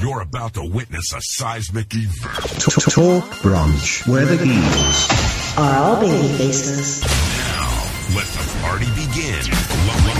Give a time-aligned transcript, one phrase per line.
[0.00, 2.60] You're about to witness a seismic event.
[2.60, 7.02] Talk Brunch, where the geeks are all baby faces.
[7.02, 9.44] Now, let the party begin.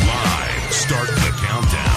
[0.06, 0.72] Live.
[0.72, 1.89] Start the countdown.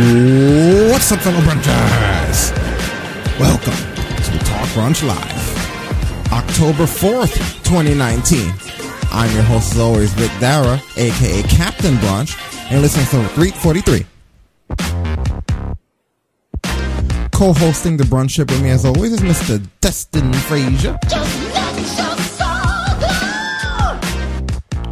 [0.00, 2.56] What's up, fellow brunchers?
[3.38, 8.50] Welcome to Talk Brunch Live, October 4th, 2019.
[9.12, 12.34] I'm your host, as always, Vic Dara, aka Captain Brunch,
[12.70, 14.06] and listening to 343.
[17.32, 19.62] Co hosting the brunch ship with me, as always, is Mr.
[19.82, 20.98] Destin Frazier.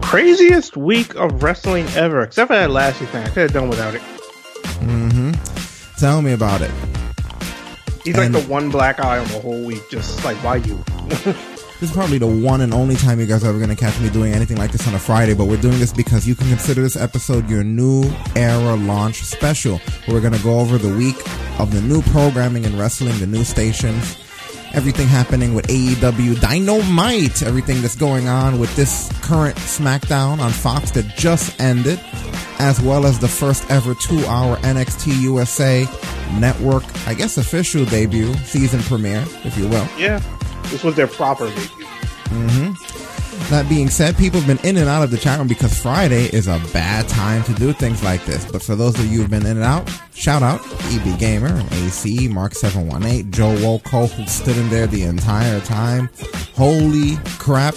[0.02, 3.24] Craziest week of wrestling ever, except for that last week thing.
[3.24, 4.02] I could have done without it.
[4.80, 5.96] Mm-hmm.
[5.98, 6.71] Tell me about it.
[8.04, 9.82] He's and like the one black eye on the whole week.
[9.90, 10.76] Just like, why you?
[11.09, 13.99] this is probably the one and only time you guys are ever going to catch
[14.01, 16.49] me doing anything like this on a Friday, but we're doing this because you can
[16.49, 19.80] consider this episode your new era launch special.
[20.06, 21.16] We're going to go over the week
[21.59, 24.16] of the new programming in wrestling, the new stations,
[24.74, 30.91] everything happening with AEW Dynamite, everything that's going on with this current SmackDown on Fox
[30.93, 32.01] that just ended,
[32.59, 35.87] as well as the first ever two hour NXT USA
[36.39, 39.89] Network, I guess official debut, season premiere, if you will.
[39.96, 40.23] Yeah,
[40.65, 41.87] this was their proper debut.
[42.30, 43.18] Mm-hmm.
[43.50, 46.26] That being said, people have been in and out of the chat room because Friday
[46.26, 48.44] is a bad time to do things like this.
[48.44, 50.60] But for those of you who've been in and out, shout out
[50.92, 56.10] EB Gamer, AC, Mark718, Joe Woko, who stood in there the entire time.
[56.54, 57.74] Holy crap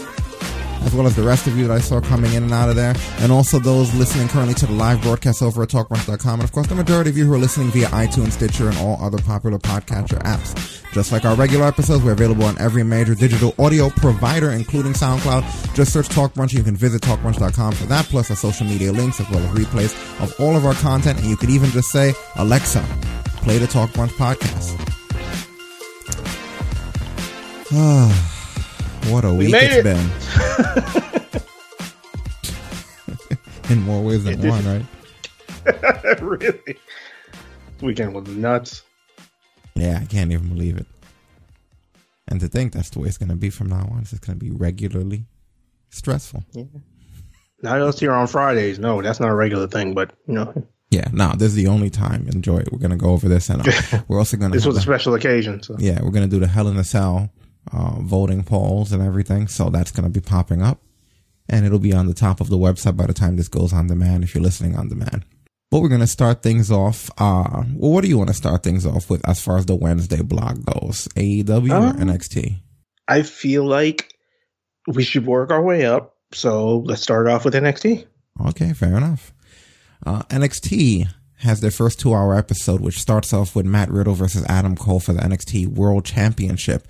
[0.82, 2.76] as well as the rest of you that I saw coming in and out of
[2.76, 6.52] there, and also those listening currently to the live broadcast over at TalkBrunch.com, and of
[6.52, 9.58] course the majority of you who are listening via iTunes, Stitcher, and all other popular
[9.60, 10.82] podcatcher apps.
[10.94, 15.74] Just like our regular episodes, we're available on every major digital audio provider, including SoundCloud.
[15.74, 16.54] Just search Talk Brunch.
[16.54, 19.94] You can visit TalkBrunch.com for that, plus our social media links as well as replays
[20.22, 21.20] of all of our content.
[21.20, 22.84] And you could even just say, Alexa,
[23.38, 24.78] play the Talk Brunch podcast.
[27.74, 28.31] Ah.
[29.10, 29.84] What a we week it's it.
[29.84, 30.12] been.
[33.72, 34.86] In more ways than one, right?
[36.22, 36.60] really?
[36.66, 38.84] This weekend was nuts.
[39.76, 40.86] Yeah, I can't even believe it.
[42.28, 44.00] And to think that's the way it's going to be from now on.
[44.02, 45.26] It's going to be regularly
[45.90, 46.46] stressful.
[46.52, 46.64] Yeah.
[47.62, 48.80] Not us here on Fridays.
[48.80, 50.54] No, that's not a regular thing, but, you know.
[50.90, 52.28] Yeah, no, this is the only time.
[52.28, 52.72] Enjoy it.
[52.72, 53.50] We're going to go over this.
[53.50, 54.58] And uh, we're also going to.
[54.58, 55.64] this was a special occasion.
[55.64, 55.76] So.
[55.80, 57.30] Yeah, we're going to do the Hell in a Cell
[57.72, 59.48] uh, voting polls and everything.
[59.48, 60.80] So that's going to be popping up
[61.52, 63.88] and it'll be on the top of the website by the time this goes on
[63.88, 65.26] demand if you're listening on demand.
[65.70, 67.10] But we're going to start things off.
[67.18, 69.76] Uh, well, what do you want to start things off with as far as the
[69.76, 71.08] Wednesday blog goes?
[71.16, 72.60] AEW um, or NXT?
[73.08, 74.14] I feel like
[74.88, 76.16] we should work our way up.
[76.34, 78.06] So let's start off with NXT.
[78.48, 79.34] Okay, fair enough.
[80.06, 81.08] Uh, NXT
[81.40, 85.00] has their first two hour episode, which starts off with Matt Riddle versus Adam Cole
[85.00, 86.88] for the NXT World Championship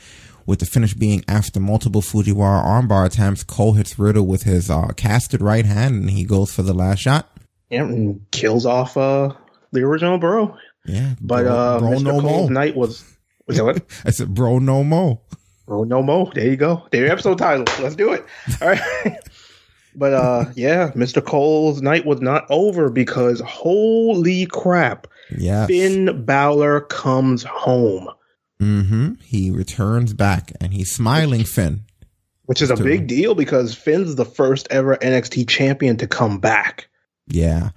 [0.51, 4.89] with the finish being after multiple Fujiwara armbar attempts, Cole hits Riddle with his uh,
[4.97, 7.29] casted right hand and he goes for the last shot.
[7.69, 9.34] Yeah, and kills off uh,
[9.72, 10.57] the original bro.
[10.85, 12.03] Yeah, but bro, uh, bro Mr.
[12.03, 12.53] No Cole's mo.
[12.53, 13.17] night was
[13.47, 13.81] was that what?
[14.06, 15.22] I said, bro, no mo.
[15.67, 16.29] Bro, no mo.
[16.35, 16.85] There you go.
[16.91, 17.63] There your episode title.
[17.81, 18.25] Let's do it.
[18.61, 18.81] All right.
[19.95, 21.25] but uh, yeah, Mr.
[21.25, 25.07] Cole's night was not over because holy crap!
[25.29, 28.09] Yeah, Finn Balor comes home.
[28.61, 29.13] Mm-hmm.
[29.23, 31.81] He returns back and he's smiling Finn.
[32.45, 36.89] Which is a big deal because Finn's the first ever NXT champion to come back.
[37.27, 37.69] Yeah.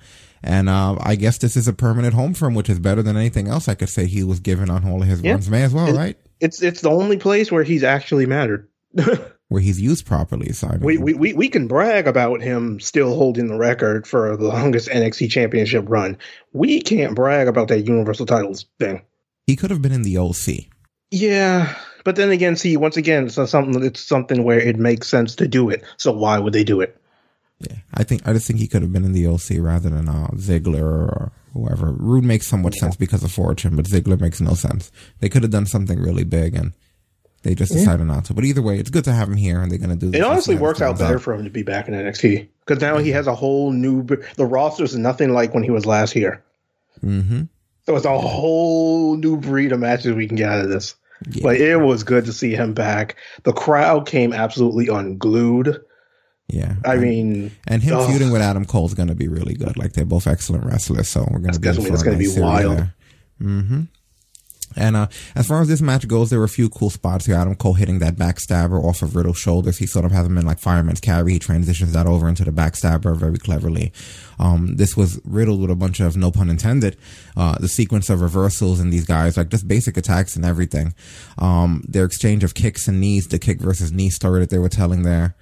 [0.43, 3.17] And uh, I guess this is a permanent home for him, which is better than
[3.17, 5.33] anything else I could say he was given on all of his yeah.
[5.33, 5.49] runs.
[5.49, 6.19] May as well, right?
[6.41, 8.69] It's it's the only place where he's actually mattered.
[9.49, 10.51] where he's used properly.
[10.62, 14.48] Mean, we, we, we, we can brag about him still holding the record for the
[14.48, 16.19] longest NXT championship run.
[16.53, 19.03] We can't brag about that Universal titles thing.
[19.47, 20.73] He could have been in the OC.
[21.15, 21.72] Yeah,
[22.03, 23.84] but then again, see, once again, it's something.
[23.84, 25.84] It's something where it makes sense to do it.
[25.97, 27.01] So why would they do it?
[27.61, 30.09] Yeah, I think I just think he could have been in the OC rather than
[30.09, 31.93] uh, Ziggler or whoever.
[31.93, 32.81] Roode makes somewhat yeah.
[32.81, 34.91] sense because of fortune, but Ziggler makes no sense.
[35.21, 36.72] They could have done something really big, and
[37.45, 38.15] they just decided yeah.
[38.15, 38.34] not to.
[38.34, 40.19] But either way, it's good to have him here, and they're going to do.
[40.19, 41.22] It honestly works out better out.
[41.22, 44.05] for him to be back in NXT because now he has a whole new.
[44.05, 46.43] The roster is nothing like when he was last here.
[47.05, 47.43] Mm-hmm.
[47.87, 50.97] So it's a whole new breed of matches we can get out of this.
[51.30, 51.42] Yeah.
[51.42, 53.16] But it was good to see him back.
[53.44, 55.80] The crowd came absolutely unglued.
[56.48, 56.76] Yeah.
[56.84, 58.10] I mean, and him ugh.
[58.10, 59.76] feuding with Adam Cole is going to be really good.
[59.78, 62.88] Like they're both excellent wrestlers, so we're going to be definitely- for gonna be wild.
[63.41, 63.80] Mm-hmm.
[64.76, 67.36] And uh, as far as this match goes, there were a few cool spots here.
[67.36, 69.78] Adam Cole hitting that backstabber off of Riddle's shoulders.
[69.78, 71.32] He sort of has him in like fireman's carry.
[71.32, 73.92] He transitions that over into the backstabber very cleverly.
[74.38, 76.97] Um, this was riddled with a bunch of, no pun intended,
[77.36, 80.94] uh, the sequence of reversals in these guys, like just basic attacks and everything.
[81.38, 84.68] Um, their exchange of kicks and knees, the kick versus knee story that they were
[84.68, 85.36] telling there.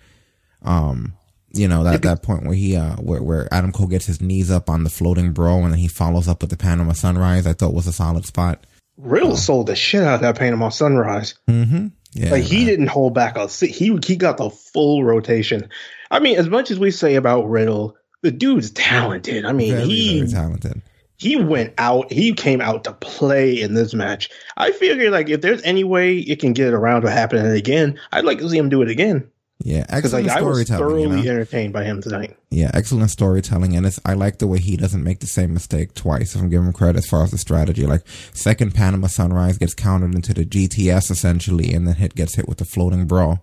[0.63, 1.15] Um,
[1.55, 4.51] you know, that, that point where he, uh, where, where Adam Cole gets his knees
[4.51, 7.53] up on the floating bro and then he follows up with the Panama Sunrise, I
[7.53, 8.65] thought was a solid spot.
[8.97, 11.35] Riddle sold the shit out of that Panama Sunrise.
[11.49, 11.89] Mm-hmm.
[12.13, 12.31] Yeah.
[12.31, 15.71] Like he didn't hold back a si- he he got the full rotation.
[16.11, 19.47] I mean, as much as we say about Riddle, the dude's talented.
[19.47, 20.83] I mean, very, he very talented.
[21.17, 22.13] he went out.
[22.13, 24.29] He came out to play in this match.
[24.59, 28.27] I figure like if there's any way it can get around to happening again, I'd
[28.27, 29.31] like to see him do it again
[29.65, 29.87] Yeah.
[29.89, 30.89] Excellent like I was storytelling.
[30.89, 31.31] thoroughly you know?
[31.33, 32.37] entertained by him tonight.
[32.51, 35.95] Yeah, excellent storytelling, and it's I like the way he doesn't make the same mistake
[35.95, 36.35] twice.
[36.35, 39.75] If I'm giving him credit as far as the strategy, like second Panama Sunrise gets
[39.75, 43.41] countered into the GTS essentially, and then hit gets hit with the floating bro.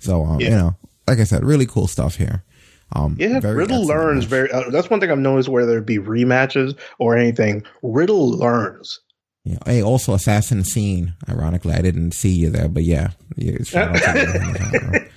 [0.00, 0.76] So um, you know,
[1.06, 2.44] like I said, really cool stuff here.
[2.92, 4.30] Um, Yeah, Riddle learns match.
[4.30, 4.50] very.
[4.50, 7.62] Uh, that's one thing I've noticed whether it be rematches or anything.
[7.82, 9.00] Riddle learns.
[9.44, 9.58] Yeah.
[9.64, 11.14] Hey, also Assassin Scene.
[11.28, 13.56] Ironically, I didn't see you there, but yeah, yeah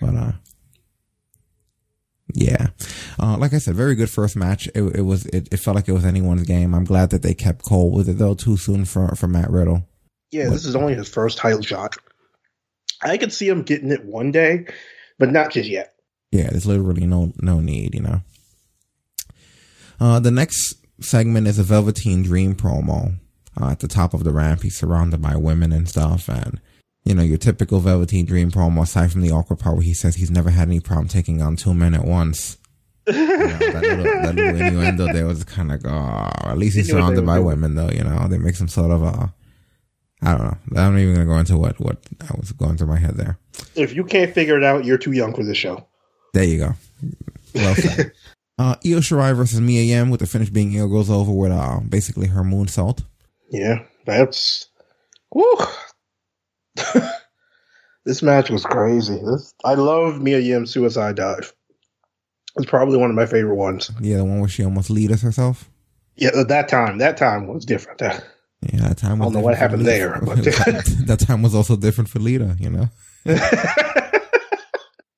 [0.00, 0.32] but uh,
[2.34, 2.68] yeah,
[3.18, 4.68] uh, like I said, very good first match.
[4.68, 5.26] It, it was.
[5.26, 6.74] It, it felt like it was anyone's game.
[6.74, 8.34] I'm glad that they kept Cole with it though.
[8.34, 9.86] Too soon for for Matt Riddle.
[10.30, 11.96] Yeah, this is only his first title shot.
[13.02, 14.66] I could see him getting it one day,
[15.18, 15.94] but not just yet.
[16.30, 18.20] Yeah, there's literally no no need, you know.
[19.98, 23.14] Uh, the next segment is a Velveteen Dream promo.
[23.60, 26.60] Uh, at the top of the ramp, he's surrounded by women and stuff, and
[27.04, 28.82] you know your typical Velveteen Dream promo.
[28.82, 31.56] Aside from the awkward part where he says he's never had any problem taking on
[31.56, 32.58] two men at once.
[33.06, 36.88] You know, that, little, that little innuendo there was kind of, oh, at least he's
[36.88, 37.46] They knew what they surrounded by doing.
[37.46, 37.90] women, though.
[37.90, 39.34] You know, they make some sort of a.
[40.22, 40.58] I don't know.
[40.76, 43.38] I'm not even gonna go into what what I was going through my head there.
[43.74, 45.86] If you can't figure it out, you're too young for this show.
[46.34, 46.74] There you go.
[47.54, 48.12] Well said.
[48.58, 51.80] uh, Io Shirai versus Mia Yim with the finish being Io goes over with uh,
[51.88, 53.02] basically her moonsault.
[53.50, 54.68] Yeah, that's.
[55.34, 55.56] Woo.
[58.04, 59.18] this match was crazy.
[59.24, 61.52] This I love Mia Yim's suicide dive.
[62.56, 63.90] It's probably one of my favorite ones.
[64.00, 65.70] Yeah, the one where she almost lead us herself.
[66.16, 68.02] Yeah, that time, that time was different.
[68.74, 69.20] Yeah, that time.
[69.20, 72.56] Was I don't know what happened there, but- that time was also different for Lita,
[72.60, 72.90] you know.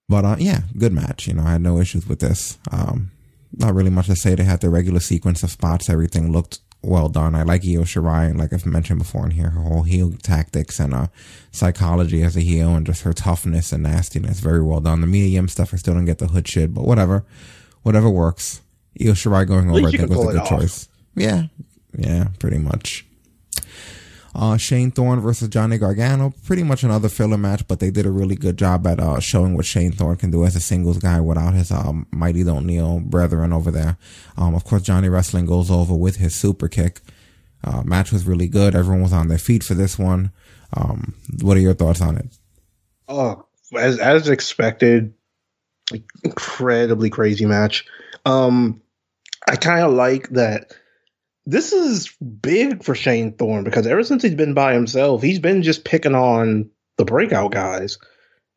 [0.09, 1.27] But uh, yeah, good match.
[1.27, 2.59] You know, I had no issues with this.
[2.71, 3.11] Um,
[3.57, 4.35] not really much to say.
[4.35, 5.89] They had the regular sequence of spots.
[5.91, 7.35] Everything looked well done.
[7.35, 10.81] I like Io Shirai, and like I've mentioned before in here, her whole heel tactics
[10.81, 11.07] and uh,
[11.51, 14.41] psychology as a heel, and just her toughness and nastiness.
[14.41, 15.01] Very well done.
[15.01, 17.25] The medium stuff, I still don't get the hood shit, but whatever,
[17.83, 18.61] whatever works.
[19.01, 20.49] Io Shirai going over, I think, was a good off.
[20.49, 20.89] choice.
[21.15, 21.45] Yeah,
[21.97, 23.07] yeah, pretty much.
[24.35, 28.11] Uh, Shane Thorne versus Johnny Gargano, pretty much another filler match, but they did a
[28.11, 31.21] really good job at uh, showing what Shane Thorne can do as a singles guy
[31.21, 33.99] without his um, Mighty Don't Kneel brethren over there.
[34.39, 37.01] Um, of course, Johnny Wrestling goes over with his super kick.
[37.63, 38.75] Uh, match was really good.
[38.75, 40.33] Everyone was on their feet for this one.
[40.75, 42.27] Um, what are your thoughts on it?
[43.09, 43.45] Oh,
[43.77, 45.13] as as expected,
[46.25, 47.85] incredibly crazy match.
[48.25, 48.81] Um,
[49.47, 50.75] I kind of like that.
[51.45, 55.63] This is big for Shane Thorne because ever since he's been by himself, he's been
[55.63, 57.99] just picking on the breakout guys.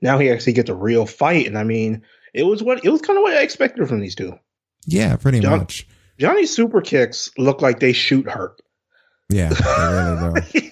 [0.01, 3.01] Now he actually gets a real fight, and I mean, it was what it was
[3.01, 4.38] kind of what I expected from these two.
[4.86, 5.88] Yeah, pretty John- much.
[6.20, 8.62] Johnny's super kicks look like they shoot hurt.
[9.30, 10.72] Yeah, really.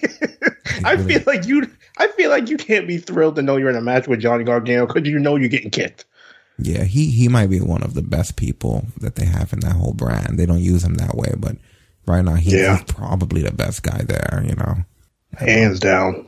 [0.84, 1.68] I feel like you.
[1.98, 4.44] I feel like you can't be thrilled to know you're in a match with Johnny
[4.44, 6.04] Gargano because you know you're getting kicked.
[6.58, 9.72] Yeah, he he might be one of the best people that they have in that
[9.72, 10.38] whole brand.
[10.38, 11.56] They don't use him that way, but
[12.06, 12.82] right now he's, Yeah.
[12.86, 14.42] probably the best guy there.
[14.46, 14.76] You know.
[15.36, 16.26] Hands down.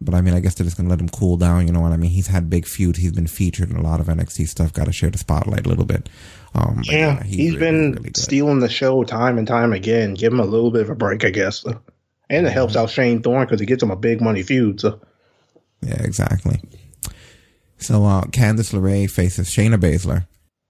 [0.00, 1.66] But I mean, I guess they're just gonna let him cool down.
[1.66, 2.10] You know what I mean?
[2.10, 2.98] He's had big feuds.
[2.98, 4.72] He's been featured in a lot of NXT stuff.
[4.72, 6.08] Got to share the spotlight a little bit.
[6.54, 10.14] Um, but Yeah, he's really, been really stealing the show time and time again.
[10.14, 11.64] Give him a little bit of a break, I guess.
[12.30, 14.80] And it helps out Shane Thorne because it gets him a big money feud.
[14.80, 15.00] So
[15.82, 16.60] Yeah, exactly.
[17.78, 20.26] So uh, Candice LeRae faces Shayna Baszler.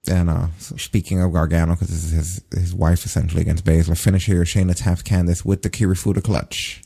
[0.07, 4.25] And uh, speaking of Gargano, because this is his his wife essentially against Baszler, finish
[4.25, 4.43] here.
[4.43, 6.81] Shayna taps Candice with the Kirifuda clutch.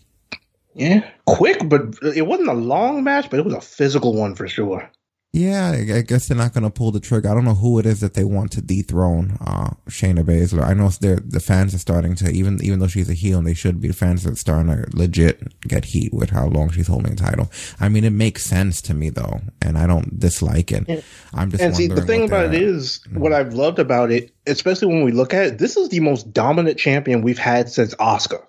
[0.74, 4.48] yeah, quick, but it wasn't a long match, but it was a physical one for
[4.48, 4.90] sure.
[5.36, 7.28] Yeah, I guess they're not going to pull the trigger.
[7.28, 10.64] I don't know who it is that they want to dethrone uh, Shayna Baszler.
[10.64, 13.48] I know they're, the fans are starting to even even though she's a heel and
[13.48, 16.70] they should be, the fans that are starting to legit get heat with how long
[16.70, 17.50] she's holding the title.
[17.80, 21.04] I mean, it makes sense to me though, and I don't dislike it.
[21.34, 24.90] I'm just And see, the thing about it is what I've loved about it, especially
[24.90, 28.40] when we look at it, this is the most dominant champion we've had since Asuka.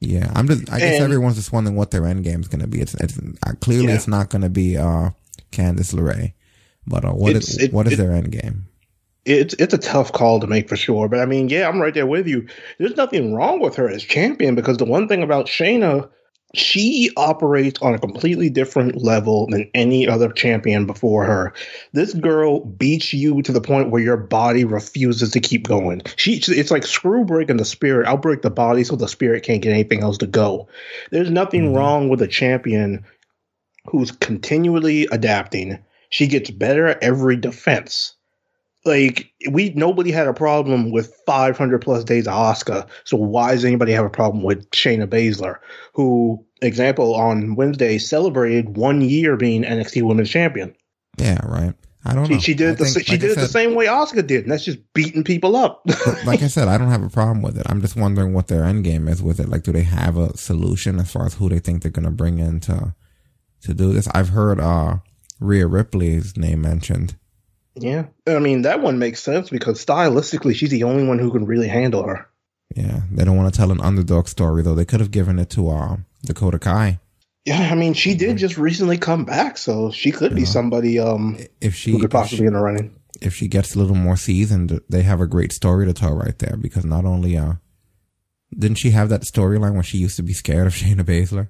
[0.00, 0.72] Yeah, I'm just.
[0.72, 2.80] I guess And- everyone's just wondering what their end game is going to be.
[2.80, 3.94] It's, it's uh, clearly Yeah.
[3.96, 5.10] it's not going to be uh,
[5.52, 6.32] Candice LeRae,
[6.86, 8.66] but uh, what is It's- it- what is it- their end game?
[9.26, 11.94] It's it's a tough call to make for sure, but I mean, yeah, I'm right
[11.94, 12.46] there with you.
[12.78, 16.10] There's nothing wrong with her as champion because the one thing about Shayna,
[16.54, 21.54] she operates on a completely different level than any other champion before her.
[21.94, 26.02] This girl beats you to the point where your body refuses to keep going.
[26.16, 28.06] She it's like screw breaking the spirit.
[28.06, 30.68] I'll break the body so the spirit can't get anything else to go.
[31.12, 31.76] There's nothing Mhm.
[31.76, 33.04] wrong with a champion
[33.86, 35.78] who's continually adapting.
[36.10, 38.14] She gets better at every defense
[38.84, 42.86] like we nobody had a problem with 500 plus days of Asuka.
[43.04, 45.58] So why does anybody have a problem with Shayna Baszler,
[45.94, 50.74] who, example, on Wednesday celebrated one year being NXT Women's Champion?
[51.18, 51.74] Yeah, right.
[52.06, 52.40] I don't She, know.
[52.40, 54.42] she did I it the, think, she like did it the same way Asuka did,
[54.42, 55.82] and that's just beating people up.
[56.26, 57.64] like I said, I don't have a problem with it.
[57.66, 59.48] I'm just wondering what their end game is with it.
[59.48, 62.10] Like, do they have a solution as far as who they think they're going to
[62.10, 62.94] bring in to
[63.64, 64.08] to do this?
[64.14, 64.98] I've heard uh
[65.40, 67.16] Rhea Ripley's name mentioned.
[67.74, 71.44] yeah, I mean that one makes sense because stylistically, she's the only one who can
[71.44, 72.26] really handle her.
[72.74, 74.74] Yeah, they don't want to tell an underdog story though.
[74.74, 76.98] They could have given it to uh, Dakota Kai
[77.44, 81.38] Yeah, I mean she did just recently come back, so she could be somebody um
[81.60, 82.94] if she who could possibly she, be in the running.
[83.20, 84.80] if she gets a little more seasoned.
[84.88, 87.54] They have a great story to tell right there because not only uh
[88.56, 91.48] didn't she have that storyline when she used to be scared of Shayna Baszler?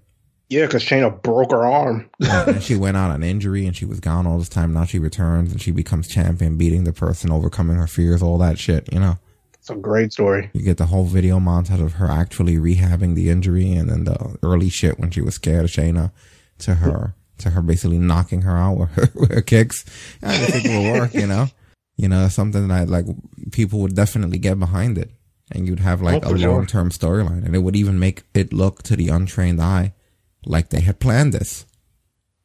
[0.50, 2.08] Yeah, because Shayna broke her arm.
[2.20, 4.72] and she went out on injury and she was gone all this time.
[4.72, 8.58] Now she returns and she becomes champion, beating the person, overcoming her fears, all that
[8.58, 8.92] shit.
[8.92, 9.18] You know,
[9.54, 10.50] It's a great story.
[10.52, 14.38] you get the whole video montage of her actually rehabbing the injury and then the
[14.42, 16.12] early shit when she was scared of Shayna
[16.58, 19.84] to her, to her basically knocking her out with her, with her kicks.
[20.22, 21.46] I just think it will work, you know,
[21.96, 23.06] you know, something that like
[23.50, 25.10] people would definitely get behind it
[25.50, 28.52] and you'd have like Oh, a long term storyline and it would even make it
[28.52, 29.94] look to the untrained eye
[30.46, 31.66] like they had planned this.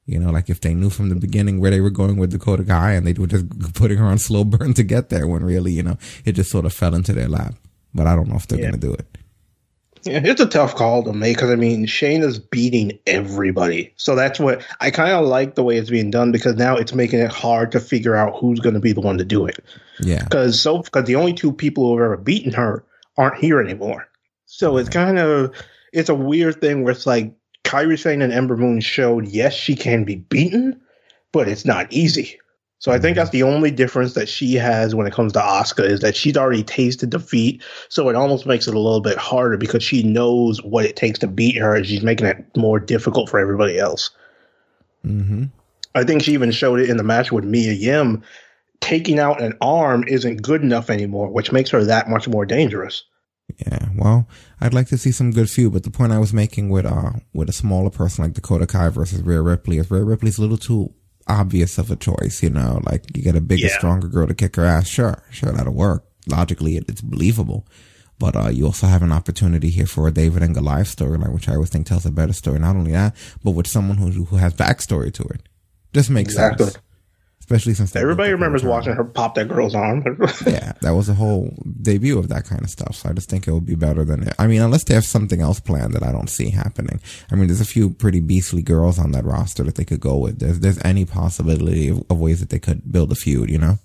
[0.05, 2.63] You know, like if they knew from the beginning where they were going with Dakota
[2.63, 5.71] Kai and they were just putting her on slow burn to get there when really,
[5.71, 7.53] you know, it just sort of fell into their lap.
[7.93, 8.69] But I don't know if they're Yeah.
[8.69, 9.05] going to do it.
[10.03, 14.15] Yeah, it's a tough call to make because I mean Shane is beating everybody, so
[14.15, 17.19] that's what I kind of like the way it's being done because now it's making
[17.19, 19.59] it hard to figure out who's going to be the one to do it.
[19.99, 20.23] Yeah.
[20.23, 22.85] Because so because the only two people who have ever beaten her
[23.17, 24.07] aren't here anymore,
[24.45, 25.51] so it's kind of
[25.91, 27.33] it's a weird thing where it's like
[27.69, 30.81] Kairi Sane and Ember Moon showed yes she can be beaten,
[31.31, 32.39] but it's not easy.
[32.79, 35.83] So I think that's the only difference that she has when it comes to Asuka
[35.83, 39.55] is that she's already tasted defeat, so it almost makes it a little bit harder
[39.55, 43.29] because she knows what it takes to beat her, and she's making it more difficult
[43.29, 44.09] for everybody else.
[45.03, 45.45] hmm
[45.93, 48.23] I think she even showed it in the match with Mia Yim.
[48.79, 53.03] Taking out an arm isn't good enough anymore, which makes her that much more dangerous.
[53.57, 53.89] Yeah.
[53.95, 54.27] Well,
[54.61, 57.11] I'd like to see some good feud, but the point I was making with, uh,
[57.33, 60.57] with a smaller person like Dakota Kai versus Rhea Ripley is Rhea Ripley's a little
[60.57, 60.93] too
[61.27, 63.77] obvious of a choice, you know, like you get a bigger, Yeah.
[63.77, 64.87] stronger girl to kick her ass.
[64.87, 65.21] Sure.
[65.31, 65.51] Sure.
[65.51, 66.05] That'll work.
[66.27, 67.67] Logically, it, it's believable.
[68.19, 71.47] But, uh, you also have an opportunity here for a David and Goliath storyline, which
[71.47, 72.59] I always think tells a better story.
[72.59, 75.41] Not only that, but with someone who, who has backstory to it.
[75.93, 76.65] Just makes Exactly.
[76.67, 76.77] sense.
[77.49, 80.03] Especially since Everybody remembers watching her pop that girl's arm.
[80.45, 81.51] yeah, that was a whole
[81.81, 82.93] debut of that kind of stuff.
[82.97, 84.35] So I just think it would be better than it.
[84.37, 86.99] I mean, unless they have something else planned that I don't see happening.
[87.31, 90.17] I mean, there's a few pretty beastly girls on that roster that they could go
[90.17, 90.37] with.
[90.37, 93.79] There's there's any possibility of, of ways that they could build a feud, you know.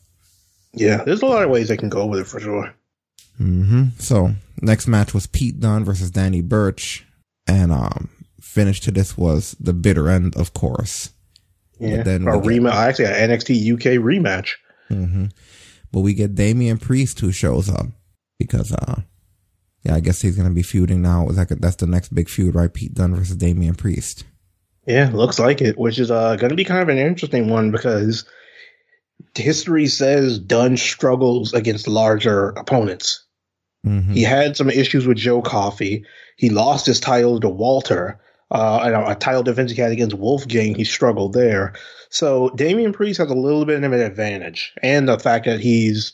[0.75, 2.75] yeah, there's a lot of ways they can go with it for sure.
[3.39, 7.07] hmm So next match was Pete Dunne versus Danny Burch,
[7.47, 8.11] and um,
[8.43, 11.13] finish to this was the bitter end, of course.
[11.79, 12.73] Yeah, But then a rematch.
[12.73, 14.53] Actually, an NXT UK rematch.
[14.89, 15.27] hmm
[15.93, 17.87] But we get Damian Priest who shows up
[18.39, 19.03] because, uh,
[19.83, 21.27] yeah, I guess he's gonna be feuding now.
[21.29, 22.73] That that's the next big feud, right?
[22.73, 24.25] Pete Dunne versus Damian Priest.
[24.87, 27.71] Yeah, looks like it, which is uh, going to be kind of an interesting one
[27.71, 28.27] because
[29.35, 33.25] history says Dunne struggles against larger opponents.
[33.83, 36.05] hmm He had some issues with Joe Coffey.
[36.37, 38.21] He lost his title to Walter.
[38.55, 41.73] Uh, a, title defense he had against Wolfgang, he struggled there.
[42.09, 46.13] So Damian Priest has a little bit of an advantage, and the fact that he's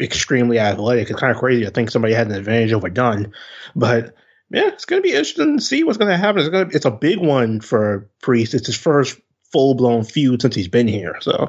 [0.00, 1.10] extremely athletic.
[1.10, 1.66] It's kind of crazy.
[1.66, 3.32] I think somebody had an advantage over Dunne,
[3.74, 4.14] but
[4.50, 6.40] yeah, it's going to be interesting to see what's going to happen.
[6.40, 8.54] It's going to, it's a big one for Priest.
[8.54, 9.20] It's his first
[9.50, 11.16] full blown feud since he's been here.
[11.20, 11.48] So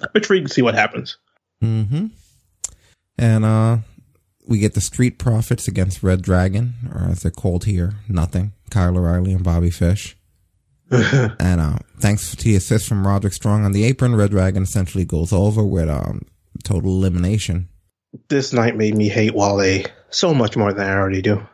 [0.00, 1.18] I'm intrigued to see what happens.
[1.62, 2.06] Mm-hmm.
[3.18, 3.78] And uh
[4.46, 8.52] we get the Street Profits against Red Dragon, or as they're called here, Nothing.
[8.72, 10.16] Kyle O'Reilly and Bobby Fish.
[10.90, 15.04] and uh thanks to the assist from Roderick Strong on the apron, Red Dragon essentially
[15.04, 16.22] goes over with um
[16.64, 17.68] total elimination.
[18.28, 21.46] This night made me hate Wale so much more than I already do.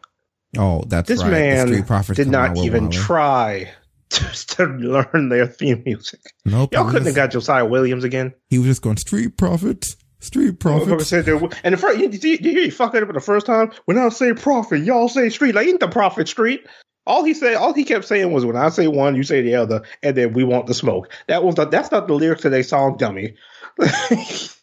[0.57, 1.31] Oh, that's This right.
[1.31, 3.71] Man Street Profits did not even try
[4.11, 6.21] to, learn their theme music.
[6.45, 6.73] Nope.
[6.73, 8.35] Y'all couldn't was- have got Josiah Williams again.
[8.49, 11.13] He was just going Street Profits, Street Profits.
[11.13, 13.71] And the first, you, you, you hear you fuck it up the first time.
[13.85, 15.55] When I say profit, y'all say street.
[15.55, 16.67] Like ain't the profit street.
[17.09, 19.55] All he said, all he kept saying was, "When I say one, you say the
[19.55, 22.51] other, and then we want the smoke." That was the, that's not the lyrics to
[22.51, 23.35] their song, dummy.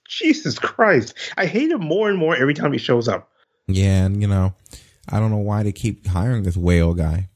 [0.07, 3.31] Jesus Christ, I hate him more and more every time he shows up.
[3.67, 4.53] Yeah, and you know,
[5.09, 7.29] I don't know why they keep hiring this whale guy.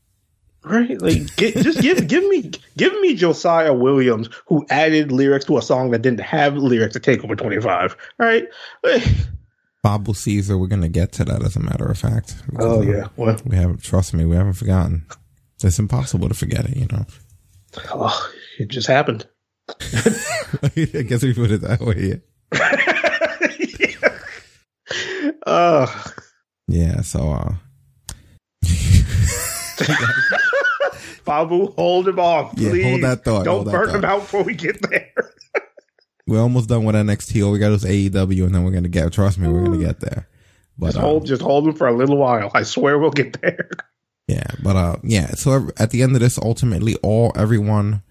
[0.63, 1.01] Right?
[1.01, 5.63] Like, get, just give give me give me Josiah Williams, who added lyrics to a
[5.63, 7.98] song that didn't have lyrics to take over twenty five.
[8.20, 8.48] Right?
[9.81, 12.36] Bobble Caesar, we're gonna get to that as a matter of fact.
[12.59, 13.07] Oh yeah.
[13.15, 15.05] Well, We haven't trust me, we haven't forgotten.
[15.63, 17.05] It's impossible to forget it, you know.
[17.93, 19.27] oh, it just happened.
[19.69, 22.21] I guess we put it that way.
[22.51, 22.75] Yeah.
[25.45, 25.88] Uh,
[26.71, 27.53] Yeah, so uh
[31.25, 32.83] Babu, hold him off, Yeah, please.
[32.83, 33.95] hold that thought, Don't burn thought.
[33.95, 35.12] him out before we get there.
[36.29, 37.45] We're almost done with NXT.
[37.45, 40.00] All we got is AEW and then we're gonna get trust me, we're gonna get
[40.00, 40.27] there.
[40.77, 42.51] But Just hold, just hold him for a little while.
[42.53, 43.69] I swear we'll get there.
[44.27, 45.31] Yeah, but uh, yeah.
[45.31, 48.03] So at the end of this, ultimately, all everyone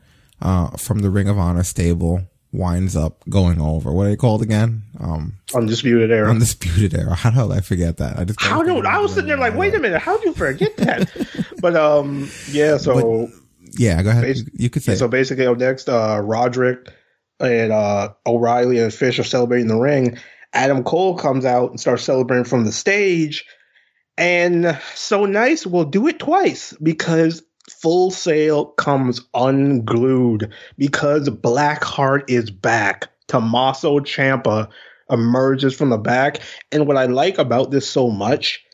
[0.42, 2.22] uh from the Ring of Honor stable
[2.52, 3.92] winds up going over.
[3.92, 4.82] What are they called again?
[5.00, 6.30] Um, Undisputed era.
[6.30, 7.14] undisputed era.
[7.22, 8.18] How the hell did I forget that?
[8.18, 10.34] I just How don't I was sitting there like, wait a minute, how did you
[10.34, 11.10] forget that?
[11.60, 12.76] but um, yeah.
[12.78, 13.28] So
[13.72, 14.37] Yeah, go ahead.
[14.54, 14.94] You could say.
[14.96, 16.92] so basically, up next, uh, Roderick
[17.40, 20.18] and uh, O'Reilly and Fish are celebrating the ring.
[20.52, 23.45] Adam Cole comes out and starts celebrating from the stage.
[24.16, 32.50] And so nice We'll do it twice because Full Sail comes unglued because Blackheart is
[32.50, 33.09] back.
[33.28, 34.68] Tommaso Ciampa
[35.11, 36.40] emerges from the back.
[36.73, 38.64] And what I like about this so much,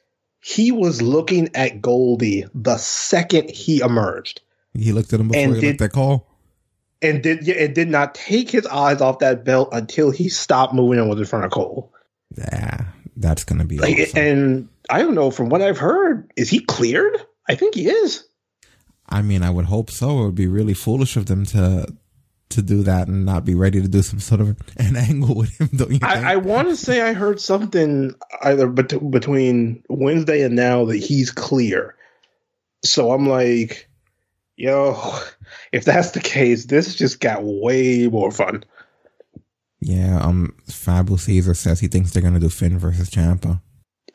[0.40, 4.40] he was looking at Goldie the second he emerged
[4.74, 6.26] he looked at him before and he did- looked at Cole.
[7.04, 10.98] And did it did not take his eyes off that belt until he stopped moving
[10.98, 11.92] and was in front of Cole.
[12.36, 12.86] Yeah,
[13.16, 14.18] that's gonna be Like, awesome.
[14.18, 17.16] and I don't know from what I've heard, is he cleared?
[17.48, 18.24] I think he is.
[19.08, 20.20] I mean, I would hope so.
[20.20, 21.86] It would be really foolish of them to
[22.50, 25.58] to do that and not be ready to do some sort of an angle with
[25.60, 25.68] him.
[25.74, 26.04] Don't you think?
[26.04, 30.96] I, I want to say I heard something either bet- between Wednesday and now that
[30.98, 31.96] he's clear.
[32.84, 33.88] So I'm like,
[34.56, 34.96] yo,
[35.72, 38.64] if that's the case, this just got way more fun.
[39.80, 40.18] yeah.
[40.20, 43.60] Um, Fabio Caesar says he thinks they're gonna do Finn versus Ciampa.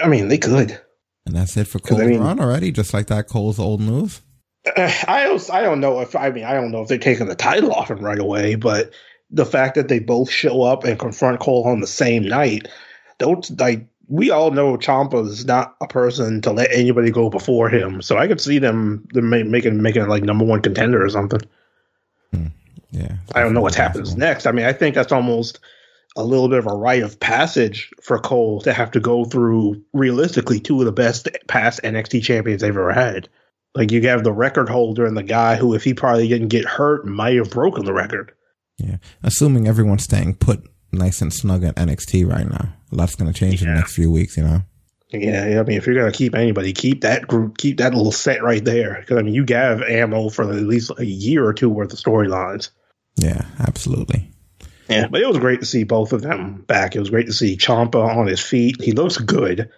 [0.01, 0.79] I mean, they could.
[1.25, 3.81] And that's it for 'Cause, I Cole's mean- run already, just like that Cole's old
[3.81, 4.21] news.
[4.75, 7.27] Uh, I don't, I don't know if I mean I don't know if they're taking
[7.27, 8.91] the title off him right away, but
[9.31, 12.67] the fact that they both show up and confront Cole on the same night,
[13.19, 18.01] don't like we all know Ciampa's not a person to let anybody go before him.
[18.01, 21.41] So I could see them them making making like number one contender or something.
[22.33, 22.47] Hmm.
[22.91, 23.17] Yeah.
[23.35, 24.47] I don't know what happens next.
[24.47, 25.59] I mean, I think that's almost
[26.17, 29.81] a little bit of a rite of passage for Cole to have to go through
[29.93, 33.29] realistically two of the best past NXT champions they've ever had.
[33.75, 36.65] Like you have the record holder and the guy who, if he probably didn't get
[36.65, 38.33] hurt, might have broken the record.
[38.79, 38.97] Yeah.
[39.21, 42.73] Assuming everyone's staying put nice and snug at NXT right now.
[42.91, 44.61] A lot's gonna change in the next few weeks, you know.
[45.11, 48.43] Yeah, I mean, if you're gonna keep anybody, keep that group, keep that little set
[48.43, 48.97] right there.
[48.99, 51.99] Because I mean, you have ammo for at least a year or two worth of
[51.99, 52.69] storylines.
[53.15, 54.31] Yeah, absolutely.
[54.87, 56.95] Yeah, but it was great to see both of them back.
[56.95, 58.81] It was great to see Ciampa on his feet.
[58.81, 59.69] He looks good.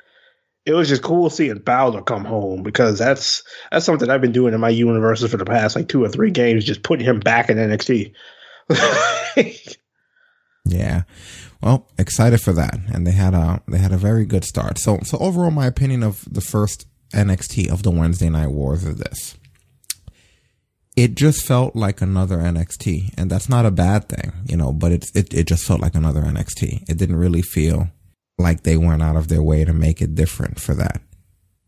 [0.65, 4.53] It was just cool seeing Bowser come home because that's that's something I've been doing
[4.53, 7.49] in my universes for the past like two or three games, just putting him back
[7.49, 8.13] in NXT.
[10.65, 11.03] Yeah.
[11.61, 12.77] Well, excited for that.
[12.93, 14.77] And they had a they had a very good start.
[14.77, 18.97] So so overall my opinion of the first NXT of the Wednesday night wars is
[18.97, 19.37] this.
[20.95, 23.13] It just felt like another NXT.
[23.17, 25.95] And that's not a bad thing, you know, but it's it, it just felt like
[25.95, 26.89] another NXT.
[26.89, 27.89] It didn't really feel
[28.37, 31.01] like they went out of their way to make it different for that.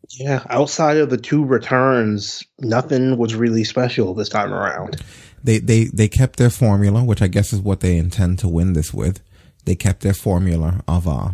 [0.09, 5.01] yeah, outside of the two returns, nothing was really special this time around.
[5.43, 8.73] They they they kept their formula, which I guess is what they intend to win
[8.73, 9.21] this with.
[9.65, 11.31] They kept their formula of uh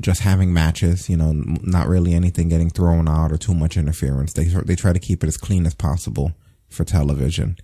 [0.00, 4.32] just having matches, you know, not really anything getting thrown out or too much interference.
[4.32, 6.32] They they try to keep it as clean as possible
[6.68, 7.56] for television,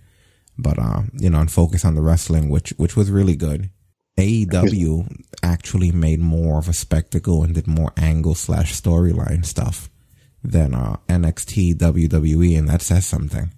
[0.57, 3.69] but uh, you know, and focus on the wrestling, which which was really good.
[4.17, 9.89] AEW actually made more of a spectacle and did more angle slash storyline stuff
[10.43, 13.51] than uh, NXT WWE, and that says something.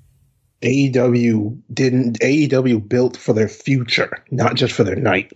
[0.62, 5.32] AEW didn't AEW built for their future, not just for their night.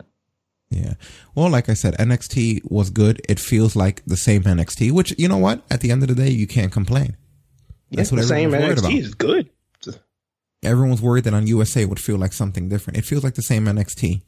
[0.69, 0.93] Yeah.
[1.35, 3.21] Well, like I said, NXT was good.
[3.29, 5.63] It feels like the same NXT, which you know what?
[5.69, 7.15] At the end of the day, you can't complain.
[7.91, 8.93] That's yeah, what the same NXT about.
[8.93, 9.49] is good.
[10.63, 12.97] Everyone's worried that on USA it would feel like something different.
[12.97, 14.23] It feels like the same NXT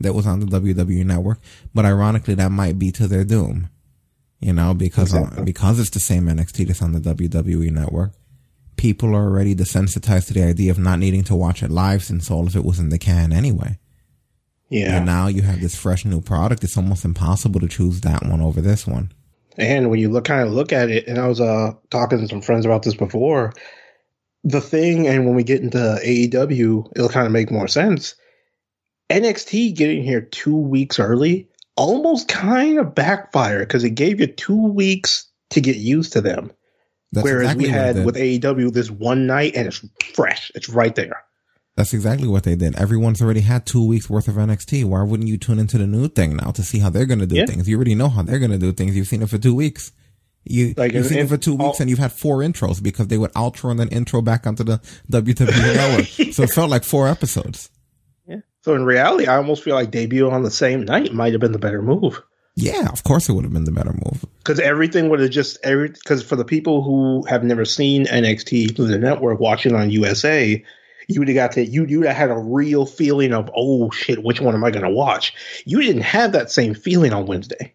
[0.00, 1.40] that was on the WWE network,
[1.74, 3.70] but ironically, that might be to their doom.
[4.40, 5.44] You know, because exactly.
[5.44, 8.12] because it's the same NXT that's on the WWE network.
[8.80, 12.30] People are already desensitized to the idea of not needing to watch it live since
[12.30, 13.78] all of it was in the can anyway.
[14.70, 14.96] Yeah.
[14.96, 16.64] And now you have this fresh new product.
[16.64, 19.12] It's almost impossible to choose that one over this one.
[19.58, 22.28] And when you look kind of look at it, and I was uh talking to
[22.28, 23.52] some friends about this before,
[24.44, 28.14] the thing, and when we get into AEW, it'll kind of make more sense.
[29.10, 34.68] NXT getting here two weeks early almost kind of backfired because it gave you two
[34.68, 36.52] weeks to get used to them.
[37.12, 40.52] That's Whereas exactly we had with AEW this one night and it's fresh.
[40.54, 41.24] It's right there.
[41.76, 42.76] That's exactly what they did.
[42.76, 44.84] Everyone's already had two weeks worth of NXT.
[44.84, 47.26] Why wouldn't you tune into the new thing now to see how they're going to
[47.26, 47.46] do yeah.
[47.46, 47.68] things?
[47.68, 48.96] You already know how they're going to do things.
[48.96, 49.92] You've seen it for two weeks.
[50.44, 53.08] You, like, you've seen it for two weeks all, and you've had four intros because
[53.08, 54.78] they would outro and then intro back onto the
[55.10, 56.18] WWE network.
[56.18, 56.32] yeah.
[56.32, 57.70] So it felt like four episodes.
[58.26, 58.40] Yeah.
[58.62, 61.52] So in reality, I almost feel like debut on the same night might have been
[61.52, 62.22] the better move.
[62.56, 64.24] Yeah, of course it would have been the better move.
[64.38, 68.76] Because everything would have just every because for the people who have never seen NXT
[68.76, 70.62] through the network watching on USA,
[71.08, 74.40] you would have got to you you had a real feeling of oh shit, which
[74.40, 75.34] one am I going to watch?
[75.64, 77.74] You didn't have that same feeling on Wednesday.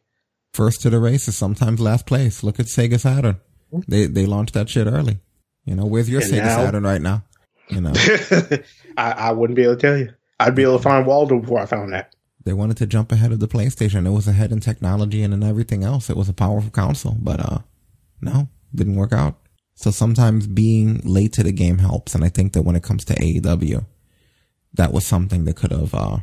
[0.53, 2.43] First to the races, sometimes last place.
[2.43, 3.39] Look at Sega Saturn.
[3.71, 3.79] Hmm.
[3.87, 5.19] They they launched that shit early.
[5.65, 7.23] You know, where's your and Sega now, Saturn right now?
[7.69, 7.93] You know,
[8.97, 10.13] I, I wouldn't be able to tell you.
[10.39, 12.14] I'd be able to find Waldo before I found that.
[12.45, 14.05] They wanted to jump ahead of the PlayStation.
[14.05, 16.09] It was ahead in technology and in everything else.
[16.11, 17.59] It was a powerful console, but uh,
[18.21, 19.39] no, didn't work out.
[19.73, 22.13] So sometimes being late to the game helps.
[22.13, 23.85] And I think that when it comes to AEW,
[24.75, 26.19] that was something that could have, uh,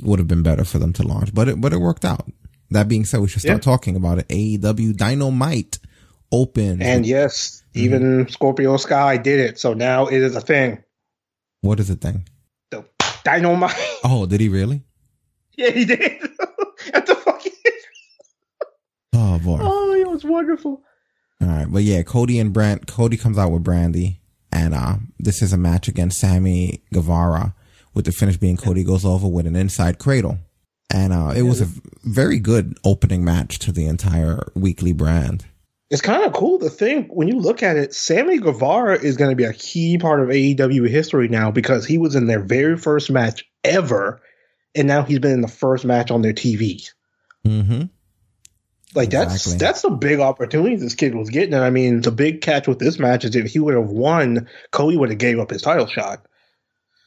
[0.00, 2.26] would have been better for them to launch, but it, but it worked out.
[2.70, 3.72] That being said, we should start yeah.
[3.72, 4.28] talking about it.
[4.28, 5.78] AEW Dynamite
[6.32, 6.80] open.
[6.80, 7.84] And yes, mm-hmm.
[7.84, 9.58] even Scorpio Sky did it.
[9.58, 10.82] So now it is a thing.
[11.60, 12.28] What is a thing?
[12.70, 12.84] The
[13.24, 13.74] Dynamite.
[14.04, 14.84] Oh, did he really?
[15.60, 16.00] Yeah, he did.
[16.94, 17.52] At the fucking.
[19.12, 19.58] oh boy.
[19.60, 20.82] Oh, it was wonderful.
[21.42, 22.86] All right, but yeah, Cody and Brand.
[22.86, 24.16] Cody comes out with Brandi,
[24.50, 27.54] and uh, this is a match against Sammy Guevara,
[27.92, 30.38] with the finish being Cody goes over with an inside cradle,
[30.90, 31.68] and uh, it was a
[32.04, 35.44] very good opening match to the entire weekly brand.
[35.90, 39.30] It's kind of cool to think when you look at it, Sammy Guevara is going
[39.30, 42.78] to be a key part of AEW history now because he was in their very
[42.78, 44.22] first match ever,
[44.74, 46.90] and now he's been in the first match on their TV.
[47.46, 47.84] Mm-hmm.
[48.94, 49.34] Like exactly.
[49.34, 51.54] that's that's a big opportunity this kid was getting.
[51.54, 54.48] And I mean, the big catch with this match is if he would have won,
[54.72, 56.26] Cody would have gave up his title shot.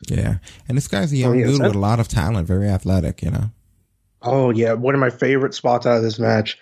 [0.08, 3.22] Yeah, and this guy's a young oh, dude with a lot of talent, very athletic.
[3.22, 3.52] You know.
[4.22, 6.58] Oh yeah, one of my favorite spots out of this match.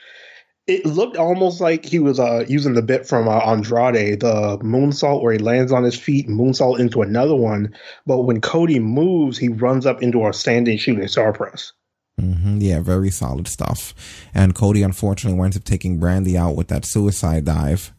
[0.67, 5.21] It looked almost like he was uh, using the bit from uh, Andrade, the moonsault
[5.21, 7.73] where he lands on his feet, moonsault into another one.
[8.05, 11.73] But when Cody moves, he runs up into a standing shooting star press.
[12.19, 12.59] Mm-hmm.
[12.59, 13.93] Yeah, very solid stuff.
[14.33, 17.91] And Cody unfortunately winds up taking Brandi out with that suicide dive.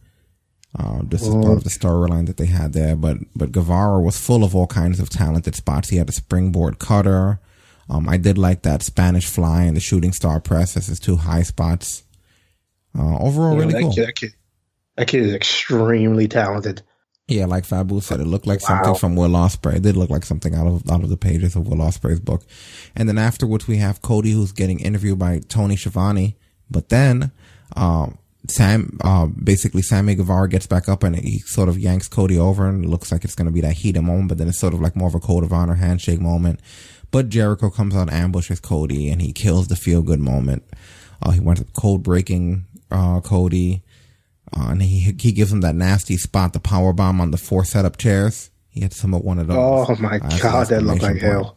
[0.79, 2.96] Uh, this is part of the storyline that they had there.
[2.96, 5.90] But but Guevara was full of all kinds of talented spots.
[5.90, 7.40] He had a springboard cutter.
[7.90, 11.16] Um, I did like that Spanish fly and the shooting star press as his two
[11.16, 12.05] high spots.
[12.96, 13.94] Uh, overall, yeah, really that cool.
[13.94, 14.35] Kid, that, kid,
[14.96, 16.83] that kid is extremely talented.
[17.28, 18.83] Yeah, like Fabu said, it looked like wow.
[18.83, 19.76] something from Will Ospreay.
[19.76, 22.44] It did look like something out of out of the pages of Will Ospreay's book.
[22.94, 26.37] And then afterwards, we have Cody, who's getting interviewed by Tony Schiavone.
[26.70, 27.31] But then,
[27.76, 32.38] um, Sam, uh, basically Sammy Guevara gets back up and he sort of yanks Cody
[32.38, 34.59] over and it looks like it's going to be that heated moment, but then it's
[34.59, 36.61] sort of like more of a code of honor handshake moment.
[37.12, 40.64] But Jericho comes out ambushes Cody and he kills the feel good moment.
[41.22, 43.83] Uh, he went cold breaking, uh, Cody.
[44.55, 47.64] Uh, and he he gives him that nasty spot, the power bomb on the four
[47.64, 48.50] setup chairs.
[48.68, 49.57] He had some of one of those.
[49.88, 51.57] Oh my uh, god, that looked like hell.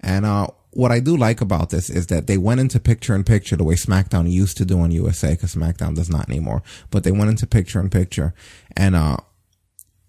[0.00, 3.24] And uh, what I do like about this is that they went into picture in
[3.24, 6.62] picture the way SmackDown used to do on USA, because SmackDown does not anymore.
[6.90, 8.34] But they went into picture in picture,
[8.76, 9.18] and uh,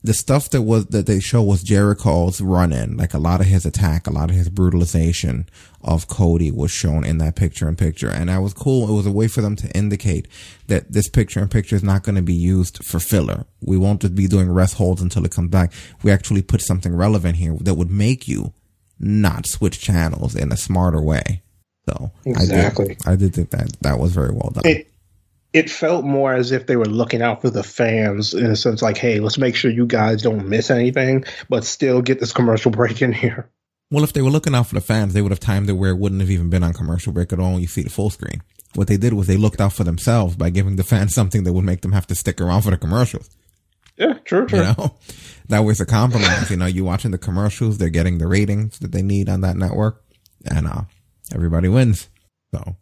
[0.03, 3.45] the stuff that was that they show was Jericho's run in, like a lot of
[3.45, 5.47] his attack, a lot of his brutalization
[5.83, 8.09] of Cody was shown in that picture in picture.
[8.09, 8.89] And that was cool.
[8.89, 10.27] It was a way for them to indicate
[10.67, 13.45] that this picture in picture is not going to be used for filler.
[13.61, 15.71] We won't just be doing rest holds until it comes back.
[16.01, 18.53] We actually put something relevant here that would make you
[18.99, 21.43] not switch channels in a smarter way.
[21.87, 22.85] So Exactly.
[22.85, 24.63] I did, I did think that that was very well done.
[24.65, 24.90] It
[25.53, 28.81] it felt more as if they were looking out for the fans in a sense
[28.81, 32.71] like, hey, let's make sure you guys don't miss anything, but still get this commercial
[32.71, 33.49] break in here.
[33.89, 35.91] Well, if they were looking out for the fans, they would have timed it where
[35.91, 37.59] it wouldn't have even been on commercial break at all.
[37.59, 38.41] You see the full screen.
[38.75, 41.53] What they did was they looked out for themselves by giving the fans something that
[41.53, 43.29] would make them have to stick around for the commercials.
[43.97, 44.59] Yeah, true, true.
[44.59, 44.95] You know,
[45.49, 46.49] that was a compromise.
[46.49, 49.57] You know, you watching the commercials, they're getting the ratings that they need on that
[49.57, 50.01] network,
[50.49, 50.83] and uh,
[51.35, 52.09] everybody wins.
[52.55, 52.77] So,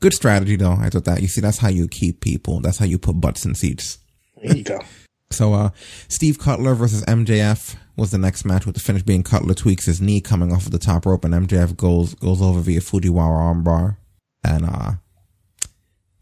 [0.00, 0.72] good strategy though.
[0.72, 2.60] I thought that you see, that's how you keep people.
[2.60, 3.98] That's how you put butts in seats.
[4.42, 4.80] There you go.
[5.30, 5.70] So, uh,
[6.08, 10.00] Steve Cutler versus MJF was the next match with the finish being Cutler tweaks his
[10.00, 13.98] knee coming off of the top rope and MJF goes, goes over via Fujiwara armbar.
[14.42, 14.92] And, uh,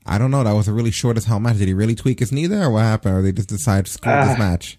[0.04, 0.42] I don't know.
[0.42, 1.58] That was a really short as hell match.
[1.58, 3.16] Did he really tweak his knee there or what happened?
[3.16, 4.38] Or they just decided to screw with this Ah.
[4.38, 4.78] match?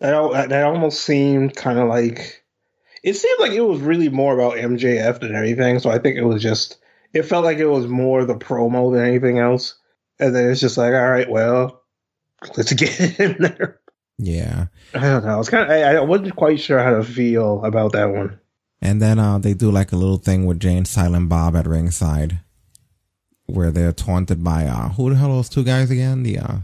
[0.00, 2.42] That, that that almost seemed kind of like
[3.04, 5.78] it seemed like it was really more about MJF than anything.
[5.78, 6.78] So I think it was just
[7.16, 9.74] it felt like it was more the promo than anything else.
[10.18, 11.82] And then it's just like, all right, well,
[12.56, 13.80] let's get in there.
[14.18, 14.66] Yeah.
[14.94, 15.40] I don't know.
[15.40, 18.38] It's kind of I, I wasn't quite sure how to feel about that one.
[18.80, 21.66] And then, uh, they do like a little thing with Jay and Silent Bob at
[21.66, 22.40] ringside
[23.46, 26.22] where they're taunted by, uh, who the hell are those two guys again?
[26.22, 26.56] The, uh,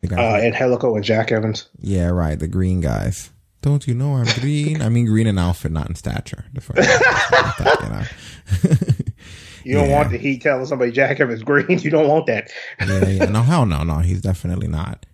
[0.00, 0.18] the guys.
[0.18, 1.68] Uh, Angelico and Jack Evans.
[1.80, 2.38] Yeah, right.
[2.38, 3.30] The green guys.
[3.62, 4.80] Don't you know I'm green?
[4.80, 6.44] I mean, green in outfit, not in stature.
[6.74, 7.88] That, you
[8.68, 8.76] know.
[9.66, 9.96] You don't Yeah.
[9.96, 11.78] want the heat telling somebody Jack Evans green.
[11.80, 12.50] You don't want that.
[12.80, 13.24] yeah, yeah.
[13.26, 13.98] No, hell no, no.
[13.98, 15.04] He's definitely not.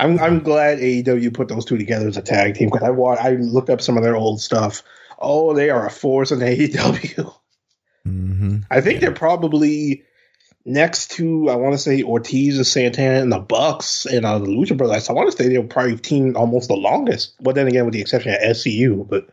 [0.00, 3.16] I'm I'm glad AEW put those two together as a tag team because I wa-
[3.20, 4.82] I looked up some of their old stuff.
[5.18, 7.32] Oh, they are a force in AEW.
[8.04, 10.02] hmm I think they're probably
[10.64, 14.46] next to I want to say Ortiz and Santana and the Bucks and uh, the
[14.46, 15.08] Lucha Brothers.
[15.08, 17.34] I want to say they're probably team almost the longest.
[17.40, 19.28] But then again, with the exception of SCU, but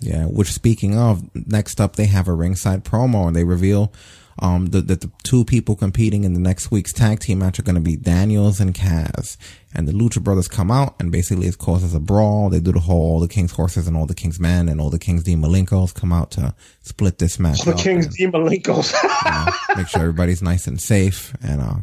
[0.00, 0.24] Yeah.
[0.26, 3.92] Which, speaking of, next up they have a ringside promo and they reveal
[4.40, 7.62] um that the, the two people competing in the next week's tag team match are
[7.62, 9.36] going to be Daniels and Kaz.
[9.72, 12.50] And the Lucha Brothers come out and basically it causes a brawl.
[12.50, 14.90] They do the whole all the King's horses and all the King's men and all
[14.90, 16.52] the King's D Malenkos come out to
[16.82, 17.60] split this match.
[17.66, 18.92] All the Kings and- Dean Malenkos.
[19.24, 21.74] you know, make sure everybody's nice and safe and uh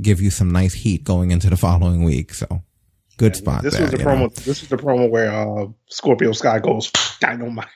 [0.00, 2.32] give you some nice heat going into the following week.
[2.32, 2.62] So
[3.20, 3.82] good spot this there.
[3.82, 4.20] was the promo.
[4.20, 4.28] know.
[4.28, 7.68] This is the promo where uh, Scorpio Sky goes dynamite.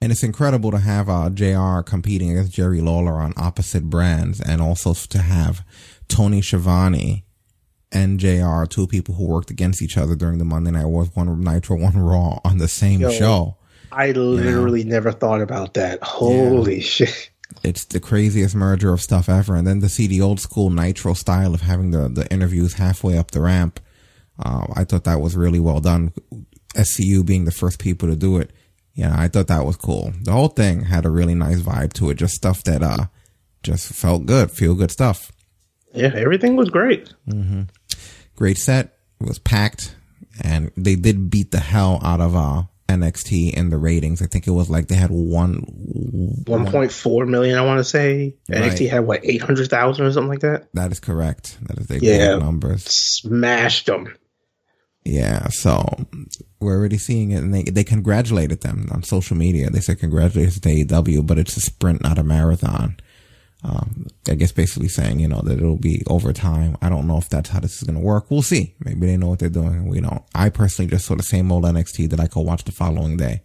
[0.00, 4.60] And it's incredible to have uh JR competing against Jerry Lawler on opposite brands and
[4.60, 5.64] also to have
[6.08, 7.24] Tony Schiavone
[7.92, 11.40] and JR, two people who worked against each other during the Monday Night Wars, one
[11.42, 13.10] Nitro, one Raw on the same Yo.
[13.10, 13.56] show.
[13.92, 16.02] I literally never thought about that.
[16.02, 17.30] Holy shit!
[17.62, 19.54] it's the craziest merger of stuff ever.
[19.54, 23.16] And then to see the old school Nitro style of having the, the interviews halfway
[23.18, 23.80] up the ramp,
[24.38, 26.12] uh, I thought that was really well done.
[26.74, 28.50] SCU being the first people to do it.
[28.94, 30.12] Yeah, I thought that was cool.
[30.22, 32.14] The whole thing had a really nice vibe to it.
[32.14, 33.06] Just stuff that, uh,
[33.62, 35.32] just felt good, feel good stuff.
[35.94, 37.12] Yeah, everything was great.
[38.34, 38.98] Great set.
[39.20, 39.96] It was packed
[40.42, 44.22] and they did beat the hell out of, uh, NXT in the ratings.
[44.22, 45.64] I think it was like they had one,
[46.46, 48.36] One point four million, I want to say.
[48.48, 48.62] Right.
[48.62, 50.68] NXT had what eight hundred thousand or something like that.
[50.74, 51.58] that is correct.
[51.66, 52.36] That is the Yeah.
[52.36, 52.84] numbers.
[52.84, 54.14] Smashed them.
[55.08, 55.86] Yeah, so
[56.58, 59.70] we're already seeing it, and they they congratulated them on social media.
[59.70, 62.96] They said congratulations to AEW, but it's a sprint, not a marathon.
[63.62, 66.76] Um, I guess basically saying you know that it'll be over time.
[66.82, 68.30] I don't know if that's how this is going to work.
[68.30, 68.74] We'll see.
[68.84, 69.86] Maybe they know what they're doing.
[69.86, 70.22] We don't.
[70.34, 73.42] I personally just saw the same old NXT that I could watch the following day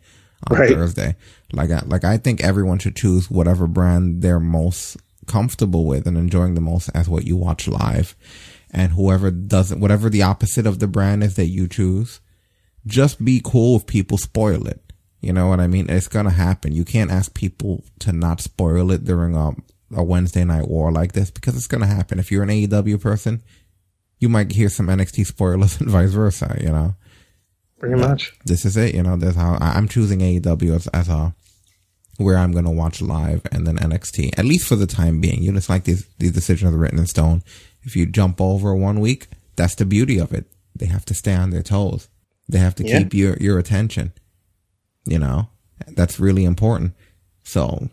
[0.49, 0.71] on Right.
[0.71, 1.15] Thursday.
[1.53, 4.97] Like I, like I think everyone should choose whatever brand they're most
[5.27, 8.15] comfortable with and enjoying the most as what you watch live.
[8.71, 12.21] And whoever doesn't, whatever the opposite of the brand is that you choose,
[12.87, 14.81] just be cool if people spoil it.
[15.19, 15.89] You know what I mean?
[15.89, 16.73] It's gonna happen.
[16.73, 19.51] You can't ask people to not spoil it during a,
[19.93, 22.17] a Wednesday night war like this because it's gonna happen.
[22.17, 23.43] If you're an AEW person,
[24.19, 26.95] you might hear some NXT spoilers and vice versa, you know?
[27.77, 28.33] Pretty much.
[28.45, 28.93] this is it.
[28.93, 31.33] You know, that's how I'm choosing AEW as, as a
[32.17, 35.41] where I'm going to watch live and then NXT, at least for the time being.
[35.41, 37.41] You know, it's like these, these decisions are written in stone.
[37.83, 40.45] If you jump over one week, that's the beauty of it.
[40.75, 42.07] They have to stay on their toes.
[42.47, 42.99] They have to Yeah.
[42.99, 44.11] keep your, your attention.
[45.05, 45.49] You know,
[45.87, 46.93] that's really important.
[47.43, 47.89] So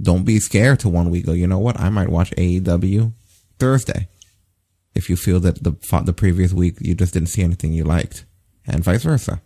[0.00, 1.78] don't be scared to one week go, you know what?
[1.80, 3.12] I might watch AEW
[3.58, 4.08] Thursday.
[4.94, 5.72] If you feel that the,
[6.04, 8.24] the previous week you just didn't see anything you liked
[8.66, 9.40] and vice versa.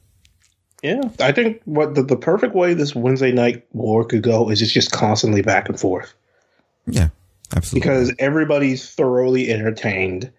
[0.82, 4.60] Yeah, I think what the, the perfect way this Wednesday night war could go is
[4.60, 6.14] it's just constantly back and forth
[6.86, 7.08] Yeah,
[7.54, 7.80] absolutely.
[7.80, 10.30] because everybody's thoroughly entertained.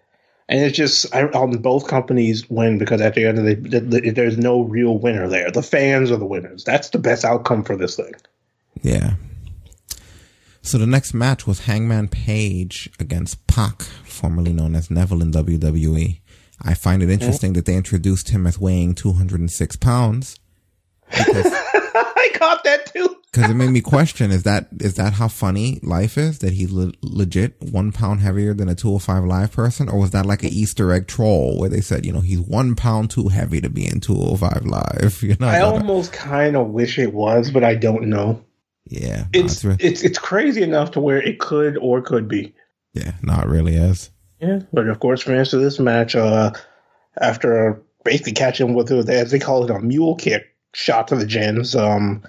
[0.48, 3.80] And it's just I, um, both companies win because at the end of the, the,
[3.80, 5.50] the there's no real winner there.
[5.50, 6.64] The fans are the winners.
[6.64, 8.14] That's the best outcome for this thing.
[8.80, 9.14] Yeah.
[10.62, 16.20] So the next match was Hangman Page against Pac, formerly known as Neville in WWE.
[16.62, 20.38] I find it interesting that they introduced him as weighing 206 pounds
[21.10, 23.16] because I caught that too.
[23.32, 26.70] because it made me question is that is that how funny life is that he's
[26.72, 30.48] le- legit one pound heavier than a 205 live person or was that like an
[30.50, 33.86] easter egg troll where they said you know he's one pound too heavy to be
[33.86, 38.08] in 205 live you know I almost kind of wish it was, but I don't
[38.08, 38.42] know.
[38.86, 42.54] yeah no, It's it's it's crazy enough to where it could or could be.
[42.94, 44.10] yeah no it really is
[44.40, 46.52] Yeah, but of course, for instance, this match, uh,
[47.20, 51.26] after basically catching with it, as they call it, a mule kick shot to the
[51.26, 52.22] gens, um,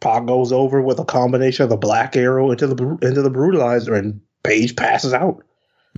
[0.00, 3.96] Pac goes over with a combination of the black arrow into the into the brutalizer,
[3.98, 5.44] and Page passes out.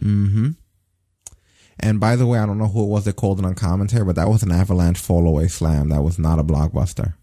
[0.01, 0.51] mm-hmm
[1.81, 4.05] and by the way i don't know who it was that called it on commentary
[4.05, 7.15] but that was an avalanche fall away slam that was not a blockbuster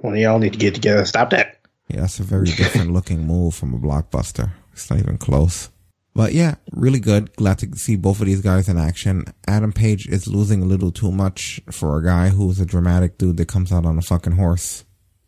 [0.00, 1.60] One of y'all need to get together and stop that.
[1.88, 4.50] Yeah, that's a very different looking move from a blockbuster.
[4.72, 5.68] It's not even close.
[6.14, 7.34] But yeah, really good.
[7.36, 9.24] Glad to see both of these guys in action.
[9.46, 13.36] Adam Page is losing a little too much for a guy who's a dramatic dude
[13.36, 14.84] that comes out on a fucking horse.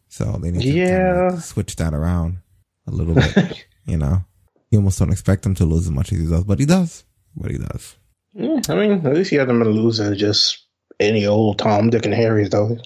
[0.08, 2.38] So they need to kinda switch that around
[2.86, 3.64] a little bit.
[3.86, 4.24] you know,
[4.70, 7.04] you almost don't expect him to lose as much as he does, but he does.
[7.36, 7.96] But he does.
[8.34, 10.66] Yeah, I mean, at least he hasn't been losing just
[10.98, 12.78] any old Tom, Dick, and Harry's though.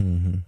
[0.00, 0.38] Mm-hmm.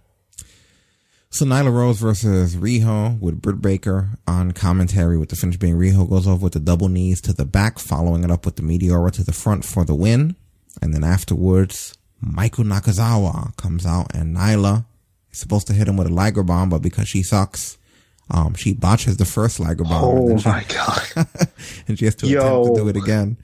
[1.35, 6.09] So Nyla Rose versus Riho with Britt Baker on commentary with the finish being Riho
[6.09, 9.11] goes over with the double knees to the back, following it up with the Meteora
[9.11, 10.37] to the front for the win.
[10.81, 14.85] And then afterwards, Michael Nakazawa comes out and Nyla
[15.29, 17.77] is supposed to hit him with a Liger bomb, but because she sucks,
[18.31, 20.05] um, she botches the first Liger bomb.
[20.05, 21.27] Oh she, my god,
[21.89, 22.39] and she has to Yo.
[22.39, 23.35] attempt to do it again.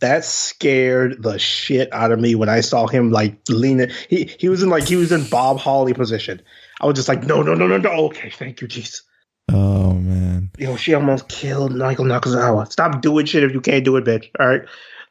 [0.00, 3.90] that scared the shit out of me when I saw him like leaning.
[4.08, 6.40] He he was in like he was in Bob Holly position.
[6.80, 7.90] I was just like, no, no, no, no, no.
[8.06, 9.02] Okay, thank you, jeez.
[9.52, 10.50] Oh man.
[10.58, 12.70] Yo, she almost killed Michael Nakazawa.
[12.70, 14.30] Stop doing shit if you can't do it, bitch.
[14.38, 14.62] All right.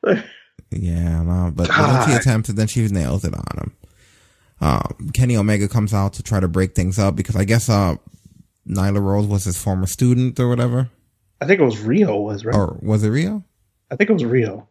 [0.75, 3.75] Yeah, no, but once he it, then she nails it on him.
[4.59, 7.97] Um, Kenny Omega comes out to try to break things up because I guess uh,
[8.67, 10.89] Nyla Rose was his former student or whatever,
[11.43, 12.55] I think it was Riho, was right?
[12.55, 13.43] or was it Riho?
[13.91, 14.65] I think it was Riho.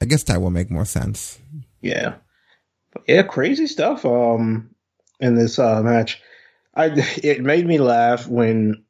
[0.00, 1.38] I guess that will make more sense.
[1.82, 2.14] Yeah.
[2.94, 4.70] But yeah, crazy stuff um
[5.20, 6.22] in this uh match.
[6.76, 6.86] I
[7.22, 8.84] it made me laugh when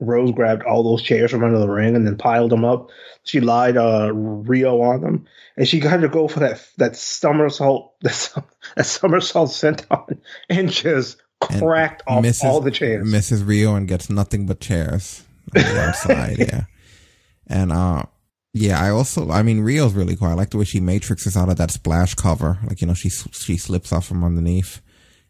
[0.00, 2.90] Rose grabbed all those chairs from under the ring and then piled them up.
[3.24, 5.26] She lied uh Riho on them.
[5.56, 8.44] And she got to go for that that somersault that,
[8.76, 10.18] that somersault senton
[10.48, 13.08] and just And cracked off misses- all the chairs.
[13.10, 15.22] Misses Riho and gets nothing but chairs
[15.56, 16.38] on the outside.
[16.38, 16.64] yeah,
[17.46, 18.04] and uh,
[18.52, 20.28] yeah, I also, I mean, Riho's really cool.
[20.28, 23.08] I like the way she matrixes out of that splash cover, like you know, she
[23.10, 24.80] she slips off from underneath.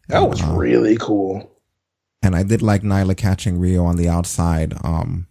[0.09, 1.51] that was Uh, really cool.
[2.25, 5.27] And I did like Nyla catching Riho on the outside, um,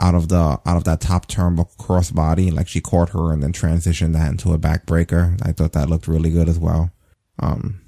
[0.00, 2.52] out of the out of that top turnbuckle crossbody.
[2.52, 5.38] Like she caught her and then transitioned that into a backbreaker.
[5.46, 6.90] I thought that looked really good as well.
[7.40, 7.82] Um,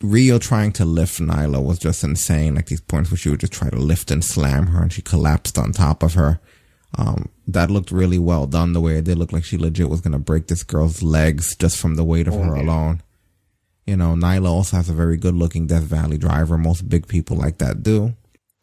[0.00, 2.56] Riho trying to lift Nyla was just insane.
[2.56, 5.02] Like these points where she would just try to lift and slam her, and she
[5.02, 6.40] collapsed on top of her.
[6.98, 8.72] Um, that looked really well done.
[8.72, 11.76] The way it did look like she legit was gonna break this girl's legs just
[11.76, 13.02] from the weight of her alone.
[13.90, 16.56] You know, Nyla also has a very good looking Death Valley driver.
[16.56, 18.14] Most big people like that do.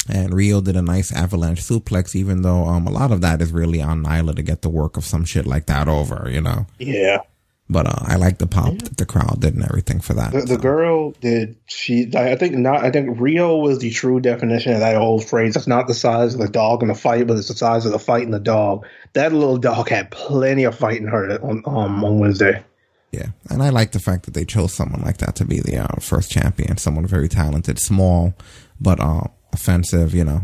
[0.07, 3.51] And Riho did a nice avalanche suplex, even though um, a lot of that is
[3.51, 6.65] really on Nyla to get the work of some shit like that over, you know.
[6.79, 7.23] Yeah.
[7.69, 10.31] But uh, I like the pop that the crowd did and everything for that.
[10.31, 12.09] The, the girl did she?
[12.15, 12.85] I think not.
[12.85, 15.57] I think Riho was the true definition of that old phrase.
[15.57, 17.91] It's not the size of the dog in the fight, but it's the size of
[17.91, 18.85] the fight in the dog.
[19.11, 22.63] That little dog had plenty of fight in her on um, on Wednesday.
[23.11, 25.77] Yeah, and I like the fact that they chose someone like that to be the
[25.77, 26.77] uh, first champion.
[26.77, 28.33] Someone very talented, small,
[28.81, 30.13] but uh, offensive.
[30.13, 30.41] You know,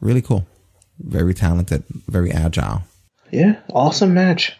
[0.00, 0.46] really cool,
[0.98, 2.82] very talented, very agile.
[3.30, 4.58] Yeah, awesome match.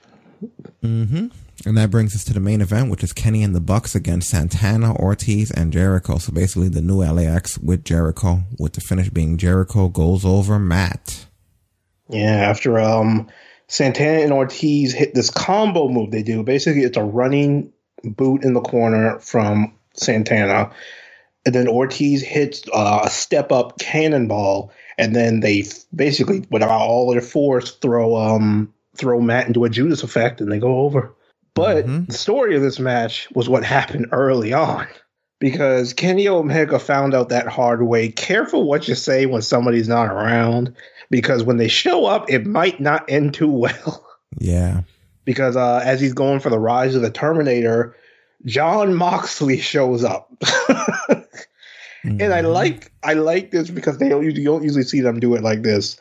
[1.66, 4.30] And that brings us to the main event, which is Kenny and the Bucks against
[4.30, 6.18] Santana, Ortiz, and Jericho.
[6.18, 11.26] So basically, the new LAX with Jericho, with the finish being Jericho goes over Matt.
[12.08, 13.28] Yeah, after um
[13.68, 16.42] Santana and Ortiz hit this combo move they do.
[16.42, 20.72] Basically, it's a running boot in the corner from Santana,
[21.44, 25.64] and then Ortiz hits uh, a step up cannonball, and then they
[25.94, 30.58] basically, without all their force, throw um throw Matt into a Judas effect, and they
[30.58, 31.14] go over.
[31.54, 34.86] But the story of this match was what happened early on.
[35.40, 38.08] Because Kenny Omega found out that hard way.
[38.08, 40.74] Careful what you say when somebody's not around
[41.10, 44.04] because when they show up, it might not end too well.
[44.38, 44.82] Yeah.
[45.24, 47.96] because uh, as he's going for the rise of the Terminator,
[48.44, 50.30] Jon Moxley shows up.
[52.04, 52.52] And I Mhm.
[52.54, 55.42] like I like this because they don't usually, you don't usually see them do it
[55.42, 55.98] like this.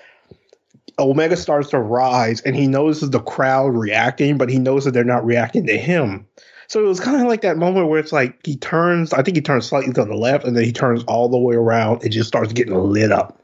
[0.99, 5.03] Omega starts to rise, and he notices the crowd reacting, but he knows that they're
[5.03, 6.25] not reacting to him.
[6.67, 9.11] So it was kind of like that moment where it's like he turns.
[9.13, 11.55] I think he turns slightly to the left, and then he turns all the way
[11.55, 13.39] around and just starts getting lit up.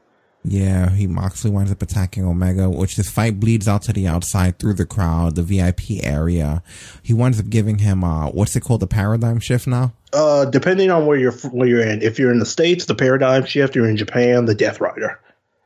[0.46, 4.58] Yeah, he Moxley winds up attacking Omega, which this fight bleeds out to the outside
[4.58, 6.62] through the crowd, the VIP area.
[7.02, 9.94] He winds up giving him uh what's it called, the paradigm shift now?
[10.12, 12.02] Uh, depending on where you're where you're in.
[12.02, 13.74] If you're in the states, the paradigm shift.
[13.74, 15.18] You're in Japan, the Death Rider.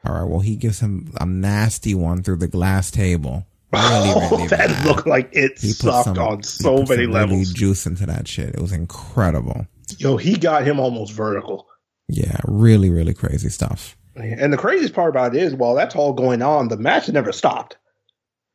[0.06, 3.44] All right, well he gives him a nasty one through the glass table.
[3.70, 4.86] Really, Oh, that bad.
[4.86, 7.52] looked like it He sucked some- on he so put many some really levels.
[7.52, 8.50] juice into that shit.
[8.54, 9.66] It was incredible.
[9.98, 11.66] Yo, he got him almost vertical.
[12.08, 13.94] Yeah, really, really crazy stuff.
[14.18, 17.32] And the craziest part about it is, while that's all going on, the match never
[17.32, 17.76] stopped.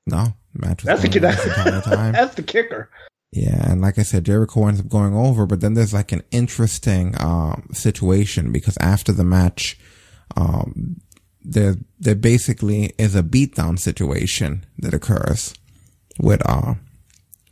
[0.05, 2.13] No, match was That's the, this entire time.
[2.13, 2.89] that's the kicker.
[3.31, 6.21] Yeah, and like I said, Jericho ends up going over, but then there's like an
[6.31, 9.79] interesting um, situation because after the match,
[10.37, 10.97] um,
[11.41, 15.55] there there basically is a beatdown situation that occurs
[16.19, 16.75] with uh,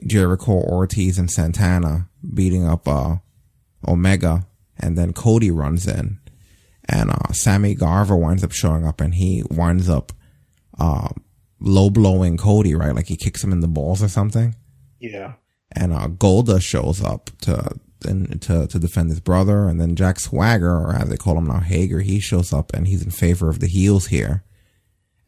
[0.06, 3.16] Jericho, Ortiz, and Santana beating up uh,
[3.88, 4.46] Omega,
[4.78, 6.20] and then Cody runs in,
[6.92, 10.12] and uh, Sammy Guevara winds up showing up, and he winds up
[10.80, 11.10] uh,
[11.60, 12.94] low blowing Cody, right?
[12.94, 14.56] Like he kicks him in the balls or something
[15.00, 15.34] Yeah.
[15.76, 20.72] and uh, Goldust shows up to to to defend his brother, and then Jack Swagger,
[20.76, 23.60] or as they call him now, Hager, he shows up and he's in favor of
[23.60, 24.44] the heels here,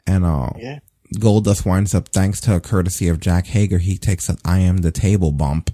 [0.08, 0.80] and uh, Yeah.
[1.16, 4.78] Goldust winds up thanks to a courtesy of Jack Hager, he takes an I am
[4.78, 5.70] the table bump,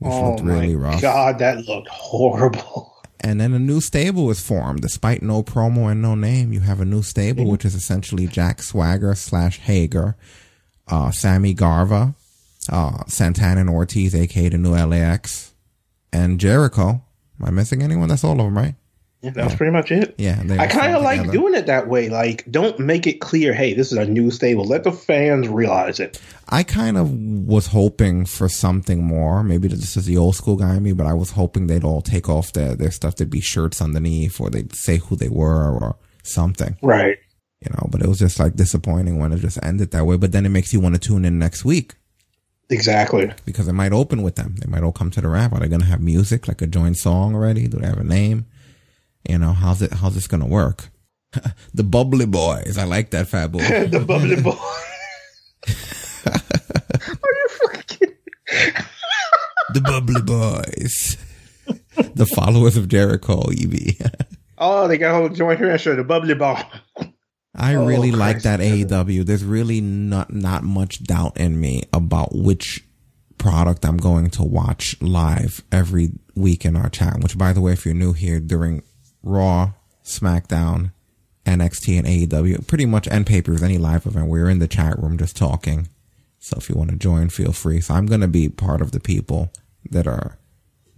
[0.00, 2.92] which Oh looked my really rough, god, that looked horrible.
[3.26, 6.52] And then a new stable is formed, despite no promo and no name.
[6.52, 10.14] You have a new stable, which is essentially Jack Swagger slash Hager,
[10.86, 12.14] uh, Sammy Guevara,
[12.70, 15.52] uh, Santana and Ortiz, aka the new LAX,
[16.12, 17.02] and Jericho.
[17.40, 18.08] Am I missing anyone?
[18.08, 18.76] That's all of them, right?
[19.26, 20.14] Yeah, that was pretty much it.
[20.18, 20.42] Yeah.
[20.58, 21.38] I kind of like together.
[21.38, 22.08] doing it that way.
[22.08, 24.64] Like, don't make it clear, hey, this is a new stable.
[24.64, 26.20] Let the fans realize it.
[26.48, 29.42] I kind of was hoping for something more.
[29.42, 32.02] Maybe this is the old school guy in me, but I was hoping they'd all
[32.02, 33.16] take off their, their stuff.
[33.16, 36.76] There'd be shirts underneath, or they'd say who they were, or something.
[36.82, 37.18] Right.
[37.60, 40.16] you know, but it was just like disappointing when it just ended that way.
[40.16, 41.94] But then it makes you want to tune in next week
[42.68, 43.32] Exactly.
[43.44, 44.56] because it might open with them.
[44.56, 45.52] They might all come to the rap.
[45.52, 47.68] Are they going to have music, like a joint song already?
[47.68, 48.46] Do they have a name?
[49.28, 50.88] You know, how's it, how's this going to work?
[51.74, 52.78] the Bubbly Boys.
[52.78, 53.58] I like that fat boy.
[53.88, 54.56] the bubbly boy.
[56.26, 57.88] Are you fucking
[58.46, 58.74] kidding?
[59.74, 61.16] the Bubbly Boys.
[62.14, 63.74] the followers of Jericho, EB.
[64.58, 66.62] Oh, they got a joint here and the bubbly bomb.
[67.54, 68.44] I Oh, really like Christ.
[68.44, 69.24] that AEW.
[69.24, 72.84] There's really not not much doubt in me about which
[73.38, 77.20] product I'm going to watch live every week in our chat.
[77.22, 78.82] Which, by the way, if you're new here, during
[79.26, 79.72] Raw,
[80.04, 80.92] SmackDown,
[81.44, 85.18] NXT, and AEW, pretty much end papers, any live event, we're in the chat room
[85.18, 85.88] just talking.
[86.38, 87.80] So if you want to join, feel free.
[87.80, 89.50] So I'm going to be part of the people
[89.90, 90.38] that are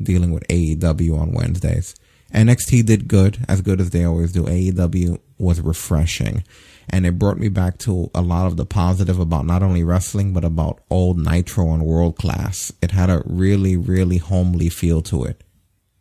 [0.01, 1.95] dealing with AEW on Wednesdays.
[2.33, 4.45] NXT did good, as good as they always do.
[4.45, 6.45] AEW was refreshing.
[6.91, 10.33] And it brought me back to a lot of the positive about not only wrestling,
[10.33, 12.73] but about old Nitro and World Class.
[12.83, 15.45] It had a really, really homely feel to it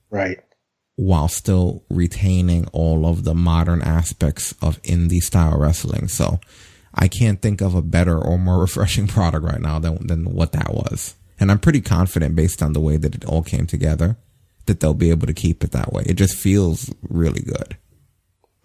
[0.09, 0.39] Right.
[0.97, 6.07] While still retaining all of the modern aspects of indie style wrestling.
[6.07, 6.39] So
[6.93, 10.51] I can't think of a better or more refreshing product right now than, than what
[10.51, 11.15] that was.
[11.39, 14.17] And I'm pretty confident based on the way that it all came together
[14.65, 16.03] that they'll be able to keep it that way.
[16.05, 17.77] It just feels really good.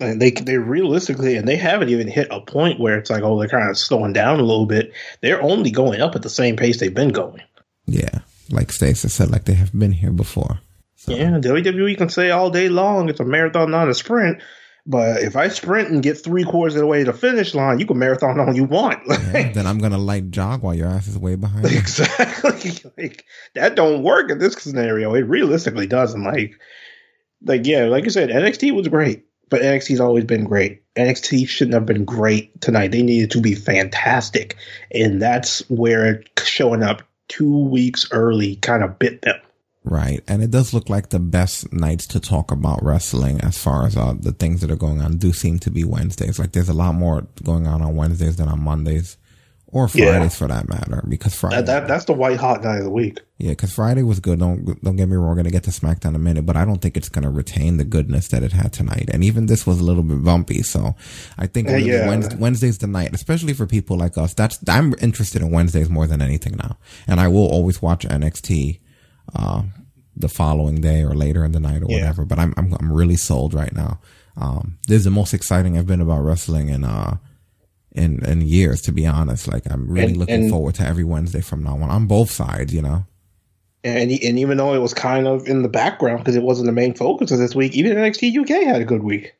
[0.00, 3.38] And they they realistically, and they haven't even hit a point where it's like, oh,
[3.38, 4.92] they're kind of slowing down a little bit.
[5.20, 7.42] They're only going up at the same pace they've been going.
[7.86, 8.20] Yeah.
[8.50, 10.58] Like Stacey said, like they have been here before.
[11.02, 14.40] So, Yeah, WWE can say all day long it's a marathon, not a sprint.
[14.86, 17.80] But if I sprint and get three quarters of the way to the finish line,
[17.80, 19.00] you can marathon all you want.
[19.08, 21.64] yeah, then I'm going to light jog while your ass is way behind.
[21.66, 22.72] exactly.
[22.96, 23.24] Like
[23.54, 25.14] that don't work in this scenario.
[25.14, 26.22] It realistically doesn't.
[26.22, 26.60] Like,
[27.42, 30.84] like yeah, like you said, NXT was great, but NXT's always been great.
[30.94, 32.92] NXT shouldn't have been great tonight.
[32.92, 34.56] They needed to be fantastic,
[34.92, 39.40] and that's where showing up two weeks early kind of bit them.
[39.84, 40.22] Right.
[40.28, 43.96] And it does look like the best nights to talk about wrestling as far as
[43.96, 46.38] uh, the things that are going on do seem to be Wednesdays.
[46.38, 49.16] Like there's a lot more going on on Wednesdays than on Mondays
[49.66, 50.10] or Yeah.
[50.12, 52.90] Fridays for that matter, because Friday, That, that that's the white hot guy of the
[52.90, 53.20] week.
[53.38, 54.38] yeah, because Friday was good.
[54.38, 55.30] Don't don't get me wrong.
[55.30, 57.78] We're gonna get to SmackDown in a minute, but I don't think it's gonna retain
[57.78, 59.08] the goodness that it had tonight.
[59.12, 60.62] And even this was a little bit bumpy.
[60.62, 60.94] So
[61.38, 62.06] I think Yeah, yeah.
[62.08, 64.34] Wednesday, Wednesday's the night, especially for people like us.
[64.34, 66.76] That's I'm interested in Wednesdays more than anything now,
[67.08, 68.78] and I will always watch NXT.
[69.34, 69.62] Uh,
[70.14, 71.96] the following day or later in the night or Yeah.
[72.00, 73.98] whatever, but I'm, I'm I'm really sold right now.
[74.36, 77.16] Um, this is the most exciting I've been about wrestling in uh
[77.92, 79.48] in in years, to be honest.
[79.50, 82.30] Like I'm really And- looking and- forward to every Wednesday from now on on both
[82.30, 82.74] sides.
[82.74, 83.06] You know.
[83.84, 86.72] And and even though it was kind of in the background because it wasn't the
[86.72, 89.32] main focus of this week, even NXT UK had a good week.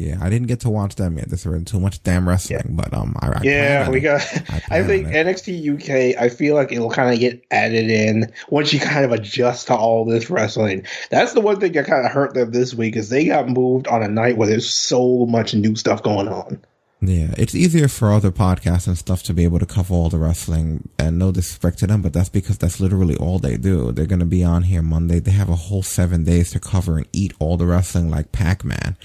[0.00, 1.28] Yeah, I didn't get to watch them yet.
[1.28, 4.22] There's been too much damn wrestling, but um, I, I yeah, we got.
[4.48, 5.08] I I think.
[5.08, 6.18] NXT UK.
[6.18, 9.74] I feel like it'll kind of get added in once you kind of adjust to
[9.74, 10.86] all this wrestling.
[11.10, 13.88] That's the one thing that kind of hurt them this week is they got moved
[13.88, 16.64] on a night where there's so much new stuff going on.
[17.02, 20.18] Yeah, it's easier for other podcasts and stuff to be able to cover all the
[20.18, 20.88] wrestling.
[20.98, 23.92] And no disrespect to them, but that's because that's literally all they do.
[23.92, 25.18] They're going to be on here Monday.
[25.18, 28.64] They have a whole seven days to cover and eat all the wrestling like Pac
[28.64, 28.96] Man.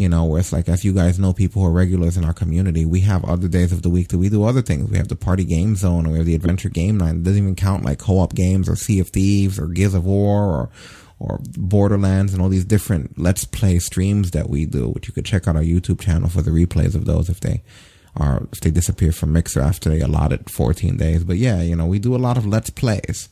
[0.00, 2.32] You know, where it's like, as you guys know, people who are regulars in our
[2.32, 4.90] community, we have other days of the week that we do other things.
[4.90, 7.16] We have the party game zone and we have the adventure game night.
[7.16, 10.44] It doesn't even count like co-op games or Sea of Thieves or Gears of War
[10.44, 10.70] or
[11.18, 15.26] or Borderlands and all these different Let's Play streams that we do, which you could
[15.26, 17.62] check out our YouTube channel for the replays of those if they
[18.16, 21.24] are if they disappear from Mixer after they allotted 14 days.
[21.24, 23.28] But yeah, you know, we do a lot of Let's Plays,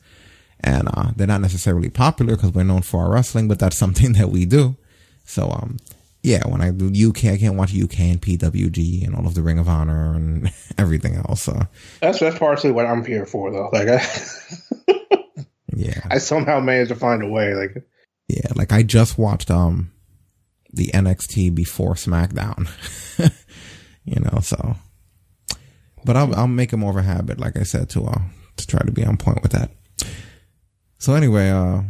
[0.61, 4.13] and uh, they're not necessarily popular because we're known for our wrestling, but that's something
[4.13, 4.77] that we do.
[5.25, 5.79] So um,
[6.23, 9.43] yeah, when I do UK, I can't watch UK and PWG and all of the
[9.43, 11.43] Ring of Honor and everything else.
[11.43, 11.61] So
[12.01, 13.71] That's that's partially what I'm here for, though.
[13.73, 15.35] Like I,
[15.75, 17.55] yeah, I somehow managed to find a way.
[17.55, 17.85] Like
[18.29, 19.93] Yeah, like I just watched um
[20.73, 22.69] the NXT before SmackDown.
[24.05, 24.77] you know, so
[26.05, 28.21] but I'll I'll make it more of a habit, like I said, to uh
[28.57, 29.71] to try to be on point with that.
[30.99, 31.83] So anyway, uh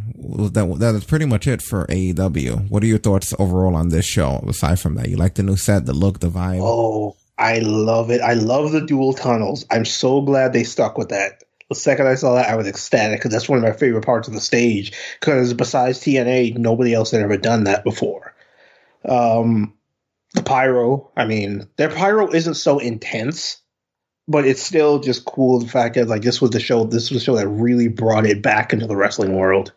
[0.51, 2.71] that that is pretty much it for AEW.
[2.71, 4.45] What are your thoughts overall on this show?
[4.47, 6.61] Aside from that, you like the new set, the look, the vibe?
[6.63, 8.21] Oh, I love it.
[8.21, 9.65] I love the dual tunnels.
[9.71, 11.45] I'm so glad they stuck with that.
[11.69, 14.27] The second I saw that, I was ecstatic because that's one of my favorite parts
[14.27, 14.93] of the stage.
[15.21, 18.35] Because besides TNA, nobody else had ever done that before.
[19.05, 19.75] Um,
[20.35, 23.59] the pyro, I mean, their pyro isn't so intense,
[24.29, 25.59] but it's still just cool.
[25.59, 28.27] The fact that like this was the show, this was the show that really brought
[28.27, 29.73] it back into the wrestling world.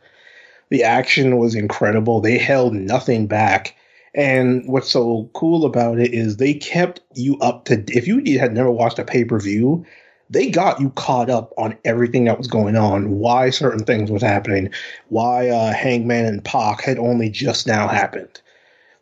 [0.69, 2.21] The action was incredible.
[2.21, 3.75] They held nothing back.
[4.13, 8.53] And what's so cool about it is they kept you up to if you had
[8.53, 9.85] never watched a pay per view,
[10.29, 14.21] they got you caught up on everything that was going on, why certain things was
[14.21, 14.69] happening,
[15.07, 18.41] why uh, Hangman and Pac had only just now happened.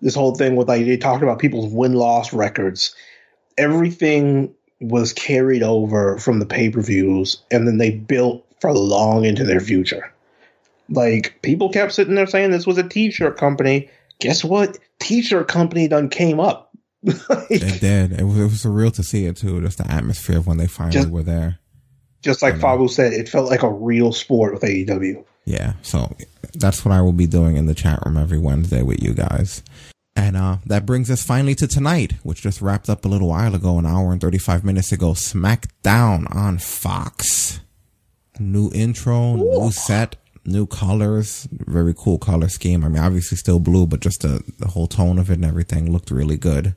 [0.02, 2.96] This whole thing with like they talked about people's win loss records,
[3.58, 9.26] everything was carried over from the pay per views, and then they built for long
[9.26, 10.12] into their future.
[10.90, 13.90] Like people kept sitting there saying this was a t-shirt company.
[14.20, 14.78] Guess what?
[15.00, 16.72] T-shirt company done came up.
[17.04, 17.18] Like,
[17.50, 18.20] It did.
[18.20, 19.62] It was, it was surreal to see it too.
[19.62, 21.60] Just the atmosphere of when they finally Just- were there.
[22.22, 25.24] just like Fabu said, it felt like a real sport with AEW.
[25.46, 26.16] Yeah, so
[26.56, 29.64] that's what I will be doing in the chat room every Wednesday with you guys.
[30.16, 33.56] And uh, that brings us finally to tonight, which just wrapped up a little while
[33.56, 35.12] ago, an hour and 35 minutes ago.
[35.12, 37.62] SmackDown on Fox.
[38.40, 42.84] New intro, new set, new colors, very cool color scheme.
[42.84, 45.92] I mean, obviously still blue, but just the, the whole tone of it and everything
[45.92, 46.76] looked really good.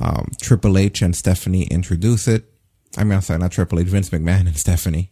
[0.00, 2.44] Um, Triple H and Stephanie introduce it.
[2.96, 5.10] I mean, I'm sorry, not Triple H, Vince McMahon and Stephanie.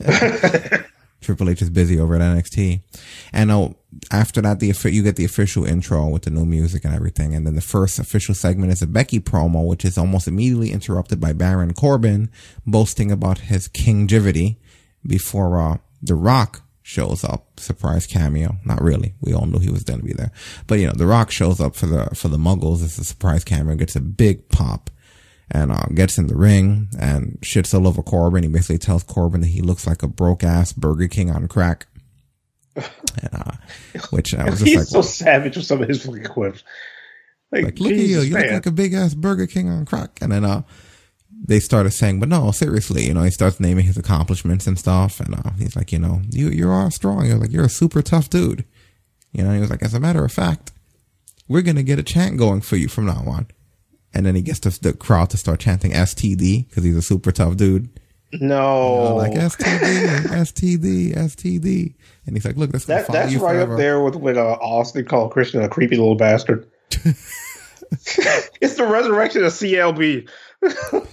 [1.20, 2.82] Triple H is busy over at NXT.
[3.32, 3.70] And uh,
[4.10, 7.34] after that, the you get the official intro with the new music and everything.
[7.34, 11.20] And then the first official segment is a Becky promo, which is almost immediately interrupted
[11.20, 12.30] by Baron Corbin
[12.66, 14.56] boasting about his kingivity
[15.06, 17.60] before uh, The Rock shows up.
[17.60, 18.56] Surprise cameo.
[18.64, 19.14] Not really.
[19.20, 20.32] We all knew he was going to be there.
[20.66, 22.82] But you know, The Rock shows up for the for the Muggles.
[22.82, 23.74] It's a surprise cameo.
[23.76, 24.90] Gets a big pop
[25.50, 28.42] and uh, gets in the ring and shits all over Corbin.
[28.42, 31.86] He basically tells Corbin that he looks like a broke ass Burger King on crack.
[32.76, 33.52] and, uh,
[34.10, 36.62] which I was just He's like, so savage with some of his fucking quips.
[37.50, 40.18] Like, like, look at you, you look like a big ass Burger King on crack.
[40.20, 40.62] And then, uh,
[41.42, 45.18] they started saying, but no, seriously, you know, he starts naming his accomplishments and stuff.
[45.18, 47.26] And, uh, he's like, you know, you, you are strong.
[47.26, 48.64] You're like, you're a super tough dude.
[49.32, 50.72] You know, he was like, as a matter of fact,
[51.48, 53.48] we're going to get a chant going for you from now on.
[54.12, 57.30] And then he gets the, the crowd to start chanting STD because he's a super
[57.32, 57.88] tough dude.
[58.32, 61.94] no, Uh, like STD, STD, STD.
[62.26, 63.72] And he's like, look, that's that, that's you right forever.
[63.74, 66.68] up there with when uh, Austin called Christian a creepy little bastard.
[68.60, 70.28] it's the resurrection of CLB.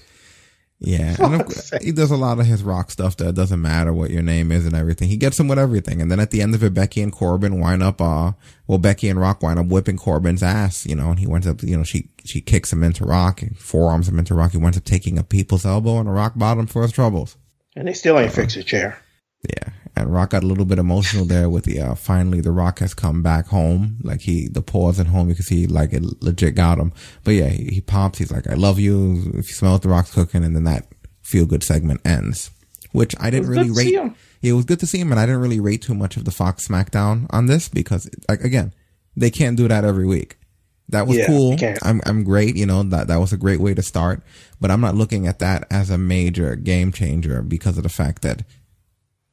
[0.79, 4.11] Yeah, and of, he does a lot of his rock stuff that doesn't matter what
[4.11, 5.09] your name is and everything.
[5.09, 7.59] He gets him with everything, and then at the end of it, Becky and Corbin
[7.59, 7.99] wind up.
[7.99, 8.33] Uh,
[8.67, 11.63] well, Becky and Rock wind up whipping Corbin's ass, you know, and he winds up,
[11.63, 14.51] you know, she she kicks him into Rock, and forearms him into Rock.
[14.51, 17.37] He winds up taking a people's elbow and a rock bottom for his troubles.
[17.75, 18.99] And they still ain't uh, fixed a chair.
[19.49, 19.69] Yeah,
[20.01, 22.93] and Rock got a little bit emotional there with the uh, finally the Rock has
[22.93, 23.97] come back home.
[24.01, 26.93] Like he the pause at home, you can see like it legit got him.
[27.23, 28.19] But yeah, he, he pops.
[28.19, 30.87] He's like, "I love you." If you smell what the Rock's cooking, and then that
[31.21, 32.51] feel good segment ends,
[32.91, 34.13] which I didn't really rate.
[34.41, 36.31] It was good to see him, and I didn't really rate too much of the
[36.31, 38.71] Fox SmackDown on this because, like, again,
[39.15, 40.37] they can't do that every week.
[40.89, 41.57] That was yeah, cool.
[41.81, 42.55] I'm I'm great.
[42.55, 44.23] You know that that was a great way to start,
[44.61, 48.21] but I'm not looking at that as a major game changer because of the fact
[48.21, 48.43] that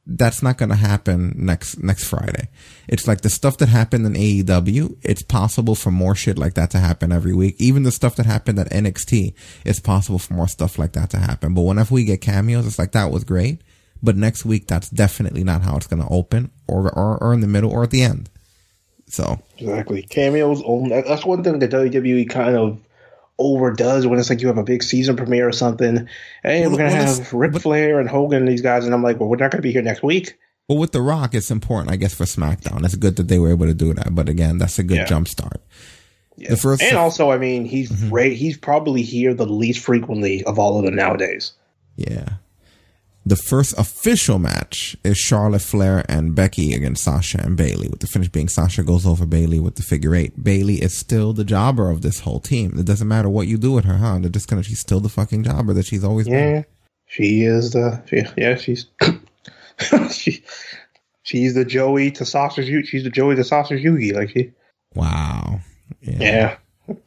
[0.07, 2.49] that's not going to happen next next Friday.
[2.87, 4.97] It's like the stuff that happened in AEW.
[5.01, 7.55] It's possible for more shit like that to happen every week.
[7.57, 9.33] Even the stuff that happened at NXT,
[9.65, 11.53] it's possible for more stuff like that to happen.
[11.53, 13.61] But whenever we get cameos, it's like that was great.
[14.03, 17.39] But next week, that's definitely not how it's going to open, or, or or in
[17.39, 18.29] the middle, or at the end.
[19.07, 20.61] So exactly cameos.
[20.63, 22.79] Only that's one thing that WWE kind of
[23.37, 26.07] overdoes when it's like you have a big season premiere or something.
[26.43, 29.19] Hey, we're gonna well, have Ric Flair and Hogan and these guys, and I'm like,
[29.19, 30.37] well, we're not gonna be here next week.
[30.67, 32.83] Well, with The Rock, it's important, I guess, for SmackDown.
[32.83, 35.05] It's good that they were able to do that, but again, that's a good yeah.
[35.05, 35.61] jump start.
[36.37, 36.49] Yeah.
[36.49, 38.35] The first, and also, I mean, he's mm-hmm.
[38.35, 41.53] he's probably here the least frequently of all of them nowadays.
[41.95, 42.29] Yeah,
[43.25, 48.07] the first official match is Charlotte Flair and Becky against Sasha and Bayley, with the
[48.07, 50.43] finish being Sasha goes over Bayley with the figure eight.
[50.43, 52.77] Bayley is still the jobber of this whole team.
[52.77, 54.19] It doesn't matter what you do with her, huh?
[54.19, 56.65] They're just gonna, she's still the fucking jobber that she's always yeah, been.
[57.07, 58.85] She is the, she, yeah, she's,
[60.11, 60.43] she,
[61.23, 62.85] she's the Joey to Sasha's Yugi.
[62.85, 64.13] She's the Joey to Sasha's Yugi.
[64.13, 64.53] Like she.
[64.93, 65.61] Wow.
[66.01, 66.17] Yeah.
[66.19, 66.57] yeah.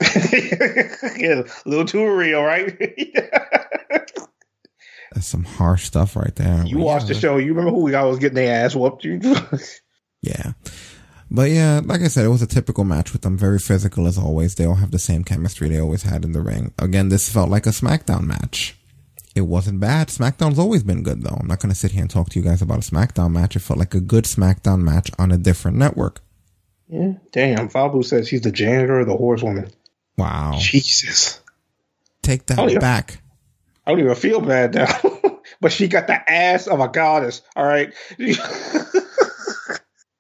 [1.17, 2.77] yeah, a little too real, right?
[5.13, 6.65] That's some harsh stuff right there.
[6.67, 7.39] You watched the show.
[7.39, 9.05] You remember who we got was getting their ass whooped?
[10.23, 10.53] yeah.
[11.31, 13.37] But yeah, like I said, it was a typical match with them.
[13.37, 14.55] Very physical as always.
[14.55, 16.73] They all have the same chemistry they always had in the ring.
[16.79, 18.77] Again, this felt like a SmackDown match.
[19.35, 20.09] It wasn't bad.
[20.09, 21.37] SmackDown's always been good though.
[21.39, 23.57] I'm not going to sit here and talk to you guys about a SmackDown match.
[23.57, 26.21] It felt like a good SmackDown match on a different network.
[26.89, 27.13] Yeah.
[27.33, 27.69] Damn.
[27.69, 29.71] Fabu says she's the janitor or the horsewoman.
[30.17, 30.57] Wow.
[30.59, 31.41] Jesus.
[32.23, 33.21] Take that back.
[33.89, 34.87] I don't even feel bad now.
[35.63, 37.41] but she got the ass of a goddess.
[37.57, 37.95] All right.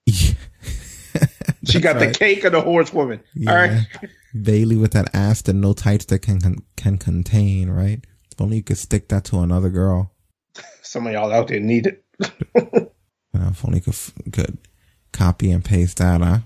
[0.08, 2.08] she got right.
[2.08, 3.20] the cake of the horsewoman.
[3.34, 3.50] Yeah.
[3.50, 3.86] All right.
[4.42, 7.68] Bayley with that ass that no tights that can can can contain.
[7.68, 8.02] Right.
[8.32, 10.12] If only you could stick that to another girl.
[10.80, 12.02] Some of y'all out there need it.
[12.54, 13.96] if only could
[14.32, 14.56] could
[15.12, 16.38] copy and paste that, huh?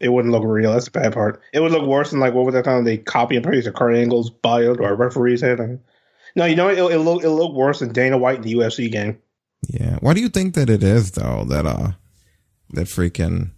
[0.00, 0.72] It wouldn't look real.
[0.72, 1.40] That's the bad part.
[1.52, 3.72] It would look worse than like what was that time they copy and paste a
[3.72, 5.78] Kurt Angle's bio or a referee's head.
[6.34, 8.90] No, you know it'll, it'll look it'll look worse than Dana White in the UFC
[8.90, 9.18] game.
[9.68, 9.96] Yeah.
[10.00, 11.92] Why do you think that it is though that uh
[12.70, 13.50] that freaking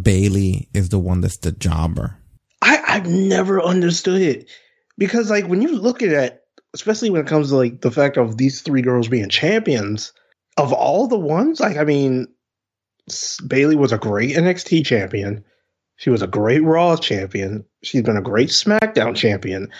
[0.00, 2.16] Bayley is the one that's the jobber?
[2.62, 4.50] I I've never understood it
[4.98, 6.42] because like when you look at it,
[6.74, 10.12] especially when it comes to like the fact of these three girls being champions
[10.56, 12.28] of all the ones, like I mean,
[13.46, 15.44] Bayley was a great NXT champion.
[15.96, 17.64] She was a great Raw champion.
[17.82, 19.70] She's been a great SmackDown champion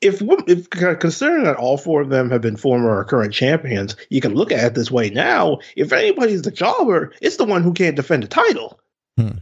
[0.00, 4.20] if if considering that all four of them have been former or current champions, you
[4.20, 5.58] can look at it this way now.
[5.74, 8.80] If anybody's the jobber, it's the one who can't defend the title.
[9.16, 9.38] Hmm.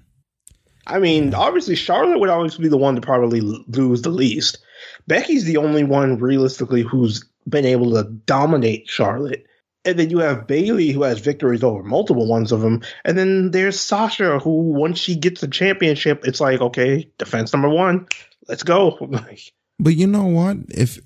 [0.87, 4.59] I mean, obviously Charlotte would always be the one to probably lose the least.
[5.07, 9.47] Becky's the only one realistically who's been able to dominate Charlotte.
[9.87, 12.83] And then you have Bayley, who has victories over multiple ones of them.
[13.05, 17.69] And then there's Sasha who once she gets the championship, it's like, okay, defense number
[17.69, 18.07] one,
[18.47, 18.99] let's go.
[19.79, 20.59] But you know what?
[20.68, 20.99] If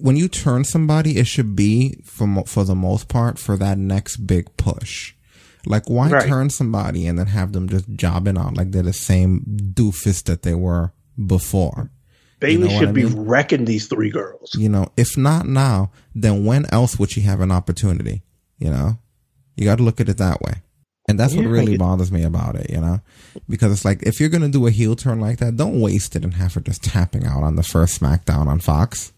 [0.00, 4.18] when you turn somebody, it should be for for the most part for that next
[4.18, 5.14] big push.
[5.66, 6.26] Like, why right.
[6.26, 9.44] turn somebody and then have them just jobbing out like they're the same
[9.74, 10.92] doofus that they were
[11.26, 11.90] before?
[12.38, 13.08] Bayley you know should I mean?
[13.08, 14.54] be wrecking these three girls.
[14.54, 18.22] You know, if not now, then when else would she have an opportunity?
[18.58, 18.98] You know,
[19.56, 20.62] you got to look at it that way.
[21.10, 23.00] And that's yeah, what really bothers me about it, you know?
[23.48, 26.14] Because it's like, if you're going to do a heel turn like that, don't waste
[26.14, 29.12] it and have her just tapping out on the first SmackDown on Fox.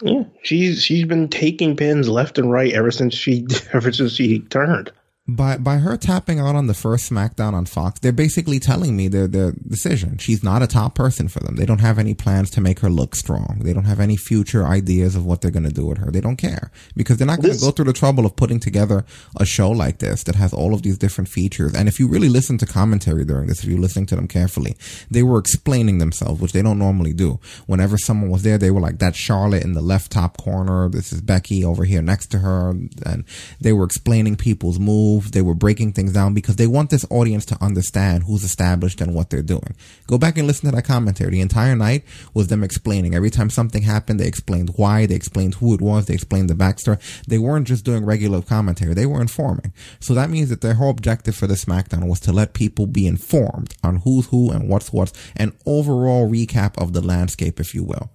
[0.00, 4.40] Yeah, she's she's been taking pins left and right ever since she ever since she
[4.40, 4.90] turned.
[5.36, 9.08] By by her tapping out on the first SmackDown on Fox, they're basically telling me
[9.08, 10.18] their their decision.
[10.18, 11.56] She's not a top person for them.
[11.56, 13.60] They don't have any plans to make her look strong.
[13.62, 16.10] They don't have any future ideas of what they're going to do with her.
[16.10, 19.04] They don't care because they're not going to go through the trouble of putting together
[19.38, 21.74] a show like this that has all of these different features.
[21.74, 24.76] And if you really listen to commentary during this, if you're listening to them carefully,
[25.10, 27.38] they were explaining themselves, which they don't normally do.
[27.66, 30.88] Whenever someone was there, they were like, "That's Charlotte in the left top corner.
[30.88, 32.70] This is Becky over here next to her,"
[33.04, 33.24] and
[33.60, 35.21] they were explaining people's moves.
[35.30, 39.14] They were breaking things down because they want this audience to understand who's established and
[39.14, 39.76] what they're doing.
[40.06, 41.30] Go back and listen to that commentary.
[41.30, 42.04] The entire night
[42.34, 43.14] was them explaining.
[43.14, 45.06] Every time something happened, they explained why.
[45.06, 46.06] They explained who it was.
[46.06, 47.00] They explained the backstory.
[47.26, 48.94] They weren't just doing regular commentary.
[48.94, 49.72] They were informing.
[50.00, 53.06] So that means that their whole objective for the SmackDown was to let people be
[53.06, 57.84] informed on who's who and what's what, an overall recap of the landscape, if you
[57.84, 58.10] will.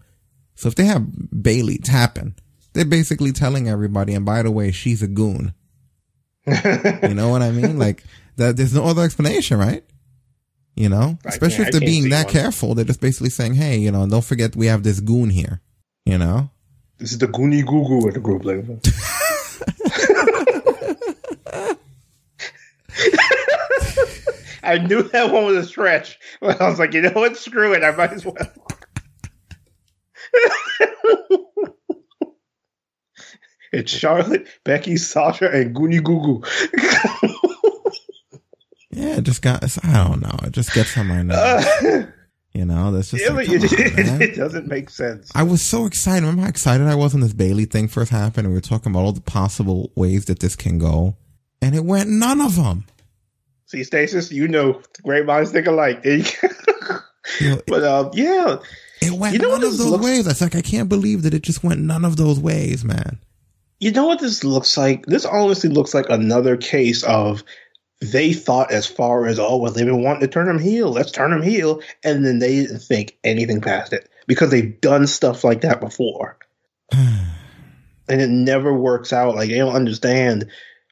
[0.56, 2.36] So if they have Bayley tapping,
[2.74, 5.54] they're basically telling everybody, and by the way, she's a goon.
[6.48, 7.78] You know what I mean?
[7.78, 8.04] Like
[8.38, 8.56] that.
[8.58, 9.84] There's no other explanation, right?
[10.76, 12.34] You know, I especially if they're being that one.
[12.34, 15.62] careful, they're just basically saying, "Hey, you know, don't forget we have this goon here."
[16.06, 16.50] You know,
[17.00, 18.46] This is the Goonie Goo Goo of the group.
[18.46, 18.64] Like,
[24.64, 27.38] I knew that one was a stretch, but I was like, you know what?
[27.38, 27.84] Screw it.
[27.84, 28.36] I might as well.
[33.72, 36.44] it's Charlotte, Becky, Sasha, and Goonie Goo Goo.
[38.92, 39.64] yeah, it just got.
[39.84, 40.38] I don't know.
[40.44, 42.08] It just gets on my nerves.
[42.54, 43.24] you know, that's just.
[43.24, 45.32] Yeah, like, it, on, it doesn't make sense.
[45.36, 46.22] I was so excited.
[46.22, 48.46] Remember how excited I was when this Bayley thing first happened?
[48.46, 51.16] And we were talking about all the possible ways that this can go,
[51.62, 52.86] and it went none of them.
[53.66, 56.02] See, Stasis, you know, great minds think alike.
[56.04, 56.18] There
[57.42, 57.50] you.
[57.50, 58.58] Know, but um, yeah,
[59.02, 60.26] it went You know none of those looks- ways.
[60.28, 63.20] It's like I can't believe that it just went none of those ways, man.
[63.80, 65.06] You know what this looks like?
[65.06, 67.44] This honestly looks like another case of
[68.00, 71.12] they thought as far as oh well they've been wanting to turn him heel, let's
[71.12, 75.44] turn him heel, and then they didn't think anything past it because they've done stuff
[75.44, 76.38] like that before,
[76.92, 79.36] and it never works out.
[79.36, 80.50] Like they don't understand.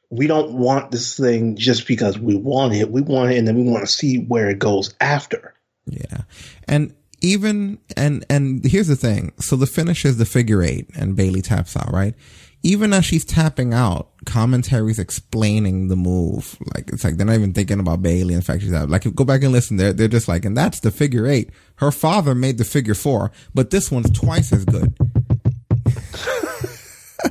[0.08, 2.90] We don't want this thing just because we want it.
[2.90, 5.54] We want it, and then we want to see where it goes after.
[5.86, 6.22] Yeah.
[6.68, 9.32] And even, and, and here's the thing.
[9.40, 12.14] So the finish is the figure eight and Bayley taps out, right?
[12.66, 16.58] Even as she's tapping out, commentaries explaining the move.
[16.74, 18.34] Like, it's like they're not even thinking about Bayley.
[18.34, 18.90] In fact, she's out.
[18.90, 19.76] Like, go back and listen.
[19.76, 21.50] They're, they're just like, and that's the figure eight.
[21.76, 24.92] Her father made the figure four, but this one's twice as good.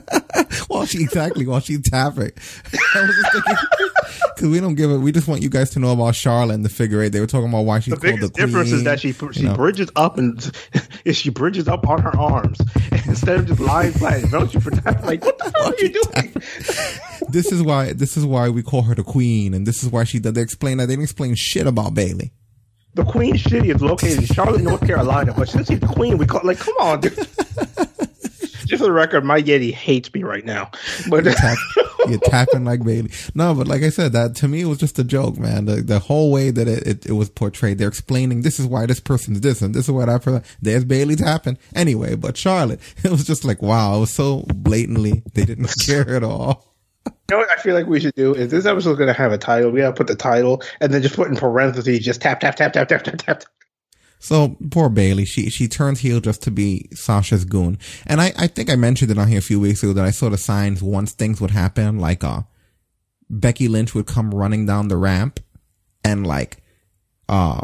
[0.68, 2.32] while she exactly while she's tapping.
[2.96, 3.56] I was just thinking
[4.36, 4.98] because we don't give it.
[4.98, 7.10] We just want you guys to know about Charlotte and the figure eight.
[7.10, 9.48] They were talking about why she's The biggest the difference is that she she you
[9.48, 9.56] know.
[9.56, 10.52] bridges up and
[11.12, 12.60] she bridges up on her arms
[13.06, 14.30] instead of just lying flat.
[14.32, 15.04] Don't you for that?
[15.04, 16.34] Like what the hell are you doing?
[17.30, 20.04] this is why this is why we call her the queen, and this is why
[20.04, 20.36] she did.
[20.36, 22.32] They explain that they didn't explain shit about Bayley.
[22.96, 26.26] The Queen City is located in Charlotte, North Carolina, but since she's the Queen, we
[26.26, 27.28] call like come on, dude.
[28.66, 30.72] Just for the record, my Yeti hates me right now.
[31.10, 31.58] But Tap,
[32.08, 33.12] you're tapping like Bayley.
[33.34, 35.66] No, but like I said, that to me it was just a joke, man.
[35.66, 38.86] The the whole way that it, it, it was portrayed, they're explaining this is why
[38.86, 40.44] this person's this and this is what I person.
[40.62, 45.24] There's Bayley tapping anyway, but Charlotte, it was just like wow, it was so blatantly
[45.34, 46.66] they didn't care at all.
[47.06, 49.32] you know what I feel like we should do is this episode's going to have
[49.32, 49.72] a title.
[49.72, 52.56] We got to put the title and then just put in parentheses, just tap tap
[52.56, 53.44] tap tap tap tap tap.
[54.20, 57.78] So poor Bayley, she she turns heel just to be Sasha's goon.
[58.08, 60.12] And I, I think I mentioned it on here a few weeks ago that I
[60.12, 62.42] saw the signs once things would happen, like uh
[63.30, 65.40] Becky Lynch would come running down the ramp
[66.04, 66.58] and like
[67.30, 67.62] uh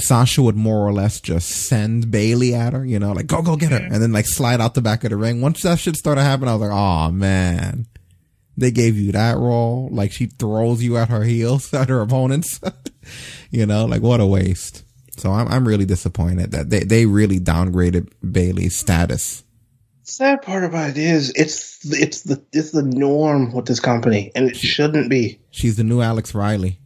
[0.00, 3.56] Sasha would more or less just send Bayley at her, you know, like go go
[3.56, 5.40] get her and then like slide out the back of the ring.
[5.40, 7.86] Once that shit started happening, I was like, oh man.
[8.56, 12.60] They gave you that role, like she throws you at her heels at her opponents.
[13.50, 14.84] you know, like what a waste.
[15.18, 19.44] So I'm I'm really disappointed that they, they really downgraded Bayley's status.
[20.02, 24.48] Sad part about it is it's it's the it's the norm with this company, and
[24.48, 25.40] it shouldn't be.
[25.50, 26.80] She's the new Alex Riley.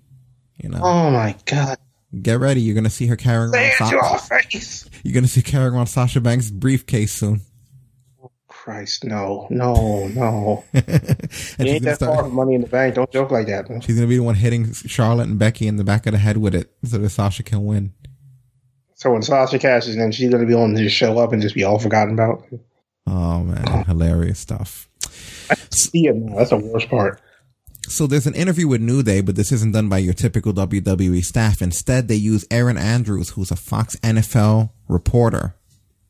[0.56, 1.78] You know, Oh my god!
[2.20, 2.60] get ready.
[2.60, 4.88] You're gonna see her carrying Say around to face.
[5.04, 7.42] You're gonna see carrying around Sasha Banks' briefcase soon.
[8.22, 10.64] Oh, Christ, no, no, no!
[10.72, 10.84] and
[11.58, 12.26] You ain't that far start.
[12.26, 12.94] from Money in the Bank.
[12.96, 13.80] Don't joke like that, man.
[13.82, 16.38] She's gonna be the one hitting Charlotte and Becky in the back of the head
[16.38, 17.92] with it, so that Sasha can win.
[19.02, 21.56] So when Sasha cashes in, she's gonna be on to just show up and just
[21.56, 22.46] be all forgotten about.
[23.08, 24.88] Oh man, hilarious stuff.
[25.72, 26.36] See it now.
[26.36, 27.20] That's the worst part.
[27.88, 31.24] So there's an interview with New Day, but this isn't done by your typical WWE
[31.24, 31.60] staff.
[31.60, 35.56] Instead, they use Erin Andrews, who's a Fox NFL reporter.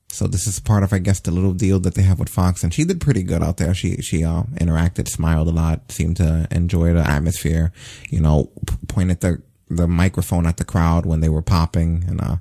[0.09, 2.63] So this is part of, I guess, the little deal that they have with Fox,
[2.63, 3.73] and she did pretty good out there.
[3.73, 7.73] She she uh, interacted, smiled a lot, seemed to enjoy the atmosphere.
[8.11, 8.51] You know,
[8.87, 9.41] pointed the
[9.71, 12.37] the microphone at the crowd when they were popping and uh,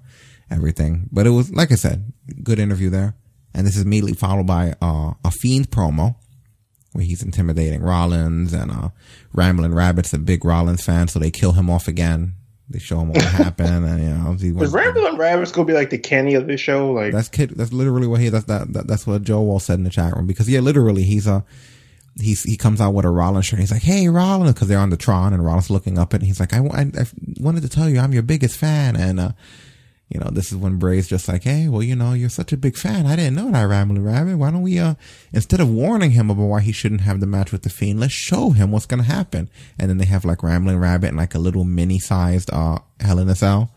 [0.52, 1.10] everything.
[1.12, 2.12] But it was like I said,
[2.44, 3.16] good interview there.
[3.54, 6.16] And this is immediately followed by uh, a Fiend promo
[6.94, 8.90] where he's intimidating Rollins and uh,
[9.34, 12.34] Rambling Rabbit's a big Rollins fan, so they kill him off again.
[12.70, 15.90] They show him what happened, and you know, he Is Rambling Rabbit's gonna be like
[15.90, 16.92] the Kenny of this show?
[16.92, 17.52] Like, that's kid.
[17.56, 18.30] That's literally what he.
[18.30, 18.88] That's that, that.
[18.88, 20.28] That's what Joe Wall said in the chat room.
[20.28, 21.44] Because yeah, literally, he's a.
[22.20, 23.60] He's he comes out with a Rollins shirt.
[23.60, 26.18] He's like, "Hey, Rollins," because they're on the Tron, and Rollins looking up it.
[26.18, 27.06] And he's like, I, I, I
[27.40, 29.32] wanted to tell you, I'm your biggest fan." And uh,
[30.12, 32.58] you know, this is when Bray's just like, "Hey, well, you know, you're such a
[32.58, 33.06] big fan.
[33.06, 34.38] I didn't know that, Rambling Rabbit.
[34.38, 34.96] Why don't we, uh,
[35.32, 38.12] instead of warning him about why he shouldn't have the match with the Fiend, let's
[38.14, 39.50] show him what's gonna happen."
[39.80, 43.30] And then they have like Rambling Rabbit and like a little mini-sized uh Hell in
[43.30, 43.72] a Cell,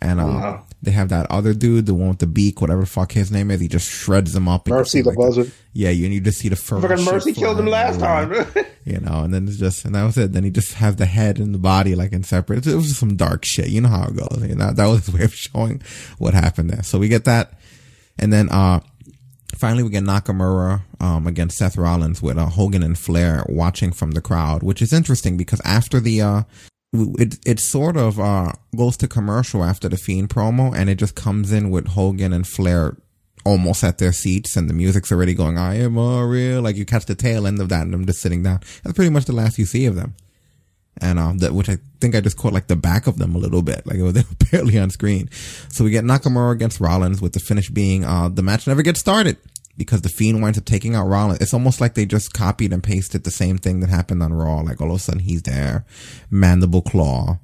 [0.00, 0.66] and uh, Wow.
[0.80, 3.50] They have that other dude, the one with the beak, whatever the fuck his name
[3.50, 3.60] is.
[3.60, 4.68] He just shreds them up.
[4.68, 5.50] Mercy the like, Buzzard.
[5.72, 6.80] Yeah, you, need to see the fur.
[6.80, 8.64] Fucking Mercy killed him last everywhere time.
[8.84, 10.32] you know, and then it's just, and that was it.
[10.32, 12.64] Then he just has the head and the body like in separate.
[12.66, 13.68] It was just some dark shit.
[13.68, 14.46] You know how it goes.
[14.46, 15.82] You know, that was his way of showing
[16.18, 16.84] what happened there.
[16.84, 17.58] So we get that.
[18.18, 18.80] And then, uh,
[19.56, 24.12] finally we get Nakamura, um, against Seth Rollins with, uh, Hogan and Flair watching from
[24.12, 26.42] the crowd, which is interesting because after the, uh,
[26.92, 31.14] it, it sort of, uh, goes to commercial after the Fiend promo and it just
[31.14, 32.96] comes in with Hogan and Flair
[33.44, 36.84] almost at their seats and the music's already going, I am a real, like you
[36.84, 38.60] catch the tail end of that and them just sitting down.
[38.82, 40.14] That's pretty much the last you see of them.
[41.00, 43.38] And, um, that, which I think I just caught like the back of them a
[43.38, 43.86] little bit.
[43.86, 45.28] Like they were barely on screen.
[45.68, 49.00] So we get Nakamura against Rollins with the finish being, uh, the match never gets
[49.00, 49.36] started
[49.78, 51.40] because the Fiend winds up taking out Rollins.
[51.40, 54.60] It's almost like they just copied and pasted the same thing that happened on Raw.
[54.60, 55.86] Like all of a sudden he's there,
[56.30, 57.38] mandible claw.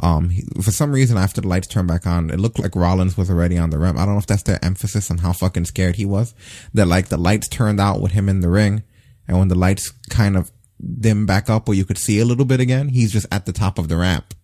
[0.00, 3.16] Um, he, for some reason, after the lights turned back on, it looked like Rollins
[3.16, 3.96] was already on the rim.
[3.96, 6.34] I don't know if that's their emphasis on how fucking scared he was.
[6.72, 8.82] That like the lights turned out with him in the ring,
[9.28, 10.50] and when the lights kind of
[10.82, 13.52] dim back up, where you could see a little bit again, he's just at the
[13.52, 14.34] top of the ramp,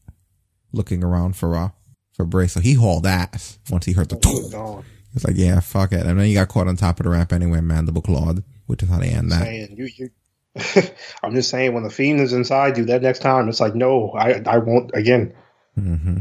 [0.72, 1.70] looking around for uh
[2.12, 2.46] for Bray.
[2.46, 4.50] So he hauled ass once he heard the.
[4.50, 4.84] Dog.
[5.14, 7.32] It's like yeah, fuck it, and then he got caught on top of the ramp
[7.32, 9.42] anyway, mandible clawed, which is how they end that.
[9.42, 10.10] saying you you
[11.22, 14.10] I'm just saying when the fiend is inside you that next time it's like no
[14.12, 15.34] I I won't again
[15.78, 16.18] mm-hmm.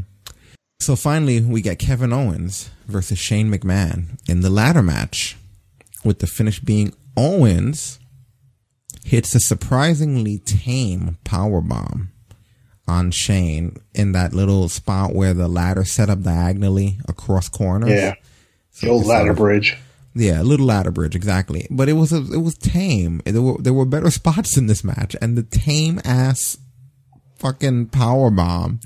[0.82, 5.36] So finally, we get Kevin Owens versus Shane McMahon in the ladder match,
[6.06, 8.00] with the finish being Owens
[9.04, 12.12] hits a surprisingly tame power bomb
[12.88, 17.90] on Shane in that little spot where the ladder set up diagonally across corners.
[17.90, 18.14] yeah
[18.80, 19.78] So the old ladder bridge
[20.16, 21.68] Yeah, little ladder bridge, exactly.
[21.70, 23.22] But it was a, it was tame.
[23.26, 26.58] There were there were better spots in this match, and the tame ass
[27.38, 28.80] fucking power bomb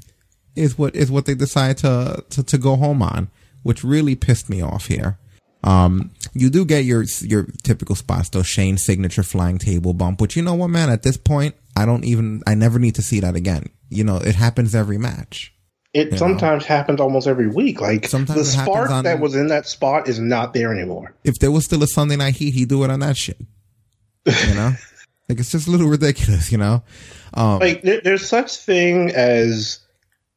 [0.55, 3.29] is what is what they decide to, to to go home on,
[3.61, 5.17] which really pissed me off here.
[5.63, 10.35] Um, you do get your your typical spots though, Shane's signature flying table bump, which
[10.35, 13.19] you know what, man, at this point, I don't even I never need to see
[13.19, 13.69] that again.
[13.89, 15.52] You know, it happens every match.
[15.93, 19.67] It sometimes happens almost every week like Sometimes the spark on- that was in that
[19.67, 22.83] spot is not there anymore if there was still a Sunday night heat, he'd do
[22.83, 23.37] it on that shit.
[24.25, 24.71] You know?
[25.29, 26.83] like it's just a little ridiculous, you know?
[27.33, 29.79] Um like there, there's such thing as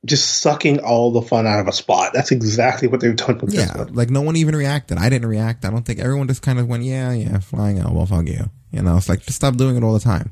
[0.05, 3.51] just sucking all the fun out of a spot that's exactly what they've done with
[3.51, 4.99] this yeah, one like no one even reacted.
[4.99, 5.65] I didn't react.
[5.65, 8.51] I don't think everyone just kind of went, yeah, yeah, flying out, well, fuck you.
[8.73, 10.31] You know, it's like just stop doing it all the time.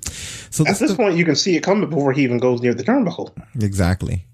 [0.51, 2.61] So at this this the, point you can see it coming before he even goes
[2.61, 4.27] near the turnbuckle exactly.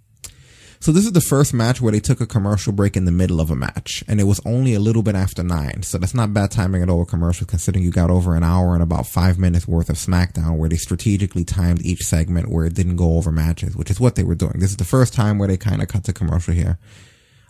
[0.83, 3.39] So this is the first match where they took a commercial break in the middle
[3.39, 5.83] of a match, and it was only a little bit after nine.
[5.83, 8.73] So that's not bad timing at all with commercials, considering you got over an hour
[8.73, 12.73] and about five minutes worth of SmackDown, where they strategically timed each segment where it
[12.73, 14.55] didn't go over matches, which is what they were doing.
[14.55, 16.79] This is the first time where they kind of cut to commercial here.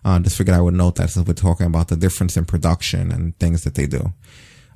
[0.05, 3.13] Uh, just figured I would note that since we're talking about the difference in production
[3.13, 4.13] and things that they do.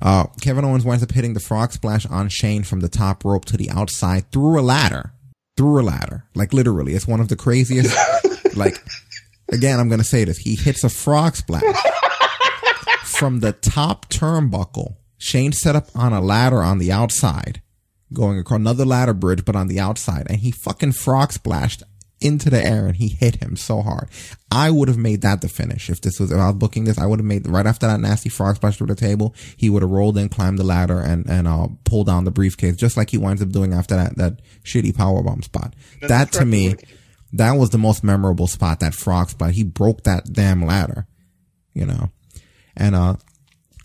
[0.01, 3.43] Uh, Kevin Owens winds up hitting the frog splash on Shane from the top rope
[3.45, 5.11] to the outside through a ladder.
[5.57, 6.23] Through a ladder.
[6.35, 6.93] Like literally.
[6.93, 7.93] It's one of the craziest.
[8.55, 8.83] like,
[9.51, 10.37] again, I'm going to say this.
[10.37, 11.63] He hits a frog splash
[13.03, 14.95] from the top turnbuckle.
[15.17, 17.61] Shane set up on a ladder on the outside,
[18.13, 21.83] going across another ladder bridge, but on the outside, and he fucking frog splashed
[22.21, 24.09] into the air and he hit him so hard.
[24.51, 26.97] I would have made that the finish if this was if I was booking this.
[26.97, 29.35] I would have made right after that nasty frog splash through the table.
[29.57, 32.75] He would have rolled in, climbed the ladder, and and uh, pulled down the briefcase
[32.77, 35.75] just like he winds up doing after that that shitty power bomb spot.
[36.01, 36.75] that to me,
[37.37, 38.79] that was the most memorable spot.
[38.79, 39.51] That frog spot.
[39.51, 41.07] He broke that damn ladder,
[41.73, 42.11] you know,
[42.75, 43.15] and uh.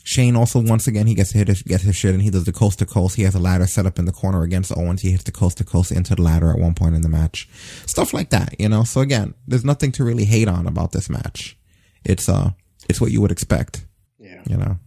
[0.02, 2.52] Shane also once again he gets hit his, gets his shit and he does the
[2.52, 3.14] coast to coast.
[3.14, 5.02] He has a ladder set up in the corner against Owens.
[5.02, 7.48] He hits the coast to coast into the ladder at one point in the match.
[7.86, 8.82] Stuff like that, you know.
[8.82, 11.56] So again, there's nothing to really hate on about this match.
[12.02, 12.52] It's uh
[12.88, 13.86] it's what you would expect.
[14.18, 14.42] Yeah.
[14.48, 14.78] You know,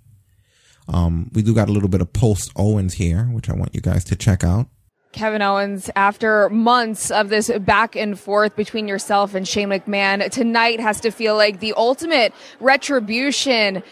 [0.88, 3.82] um, we do got a little bit of post Owens here, which I want you
[3.82, 4.68] guys to check out.
[5.14, 10.80] Kevin Owens, after months of this back and forth between yourself and Shane McMahon, tonight
[10.80, 13.84] has to feel like the ultimate retribution,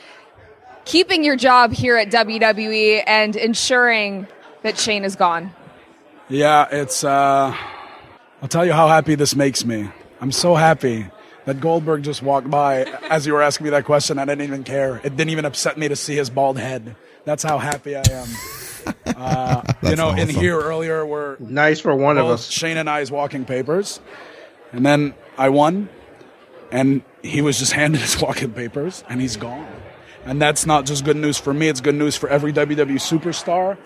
[0.84, 4.28] keeping your job here at WWE and ensuring
[4.64, 5.54] that Shane is gone.
[6.28, 7.04] Yeah, it's.
[7.04, 7.56] Uh,
[8.42, 9.90] I'll tell you how happy this makes me.
[10.20, 11.06] I'm so happy
[11.46, 14.18] that Goldberg just walked by as you were asking me that question.
[14.18, 15.00] I didn't even care.
[15.04, 16.96] It didn't even upset me to see his bald head.
[17.26, 18.28] That's how happy I am.
[19.06, 22.50] Uh, you know, in here earlier were Nice for one of us.
[22.50, 24.00] Shane and I's walking papers,
[24.72, 25.90] and then I won,
[26.72, 29.68] and he was just handed his walking papers, and he's gone.
[30.24, 33.78] And that's not just good news for me; it's good news for every WWE superstar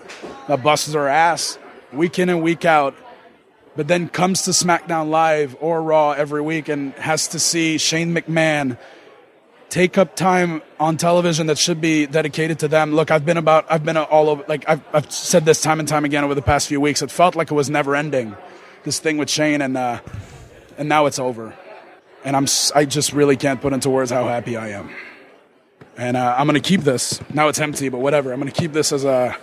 [0.48, 1.58] that busts their ass
[1.92, 2.94] week in and week out,
[3.74, 8.14] but then comes to SmackDown Live or Raw every week and has to see Shane
[8.14, 8.78] McMahon
[9.68, 12.94] take up time on television that should be dedicated to them.
[12.94, 15.88] Look, I've been about, I've been all over, like I've, I've said this time and
[15.88, 17.02] time again over the past few weeks.
[17.02, 18.36] It felt like it was never ending,
[18.84, 20.00] this thing with Shane, and uh,
[20.78, 21.54] and now it's over.
[22.24, 24.90] And I'm, I just really can't put into words how happy I am.
[25.96, 27.20] And uh, I'm gonna keep this.
[27.32, 28.32] Now it's empty, but whatever.
[28.32, 29.36] I'm gonna keep this as a,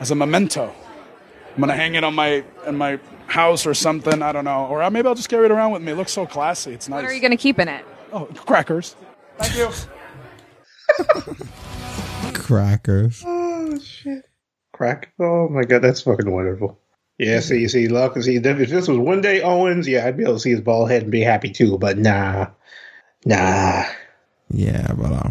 [0.00, 0.72] as a memento.
[1.54, 4.22] I'm gonna hang it on my in my house or something.
[4.22, 5.92] I don't know, or uh, maybe I'll just carry it around with me.
[5.92, 6.72] It looks so classy.
[6.72, 7.02] It's nice.
[7.02, 7.84] What are you going to keep in it?
[8.12, 8.94] oh, crackers.
[9.40, 9.70] Thank you.
[12.34, 13.22] Crackers.
[13.26, 14.24] Oh shit!
[14.72, 15.12] Crack!
[15.18, 16.78] Oh my god, that's fucking wonderful.
[17.18, 20.22] Yeah, see, you see, look, see, if this was one day Owens, yeah, I'd be
[20.22, 21.76] able to see his bald head and be happy too.
[21.76, 22.46] But nah,
[23.24, 23.84] nah.
[24.48, 25.30] Yeah, but uh,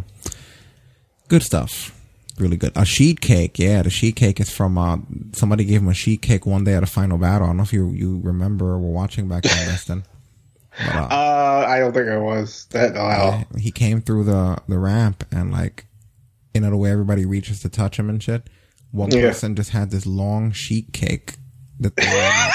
[1.27, 1.95] good stuff.
[2.37, 2.71] Really good.
[2.75, 3.59] A sheet cake.
[3.59, 4.97] Yeah, the sheet cake is from uh,
[5.33, 7.45] somebody gave him a sheet cake one day at a final battle.
[7.45, 10.03] I don't know if you you remember or were watching back then, Dustin.
[10.77, 12.93] Uh, I don't think I was that.
[12.95, 13.43] Wow.
[13.53, 15.85] Yeah, he came through the the ramp and like
[16.53, 18.49] you know the way everybody reaches to touch him and shit.
[18.91, 19.29] One Yeah.
[19.29, 21.35] person just had this long sheet cake
[21.79, 22.05] that they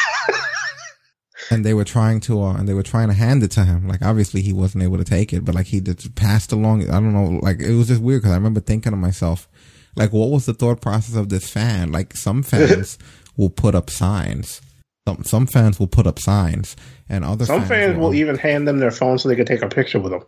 [1.50, 3.88] and they were trying to uh, and they were trying to hand it to him.
[3.88, 6.82] Like obviously he wasn't able to take it, but like he just passed along.
[6.88, 7.38] I don't know.
[7.42, 9.48] Like it was just weird because I remember thinking to myself,
[9.96, 11.92] like what was the thought process of this fan?
[11.92, 12.98] Like some fans
[13.36, 14.60] will put up signs.
[15.06, 16.76] Some some fans will put up signs,
[17.08, 19.62] and other Some fans will um, even hand them their phone so they can take
[19.62, 20.24] a picture with them.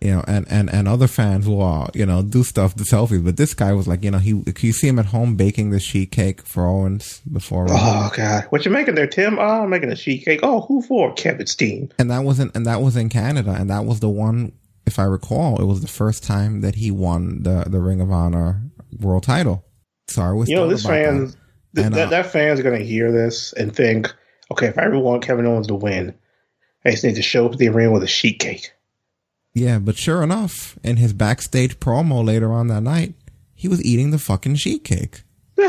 [0.00, 3.24] you know, and, and, and other fans will, uh, you know, do stuff, the selfies.
[3.24, 5.80] But this guy was like, you know, he, you see him at home baking the
[5.80, 9.38] sheet cake for Owens before, Oh god, what you making there, Tim?
[9.38, 10.40] Oh, I'm making a sheet cake.
[10.42, 11.12] Oh, who for?
[11.14, 11.90] Kevin Steen.
[11.98, 14.52] and that wasn't, and that was in Canada, and that was the one,
[14.86, 18.12] if I recall, it was the first time that he won the, the Ring of
[18.12, 18.62] Honor
[19.00, 19.64] world title.
[20.08, 21.32] So I was, You know, this fan,
[21.74, 24.12] th- And, that, uh, that fan's gonna hear this and think,
[24.50, 26.14] okay, if I ever want Kevin Owens to win,
[26.84, 28.70] I just need to show up at the arena with a sheet cake.
[29.54, 33.14] Yeah, but sure enough, in his backstage promo later on that night,
[33.54, 35.22] he was eating the fucking sheet cake.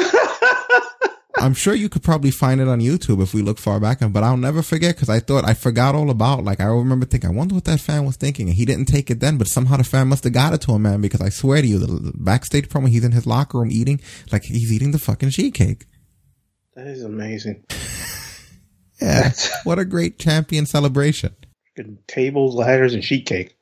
[1.37, 4.23] I'm sure you could probably find it on YouTube if we look far back, but
[4.23, 6.43] I'll never forget because I thought I forgot all about.
[6.43, 9.11] Like I remember thinking, I wonder what that fan was thinking, and he didn't take
[9.11, 11.01] it then, but somehow the fan must have got it to him, man.
[11.01, 13.99] Because I swear to you, the backstage promo, he's in his locker room eating
[14.31, 15.85] like he's eating the fucking sheet cake.
[16.75, 17.63] That is amazing.
[19.01, 19.33] Yeah,
[19.65, 21.35] what a great champion celebration.
[22.07, 23.57] Tables, ladders, and sheet cake.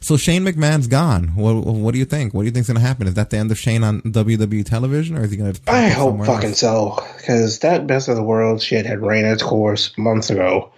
[0.00, 1.34] So Shane McMahon's gone.
[1.34, 2.32] What, what do you think?
[2.32, 3.08] What do you think's gonna happen?
[3.08, 5.54] Is that the end of Shane on WWE television, or is he gonna?
[5.66, 6.60] I hope fucking else?
[6.60, 10.72] so, because that best of the world shit had ran its course months ago.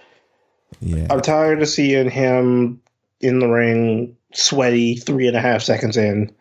[0.80, 2.80] Yeah, I'm tired of seeing him
[3.20, 6.34] in the ring, sweaty, three and a half seconds in.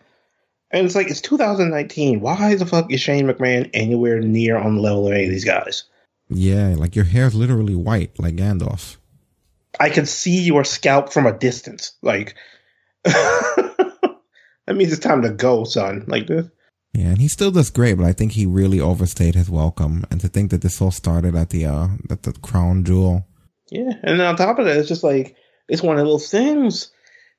[0.74, 2.20] And it's like, it's 2019.
[2.20, 5.46] Why the fuck is Shane McMahon anywhere near on the level of any of these
[5.46, 5.84] guys?
[6.30, 6.74] yeah.
[6.76, 8.98] Like your hair is literally white, like Gandalf.
[9.80, 11.94] I can see your scalp from a distance.
[12.02, 12.36] Like,
[13.04, 14.18] that
[14.68, 16.06] means it's time to go, son.
[16.08, 16.48] Like this.
[16.94, 20.06] Yeah, and he still does great, but I think he really overstayed his welcome.
[20.12, 23.28] And to think that this all started at the uh at the crown jewel.
[23.72, 25.36] Yeah, and then on top of that, it's just like
[25.68, 26.92] it's one of those things.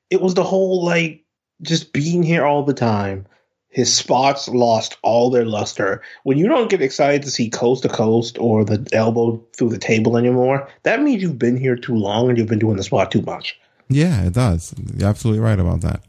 [0.09, 1.24] It was the whole like
[1.61, 3.25] just being here all the time.
[3.69, 6.01] His spots lost all their luster.
[6.23, 9.77] When you don't get excited to see coast to coast or the elbow through the
[9.77, 13.11] table anymore, that means you've been here too long and you've been doing the spot
[13.11, 13.59] too much.
[13.89, 14.73] Yeah, it does.
[14.95, 16.01] You're absolutely right about that.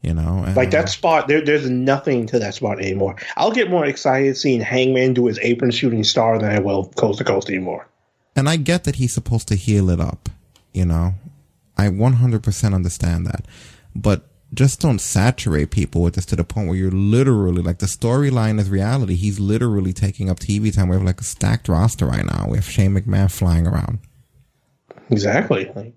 [0.00, 3.16] You know, and, Like that spot, there, there's nothing to that spot anymore.
[3.36, 7.18] I'll get more excited seeing Hangman do his apron shooting star than I will coast
[7.18, 7.86] to coast anymore.
[8.36, 10.28] and I get that he's supposed to heal it up.
[10.72, 11.14] You know,
[11.76, 13.44] I 100% understand that,
[13.94, 17.86] but just don't saturate people with this to the point where you're literally like the
[17.86, 19.14] storyline is reality.
[19.14, 20.88] He's literally taking up TV time.
[20.88, 22.48] We have like a stacked roster right now.
[22.50, 24.00] We have Shane McMahon flying around.
[25.10, 25.70] Exactly.
[25.74, 25.94] Like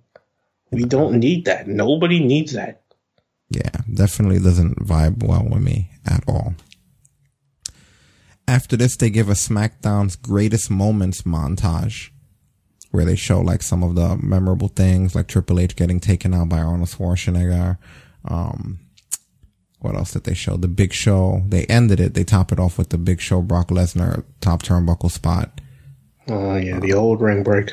[0.71, 1.67] we don't need that.
[1.67, 2.81] Nobody needs that.
[3.49, 6.55] Yeah, definitely doesn't vibe well with me at all.
[8.47, 12.11] After this, they give a SmackDown's greatest moments montage
[12.91, 16.49] where they show like some of the memorable things, like Triple H getting taken out
[16.49, 17.77] by Arnold Schwarzenegger.
[18.27, 18.79] Um,
[19.79, 20.57] what else did they show?
[20.57, 21.43] The Big Show.
[21.47, 22.13] They ended it.
[22.15, 25.61] They top it off with the Big Show Brock Lesnar top turnbuckle spot.
[26.27, 27.71] Oh yeah, the old ring break.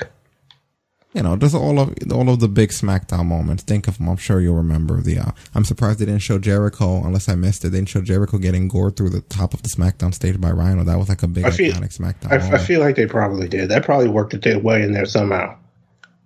[1.14, 3.62] You know, there's all of all of the big SmackDown moments.
[3.62, 4.08] Think of them.
[4.08, 5.18] I'm sure you'll remember the.
[5.18, 7.68] Uh, I'm surprised they didn't show Jericho, unless I missed it.
[7.70, 10.84] They didn't show Jericho getting gored through the top of the SmackDown stage by Rhino.
[10.84, 12.32] That was like a big I feel- iconic SmackDown.
[12.32, 13.68] I, I feel like they probably did.
[13.70, 15.56] That probably worked their way in there somehow.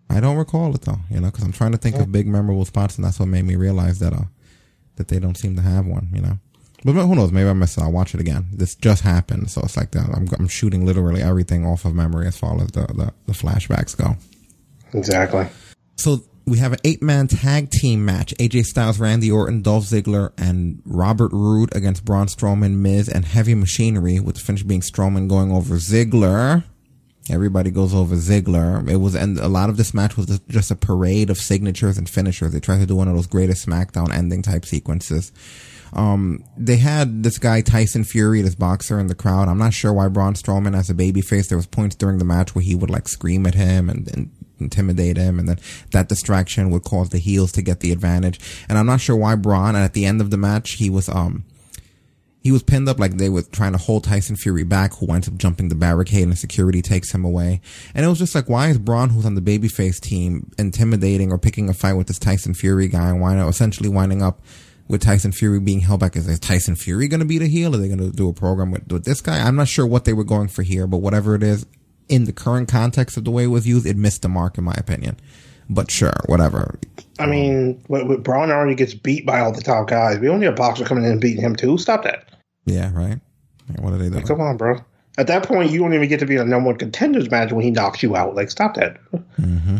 [0.08, 2.64] I don't recall it though, you know, because I'm trying to think of big memorable
[2.64, 4.24] spots, and that's what made me realize that uh
[4.96, 6.38] that they don't seem to have one, you know.
[6.84, 7.32] But who knows?
[7.32, 7.82] Maybe I missed it.
[7.82, 8.46] I'll watch it again.
[8.52, 10.08] This just happened, so it's like that.
[10.14, 13.96] I'm I'm shooting literally everything off of memory as far as the the, the flashbacks
[13.96, 14.16] go.
[14.92, 15.48] Exactly.
[15.96, 20.32] So we have an eight man tag team match: AJ Styles, Randy Orton, Dolph Ziggler,
[20.38, 24.20] and Robert Roode against Braun Strowman, Miz, and Heavy Machinery.
[24.20, 26.62] With the finish being Strowman going over Ziggler.
[27.28, 28.88] Everybody goes over Ziggler.
[28.88, 32.08] It was, and a lot of this match was just a parade of signatures and
[32.08, 32.52] finishers.
[32.52, 35.32] They tried to do one of those greatest SmackDown ending type sequences.
[35.92, 39.48] Um, they had this guy Tyson Fury, this boxer, in the crowd.
[39.48, 42.54] I'm not sure why Braun Strowman, as a babyface, there was points during the match
[42.54, 45.58] where he would like scream at him and, and intimidate him, and then
[45.92, 48.40] that distraction would cause the heels to get the advantage.
[48.68, 49.74] And I'm not sure why Braun.
[49.74, 51.44] And at the end of the match, he was um
[52.46, 55.26] he was pinned up like they were trying to hold Tyson Fury back, who winds
[55.26, 57.60] up jumping the barricade and security takes him away.
[57.92, 61.38] And it was just like, why is Braun, who's on the babyface team, intimidating or
[61.38, 64.42] picking a fight with this Tyson Fury guy and why not essentially winding up
[64.86, 66.14] with Tyson Fury being held back?
[66.14, 67.74] Is, Tyson Fury going to be the heel?
[67.74, 69.40] Are they going to do a program with, with this guy?
[69.40, 71.66] I'm not sure what they were going for here, but whatever it is,
[72.08, 74.62] in the current context of the way it was used, it missed the mark in
[74.62, 75.18] my opinion.
[75.68, 76.78] But sure, whatever.
[77.18, 80.20] I mean, Braun already gets beat by all the top guys.
[80.20, 81.76] We only have Boxer coming in and beating him too.
[81.76, 82.35] Stop that.
[82.66, 83.18] Yeah, right.
[83.70, 84.26] Yeah, What are they doing?
[84.26, 84.78] Come on, bro.
[85.18, 87.50] At that point, you don't even get to be in a number one contenders match
[87.50, 88.34] when he knocks you out.
[88.34, 88.98] Like, stop that.
[89.40, 89.78] Mm-hmm.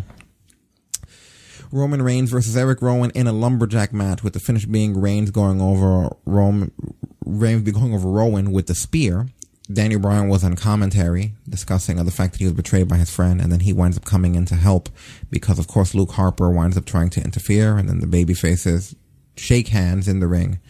[1.72, 5.60] Roman Reigns versus Eric Rowan in a lumberjack match, with the finish being Reigns going
[5.60, 6.72] over Roman,
[7.24, 9.26] Reigns be going over Rowan with the spear.
[9.70, 13.40] Daniel Bryan was on commentary discussing the fact that he was betrayed by his friend,
[13.40, 14.88] and then he winds up coming in to help
[15.28, 18.94] because, of course, Luke Harper winds up trying to interfere, and then the baby faces
[19.36, 20.60] shake hands in the ring,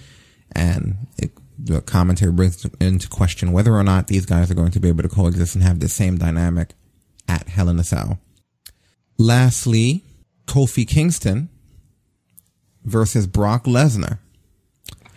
[0.53, 4.81] and it, the commentary brings into question whether or not these guys are going to
[4.81, 6.75] be able to coexist and have the same dynamic
[7.29, 8.19] at Hell in a Cell.
[9.19, 10.05] Lastly,
[10.47, 11.49] Kofi Kingston
[12.85, 14.19] versus Brock Lesnar.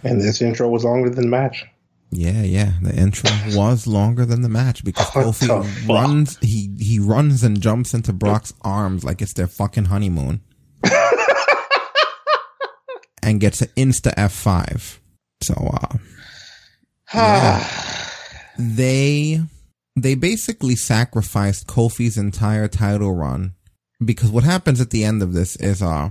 [0.04, 1.66] And this intro was longer than the match.
[2.12, 2.72] Yeah, yeah.
[2.82, 6.38] The intro was longer than the match because Kofi runs.
[6.42, 10.42] He he runs and jumps into Brock's arms like it's their fucking honeymoon,
[13.22, 15.00] and gets an insta F five.
[15.44, 15.98] So uh.
[18.60, 19.42] they
[19.96, 23.54] they basically sacrificed Kofi's entire title run
[24.04, 26.10] because what happens at the end of this is uh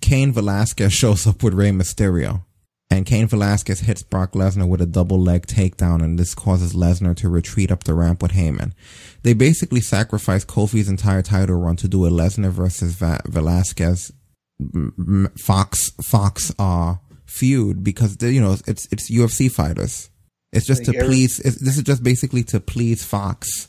[0.00, 2.44] Cain Velasquez shows up with Rey Mysterio.
[2.90, 7.14] And Cain Velasquez hits Brock Lesnar with a double leg takedown, and this causes Lesnar
[7.16, 8.72] to retreat up the ramp with Heyman.
[9.22, 14.10] They basically sacrificed Kofi's entire title run to do a Lesnar versus Va- Velasquez
[15.38, 16.94] Fox Fox uh
[17.38, 20.10] feud because they- you know it's it's UFC fighters.
[20.52, 21.40] It's just to please.
[21.40, 23.68] It's, this is just basically to please Fox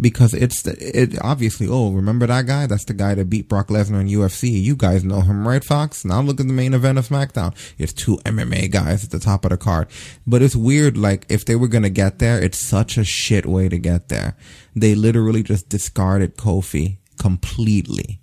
[0.00, 1.66] because it's the, it obviously.
[1.68, 2.66] Oh, remember that guy?
[2.66, 4.50] That's the guy that beat Brock Lesnar in UFC.
[4.62, 6.04] You guys know him, right, Fox?
[6.04, 7.54] Now look at the main event of SmackDown.
[7.78, 9.88] It's two MMA guys at the top of the card.
[10.26, 10.98] But it's weird.
[10.98, 14.36] Like if they were gonna get there, it's such a shit way to get there.
[14.76, 18.20] They literally just discarded Kofi completely,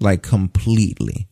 [0.00, 1.28] like completely.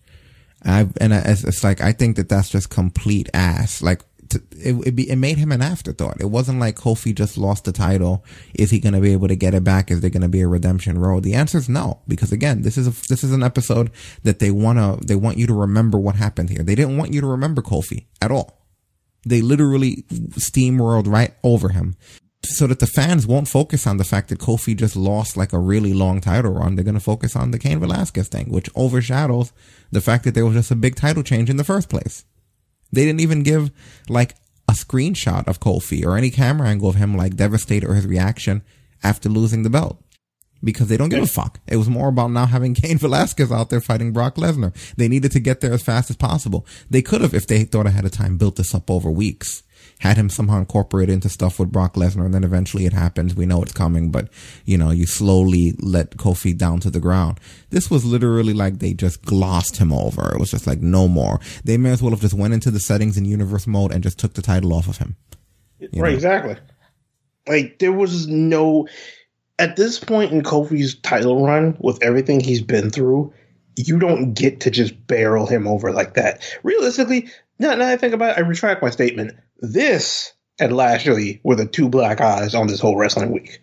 [0.66, 3.82] I and I, it's, it's like I think that that's just complete ass.
[3.82, 6.20] Like to, it, it, be, it made him an afterthought.
[6.20, 8.24] It wasn't like Kofi just lost the title.
[8.54, 9.90] Is he going to be able to get it back?
[9.90, 11.22] Is there going to be a redemption road?
[11.22, 13.90] The answer is no, because again, this is a, this is an episode
[14.24, 16.62] that they wanna they want you to remember what happened here.
[16.62, 18.58] They didn't want you to remember Kofi at all.
[19.24, 21.96] They literally steamrolled right over him
[22.48, 25.58] so that the fans won't focus on the fact that Kofi just lost like a
[25.58, 26.74] really long title run.
[26.74, 29.52] They're going to focus on the Cain Velasquez thing, which overshadows
[29.90, 32.24] the fact that there was just a big title change in the first place.
[32.92, 33.70] They didn't even give
[34.08, 34.34] like
[34.68, 38.62] a screenshot of Kofi or any camera angle of him like devastated or his reaction
[39.02, 40.02] after losing the belt.
[40.64, 41.60] Because they don't give a fuck.
[41.68, 44.74] It was more about now having Cain Velasquez out there fighting Brock Lesnar.
[44.96, 46.66] They needed to get there as fast as possible.
[46.88, 49.62] They could have, if they thought ahead of time, built this up over weeks.
[50.00, 53.34] Had him somehow incorporate into stuff with Brock Lesnar, and then eventually it happens.
[53.34, 54.28] We know it's coming, but
[54.64, 57.40] you know, you slowly let Kofi down to the ground.
[57.70, 60.32] This was literally like they just glossed him over.
[60.32, 61.40] It was just like no more.
[61.64, 64.18] They may as well have just went into the settings in universe mode and just
[64.18, 65.16] took the title off of him.
[65.80, 66.04] right, know.
[66.04, 66.56] exactly.
[67.48, 68.88] Like there was no
[69.58, 73.32] at this point in Kofi's title run with everything he's been through,
[73.76, 76.42] you don't get to just barrel him over like that.
[76.62, 77.28] Realistically,
[77.58, 79.36] now, now I think about it, I retract my statement.
[79.58, 83.60] This and Lashley were the two black eyes on this whole wrestling week.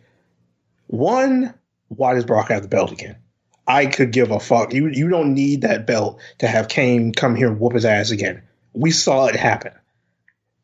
[0.87, 1.53] One,
[1.87, 3.17] why does Brock have the belt again?
[3.67, 4.73] I could give a fuck.
[4.73, 8.11] You you don't need that belt to have Cain come here and whoop his ass
[8.11, 8.43] again.
[8.73, 9.71] We saw it happen.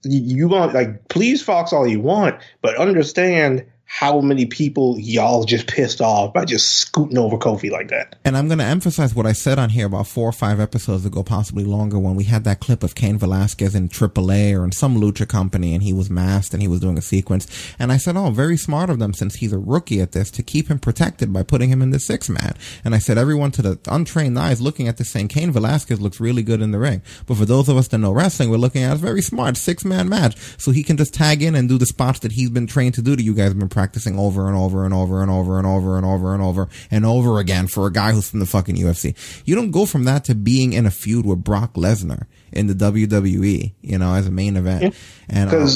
[0.04, 5.44] You, you want like please Fox all you want, but understand how many people y'all
[5.46, 8.16] just pissed off by just scooting over Kofi like that.
[8.24, 11.08] And I'm going to emphasize what I said on here about four or five episodes
[11.08, 14.72] ago, possibly longer, when we had that clip of Cain Velasquez in AAA or in
[14.72, 17.48] some lucha company and he was masked and he was doing a sequence.
[17.80, 20.44] And I said, oh, very smart of them since he's a rookie at this to
[20.44, 22.56] keep him protected by putting him in the six man.
[22.86, 26.20] And I said, everyone to the untrained eyes looking at this saying Cain Velasquez looks
[26.20, 27.02] really good in the ring.
[27.26, 29.84] But for those of us that know wrestling, we're looking at a very smart six
[29.84, 30.38] man match.
[30.60, 33.02] So he can just tag in and do the spots that he's been trained to
[33.02, 35.96] do that you guys been practicing over and over and over and over and over
[35.96, 39.16] and over and over and over again for a guy who's from the fucking UFC.
[39.46, 42.74] You don't go from that to being in a feud with Brock Lesnar in the
[42.74, 44.94] WWE, you know, as a main event.
[45.30, 45.70] And, um,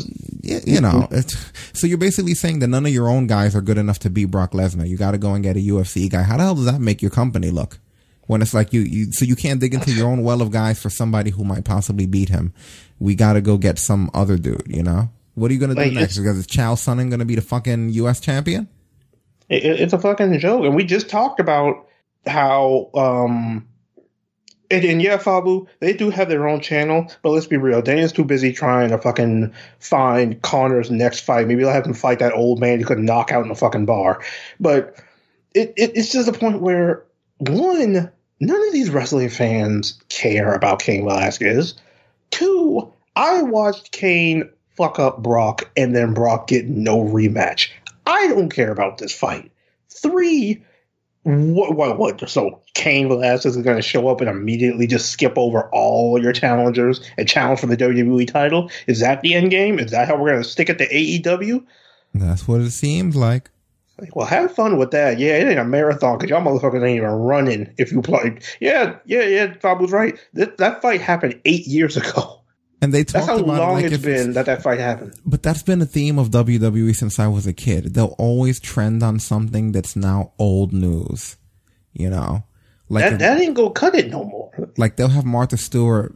[0.43, 1.34] you know, it's,
[1.71, 4.25] so you're basically saying that none of your own guys are good enough to beat
[4.25, 4.85] Brock Lesnar.
[4.85, 6.23] You got to go and get a UFC guy.
[6.23, 7.80] How the hell does that make your company look?
[8.27, 10.81] When it's like you, you, so you can't dig into your own well of guys
[10.81, 12.53] for somebody who might possibly beat him.
[12.99, 15.09] We got to go get some other dude, you know?
[15.35, 16.18] What are you going to do Like, next?
[16.18, 18.19] Because is Chael Sonnen going to be the fucking U.S.
[18.19, 18.68] champion?
[19.49, 20.64] It, it- it's a fucking joke.
[20.65, 21.88] And we just talked about
[22.26, 23.68] how, um,
[24.72, 27.81] and, and yeah, Fabu, they do have their own channel, but let's be real.
[27.81, 31.47] Dana's too busy trying to fucking find Conor's next fight.
[31.47, 33.85] Maybe they'll have him fight that old man he could knock out in a fucking
[33.85, 34.22] bar.
[34.60, 34.95] But
[35.53, 37.03] it, it it's just a point where,
[37.38, 41.76] one, none of these wrestling fans care about Cain Velasquez.
[42.31, 47.69] Two, I watched Cain fuck up Brock and then Brock get no rematch.
[48.05, 49.51] I don't care about this fight.
[49.89, 50.63] Three,
[51.23, 52.29] what, what, what?
[52.29, 56.33] So Cain Velasquez is going to show up and immediately just skip over all your
[56.33, 58.69] challengers and challenge for the WWE title?
[58.87, 59.79] Is that the end game?
[59.79, 61.65] Is that how we're going to stick it to AEW?
[62.13, 63.49] That's what it seems like.
[63.99, 65.19] Like, well, have fun with that.
[65.19, 68.39] Yeah, it ain't a marathon because y'all motherfuckers ain't even running if you play.
[68.59, 69.53] Yeah, yeah, yeah.
[69.61, 70.17] Bob was right.
[70.33, 72.41] That, that fight happened eight years ago.
[72.84, 75.14] And they That's talked how about long it like it's been that that fight happened.
[75.26, 77.93] But that's been a theme of WWE since I was a kid.
[77.93, 81.38] They'll always trend on something that's now old news.
[81.93, 82.43] You know,
[82.89, 84.51] like That, that ain't gonna cut it no more.
[84.77, 86.14] like they'll have Martha Stewart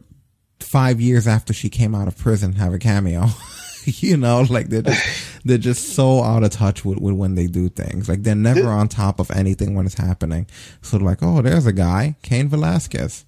[0.60, 3.26] five years after she came out of prison have a cameo.
[3.84, 7.46] you know, like they're just they're just so out of touch with, with when they
[7.46, 8.08] do things.
[8.08, 10.46] Like they're never on top of anything when it's happening.
[10.82, 13.24] So like, oh, there's a guy, Cain Velasquez.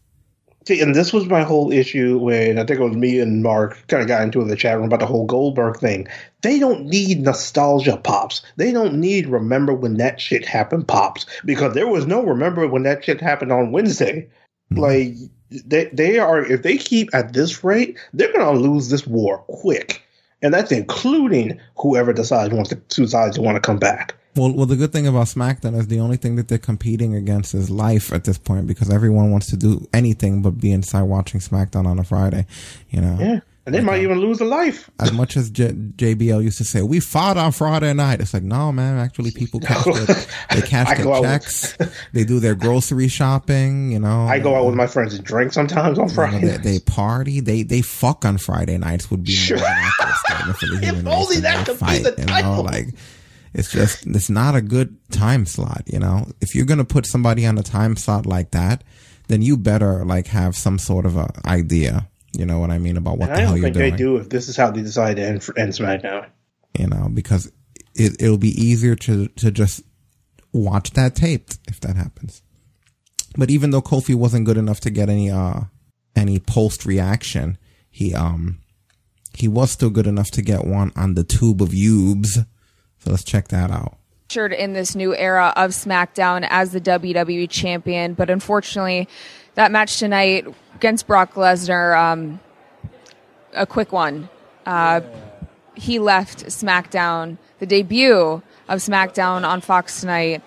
[0.71, 3.77] See, and this was my whole issue when I think it was me and Mark
[3.89, 6.07] kind of got into the chat room about the whole Goldberg thing.
[6.43, 8.43] They don't need nostalgia pops.
[8.55, 12.85] They don't need remember when that shit happened pops because there was no remember when
[12.85, 14.29] that shit happened on Wednesday.
[14.73, 14.81] Mm-hmm.
[14.81, 15.15] Like
[15.67, 20.05] they they are if they keep at this rate, they're gonna lose this war quick,
[20.41, 24.15] and that's including whoever decides wants to decides to want to come back.
[24.37, 27.53] Well, well, the good thing about SmackDown is the only thing that they're competing against
[27.55, 31.41] is life at this point because everyone wants to do anything but be inside watching
[31.41, 32.47] SmackDown on a Friday.
[32.91, 34.89] You know, Yeah, and they might uh, even lose a life.
[35.01, 38.21] as much as J- JBL used to say, we fought on Friday night.
[38.21, 40.07] It's like, no, man, actually people catch their,
[40.55, 41.77] they catch I their checks.
[42.13, 44.27] they do their grocery shopping, you know.
[44.29, 46.47] I go out with uh, my friends and drink sometimes on You know, Friday.
[46.47, 47.41] they, they party.
[47.41, 49.57] They they fuck on Friday nights would be Sure.
[49.59, 51.05] more than accurate statement for the If race.
[51.15, 52.63] only that could be the you know, title.
[52.65, 52.89] like
[53.53, 55.83] it's just it's not a good time slot.
[55.87, 58.85] You know, if you're gonna put somebody on a time slot like that,
[59.29, 62.09] then you better like have some sort of a idea.
[62.33, 64.17] You know what I mean about what And the I hell don't think they do
[64.17, 66.29] if this is how they decide to end, end SmackDown.
[66.79, 67.51] You know, because
[67.95, 69.83] it it'll be easier to to just
[70.53, 72.43] watch that taped if that happens.
[73.37, 75.63] But even though Kofi wasn't good enough to get any uh
[76.15, 77.59] any post reaction,
[77.91, 78.61] he um
[79.35, 82.47] he was still good enough to get one on the tube of Ubes.
[83.01, 83.97] So let's check that out.
[84.31, 89.09] Ushered in this new era of SmackDown as the WWE champion, but unfortunately,
[89.55, 90.47] that match tonight
[90.77, 92.41] against Brock Lesnar, um,
[93.55, 94.29] a quick one.
[94.67, 95.01] Uh,
[95.75, 100.43] he left SmackDown, the debut of SmackDown on Fox tonight,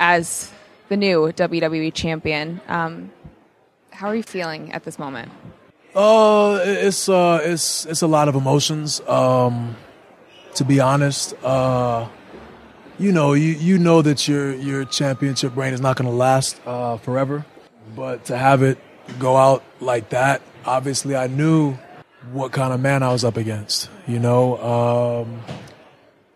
[0.00, 0.50] as
[0.88, 2.60] the new WWE champion.
[2.68, 3.12] Um,
[3.90, 5.30] how are you feeling at this moment?
[5.94, 9.00] Uh, it's uh, it's it's a lot of emotions.
[9.06, 9.76] Um,
[10.56, 12.08] to be honest, uh,
[12.98, 16.60] you know, you you know that your your championship reign is not going to last
[16.66, 17.44] uh, forever,
[17.96, 18.78] but to have it
[19.18, 21.74] go out like that, obviously, I knew
[22.32, 23.90] what kind of man I was up against.
[24.06, 25.40] You know, um,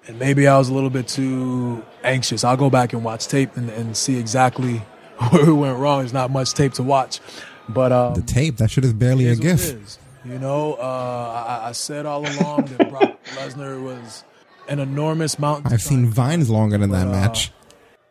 [0.06, 2.43] and maybe I was a little bit too anxious.
[2.44, 4.78] I'll go back and watch tape and, and see exactly
[5.30, 6.01] where it went wrong.
[6.01, 7.20] There's not much tape to watch,
[7.68, 9.98] but um, The tape that should is barely a gift.
[10.27, 10.32] Is.
[10.32, 14.24] You know, uh, I, I said all along that Brock Lesnar was
[14.69, 15.73] an enormous mountain.
[15.73, 17.53] I've seen vines longer than that But, uh, match.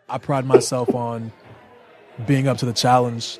[0.07, 1.31] I pride myself on
[2.25, 3.39] being up to the challenge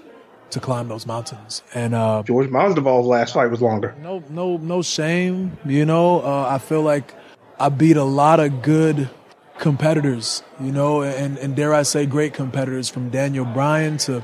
[0.51, 3.93] to climb those mountains, and uh, George Masvidal's last fight was longer.
[4.01, 5.57] no, no, no shame.
[5.65, 7.13] You know, uh, I feel like
[7.59, 9.09] I beat a lot of good
[9.57, 10.43] competitors.
[10.61, 14.23] You know, and and dare I say, great competitors from Daniel Bryan to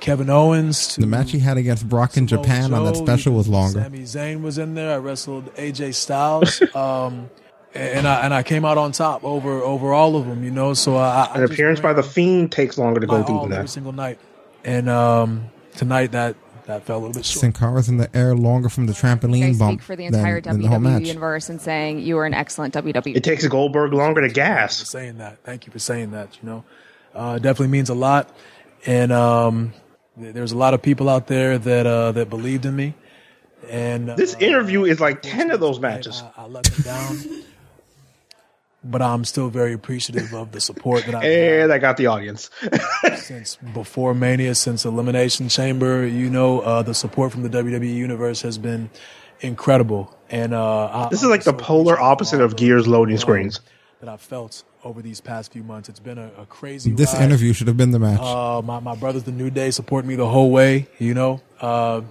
[0.00, 3.34] Kevin Owens to The match he had against Brock in Samoa Japan on that special
[3.34, 3.82] was longer.
[3.82, 4.94] Sami Zayn was in there.
[4.94, 7.30] I wrestled AJ Styles, um,
[7.74, 10.44] and I and I came out on top over over all of them.
[10.44, 13.22] You know, so I, I An just appearance by the Fiend takes longer to go
[13.22, 14.18] through all than every single night,
[14.64, 16.36] and um, tonight that
[16.68, 17.40] that fell a little bit short.
[17.40, 20.04] Sin Cara's in the air longer from the You trampoline guys bump speak for the
[20.04, 23.16] than, entire than the whole WWE universe and saying you were an excellent WWE.
[23.16, 24.76] It takes Goldberg longer to for gas.
[24.88, 25.38] saying that.
[25.44, 26.36] Thank you for saying that.
[26.42, 26.64] You know,
[27.14, 28.30] uh, definitely means a lot.
[28.84, 29.82] And um, th-
[30.18, 32.94] there's a lot of people out there that uh, that believed in me.
[33.68, 36.22] And This uh, interview is like 10 of those matches.
[36.36, 37.44] I, I let them down.
[38.84, 41.24] But I'm still very appreciative of the support that I've
[41.62, 42.48] And I got the audience.
[43.16, 46.06] since before Mania, since Elimination Chamber.
[46.06, 48.88] You know, uh, the support from the WWE Universe has been
[49.40, 50.16] incredible.
[50.30, 53.60] And uh, I, This is like the polar opposite of Gears loading screens.
[54.00, 55.88] that I've felt over these past few months.
[55.88, 56.92] It's been a, a crazy.
[56.92, 57.24] This ride.
[57.24, 58.20] interview should have been the match.
[58.20, 60.86] Uh, my my brothers, the New Day, support me the whole way.
[60.98, 62.02] You know, uh,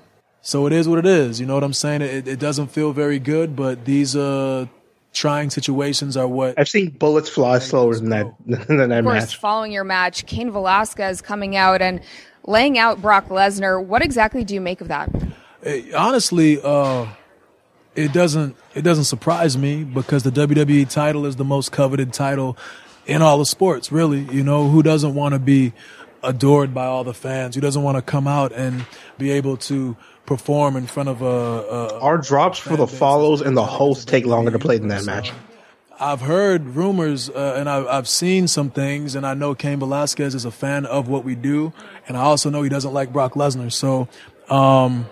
[0.42, 1.40] so it is what it is.
[1.40, 2.02] You know what I'm saying?
[2.02, 4.68] It, it doesn't feel very good, but these uh
[5.14, 9.24] trying situations are what I've seen bullets fly slower than that than that of course,
[9.24, 9.38] match.
[9.38, 12.02] following your match, Cain Velasquez coming out and
[12.46, 13.84] laying out Brock Lesnar.
[13.84, 15.10] What exactly do you make of that?
[15.64, 17.08] Eh, honestly, uh,
[17.98, 22.56] it doesn't it doesn't surprise me because the WWE title is the most coveted title
[23.08, 23.92] in all of sports.
[23.92, 25.74] Really, you know, who doesn't want to be
[26.24, 27.56] adored by all the fans?
[27.56, 28.86] Who doesn't want to come out and
[29.18, 29.98] be able to
[30.28, 34.26] perform in front of a, a Our drops for the follows and the hosts take
[34.26, 35.32] longer to play than that match.
[36.00, 40.36] I've heard rumors uh, and I've, I've seen some things, and I know Cain Velasquez
[40.36, 41.74] is a fan of what we do,
[42.08, 43.74] and I also know he doesn't like Brock Lesnar.
[43.74, 44.08] So,
[44.48, 45.08] um,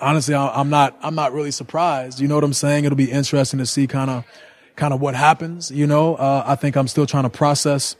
[0.00, 2.20] honestly, I'm not I'm not really surprised.
[2.20, 2.84] You know what I'm saying?
[2.84, 4.24] It'll be interesting to see kind of
[4.76, 5.70] kind of what happens.
[5.70, 7.96] You know, uh, I think I'm still trying to process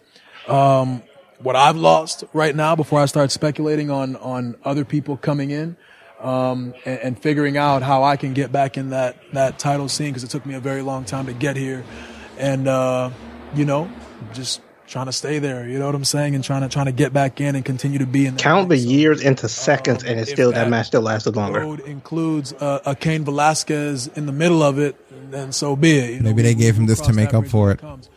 [0.48, 1.02] um,
[1.40, 5.76] what I've lost right now before I start speculating on on other people coming in
[6.20, 10.10] um, and, and figuring out how I can get back in that that title scene
[10.10, 11.84] because it took me a very long time to get here,
[12.38, 13.10] and uh,
[13.54, 13.90] you know,
[14.32, 15.68] just trying to stay there.
[15.68, 17.98] You know what I'm saying, and trying to trying to get back in and continue
[17.98, 18.34] to be in.
[18.34, 18.78] that Count the.
[18.78, 21.60] So, years into seconds, and it's if still that that match still lasted longer.
[21.60, 24.96] road includes uh, a Cain Velasquez in the middle of it,
[25.32, 26.10] and so be it.
[26.10, 27.80] You know, Maybe they gave him this to make up for it.
[27.80, 28.08] comes.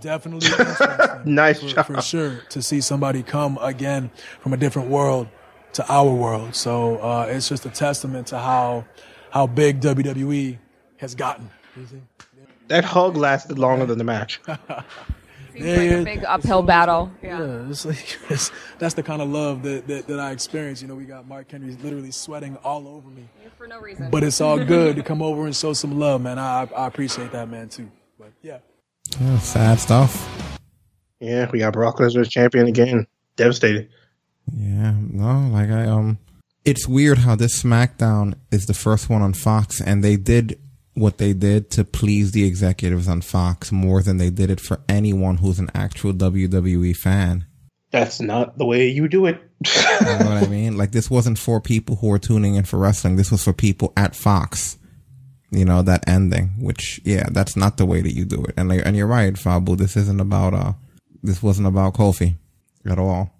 [0.00, 0.50] Definitely.
[1.24, 1.86] Nice for, job.
[1.86, 4.10] for sure to see somebody come again
[4.40, 5.26] from a different world
[5.72, 6.54] to our world.
[6.54, 8.84] So uh, it's just a testament to how
[9.30, 10.58] how big WWE
[10.98, 11.48] has gotten.
[12.68, 14.40] That hug lasted longer than the match.
[15.54, 15.96] Seems Yeah, like yeah.
[15.96, 17.12] a big uphill battle.
[17.22, 17.38] Yeah.
[17.38, 20.82] Yeah, it's like, it's, that's the kind of love that, that, that I experience.
[20.82, 23.28] You know, we got Mark Henry literally sweating all over me.
[23.56, 24.10] For no reason.
[24.10, 26.38] But it's all good to come over and show some love, man.
[26.38, 27.88] I, I appreciate that, man, too.
[28.18, 28.58] But yeah.
[29.20, 30.58] Yeah, sad stuff.
[31.20, 33.06] Yeah, we got Brock Lesnar champion again.
[33.36, 33.88] Devastated.
[34.52, 36.18] Yeah, no, like I um,
[36.64, 40.58] it's weird how this SmackDown is the first one on Fox, and they did
[40.94, 44.80] what they did to please the executives on Fox more than they did it for
[44.88, 47.46] anyone who's an actual WWE fan.
[47.90, 49.40] That's not the way you do it.
[49.64, 50.76] You know what I mean?
[50.76, 53.16] Like this wasn't for people who were tuning in for wrestling.
[53.16, 54.78] This was for people at Fox.
[55.50, 58.54] You know that ending, which yeah, that's not the way that you do it.
[58.56, 59.78] And like, and you're right, Fabu.
[59.78, 60.72] This isn't about uh,
[61.22, 62.34] this wasn't about Kofi
[62.84, 63.30] at all.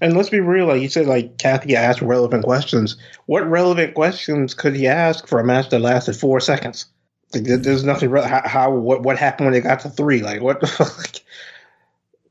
[0.00, 2.96] And let's be real, like you said, like Kathy asked relevant questions.
[3.26, 6.86] What relevant questions could he ask for a match that lasted four seconds?
[7.34, 8.10] Like, there's nothing.
[8.10, 10.22] Re- how, how what what happened when they got to three?
[10.22, 10.60] Like what?
[10.60, 11.16] the fuck?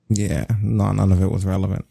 [0.10, 1.86] Yeah, no, none of it was relevant.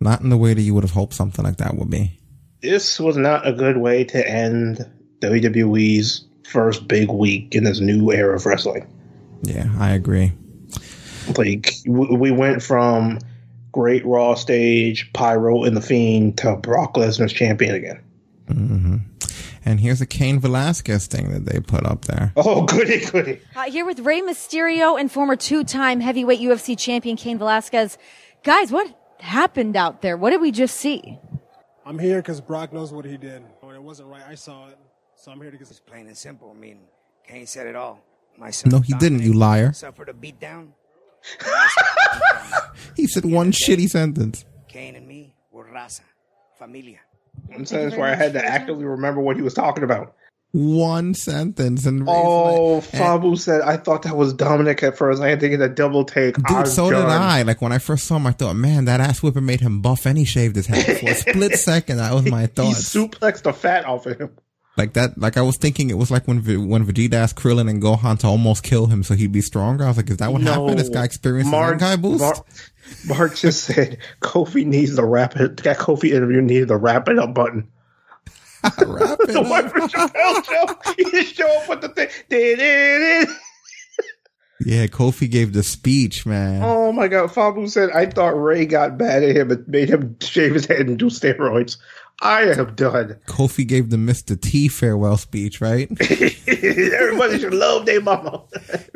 [0.00, 2.18] Not in the way that you would have hoped something like that would be.
[2.60, 4.84] this was not a good way to end
[5.20, 8.86] WWE's first big week in this new era of wrestling.
[9.42, 10.32] Yeah, I agree.
[11.36, 13.18] Like we went from
[13.76, 18.02] great Raw stage, Pyro and the Fiend to Brock Lesnar's champion again.
[19.66, 22.32] And here's a Cain Velasquez thing that they put up there.
[22.36, 23.42] Oh, goody, goody.
[23.54, 27.98] Uh, here with Rey Mysterio and former two-time heavyweight UFC champion Cain Velasquez.
[28.44, 30.16] Guys, what happened out there?
[30.16, 31.18] What did we just see?
[31.84, 33.42] I'm here because Brock knows what he did.
[33.60, 34.78] When it wasn't right, I saw it.
[35.16, 36.50] So I'm here to get It's plain and simple.
[36.56, 36.78] I mean,
[37.28, 38.00] Cain said it all.
[38.38, 39.74] My son No, he didn't, you liar.
[39.74, 40.68] Suffered a beatdown.
[42.96, 44.44] He said one shitty sentence.
[44.68, 46.00] Cain and me were raza,
[46.58, 46.98] familia.
[47.48, 50.14] One sentence where I had to actively remember what he was talking about.
[50.52, 51.84] One sentence.
[51.84, 55.20] And Rey's Oh, like- Fabu said, I thought that was Dominic at first.
[55.20, 56.36] I had to get a double take.
[56.36, 57.02] Dude, I'm so done.
[57.02, 57.42] did I.
[57.42, 60.06] Like when I first saw him, I thought, man, that ass whipping made him buff
[60.06, 60.98] and he shaved his head.
[61.00, 62.68] For a split second, that was my thought.
[62.68, 62.94] He thoughts.
[62.94, 64.30] suplexed the fat off of him.
[64.76, 67.82] Like that, like I was thinking it was like when when Vegeta asked Krillin and
[67.82, 69.84] Gohan to almost kill him so he'd be stronger.
[69.84, 70.78] I was like, is that what happened?
[70.78, 72.20] This guy experienced Mark, guy boost.
[72.20, 72.46] Mark,
[73.06, 75.58] Mark just said Kofi needs the rapid.
[75.60, 77.68] That Kofi interview needed the wrap it up button.
[78.86, 79.48] Wrap it The up.
[79.48, 80.92] one for Chappelle show.
[80.96, 82.08] He just show up with the thing.
[82.28, 83.28] Did it?
[84.64, 86.62] Yeah, Kofi gave the speech, man.
[86.64, 90.16] Oh my god, Fabu said I thought Rey got bad at him and made him
[90.20, 91.76] shave his head and do steroids.
[92.22, 93.18] I am done.
[93.26, 94.40] Kofi gave the Mr.
[94.40, 95.88] T farewell speech, right?
[96.00, 98.42] Everybody should love their mama.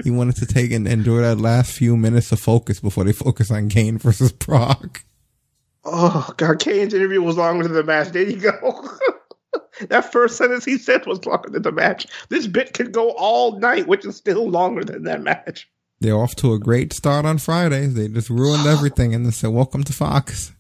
[0.03, 3.51] he wanted to take and enjoy that last few minutes of focus before they focus
[3.51, 5.05] on Cain versus Brock.
[5.85, 8.09] Oh god, Cain's interview was longer than the match.
[8.09, 8.89] There you go.
[9.89, 12.07] that first sentence he said was longer than the match.
[12.29, 15.69] This bit could go all night, which is still longer than that match.
[16.01, 17.95] They're off to a great start on Fridays.
[17.95, 20.53] They just ruined everything and then said, "Welcome to Fox."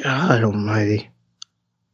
[0.00, 1.11] God Almighty!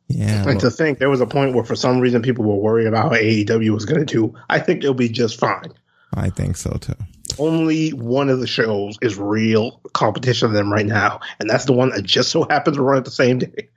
[0.09, 2.87] Yeah, And to think there was a point where, for some reason, people were worried
[2.87, 4.35] about how AEW was going to do.
[4.49, 5.73] I think they'll be just fine.
[6.15, 6.95] I think so too.
[7.39, 11.75] Only one of the shows is real competition to them right now, and that's the
[11.75, 13.69] one that just so happens to run at the same day.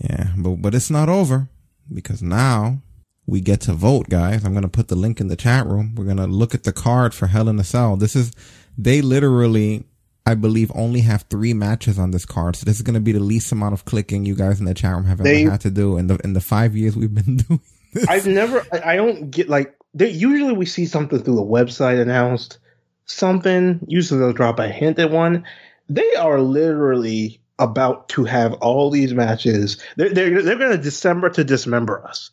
[0.00, 1.48] Yeah, but but it's not over
[1.92, 2.82] because now
[3.26, 4.44] we get to vote, guys.
[4.44, 5.94] I'm gonna put the link in the chat room.
[5.96, 7.96] We're gonna look at the card for Hell in a Cell.
[7.96, 8.32] This is
[8.76, 9.84] they literally,
[10.28, 12.56] I believe, only have three matches on this card.
[12.56, 14.94] So this is gonna be the least amount of clicking you guys in the chat
[14.94, 17.36] room have They- ever had to do in the in the five years we've been
[17.48, 17.60] doing.
[17.94, 18.06] This.
[18.06, 19.74] I've never, I, I don't get like.
[19.94, 22.58] They, usually we see something through the website announced,
[23.06, 23.80] something.
[23.88, 25.44] Usually they'll drop a hint at one.
[25.88, 29.82] They are literally about to have all these matches.
[29.96, 32.30] They're they're, they're going to December to dismember us.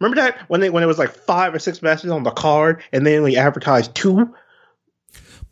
[0.00, 2.82] Remember that when they when it was like five or six matches on the card
[2.92, 4.34] and they only advertised two.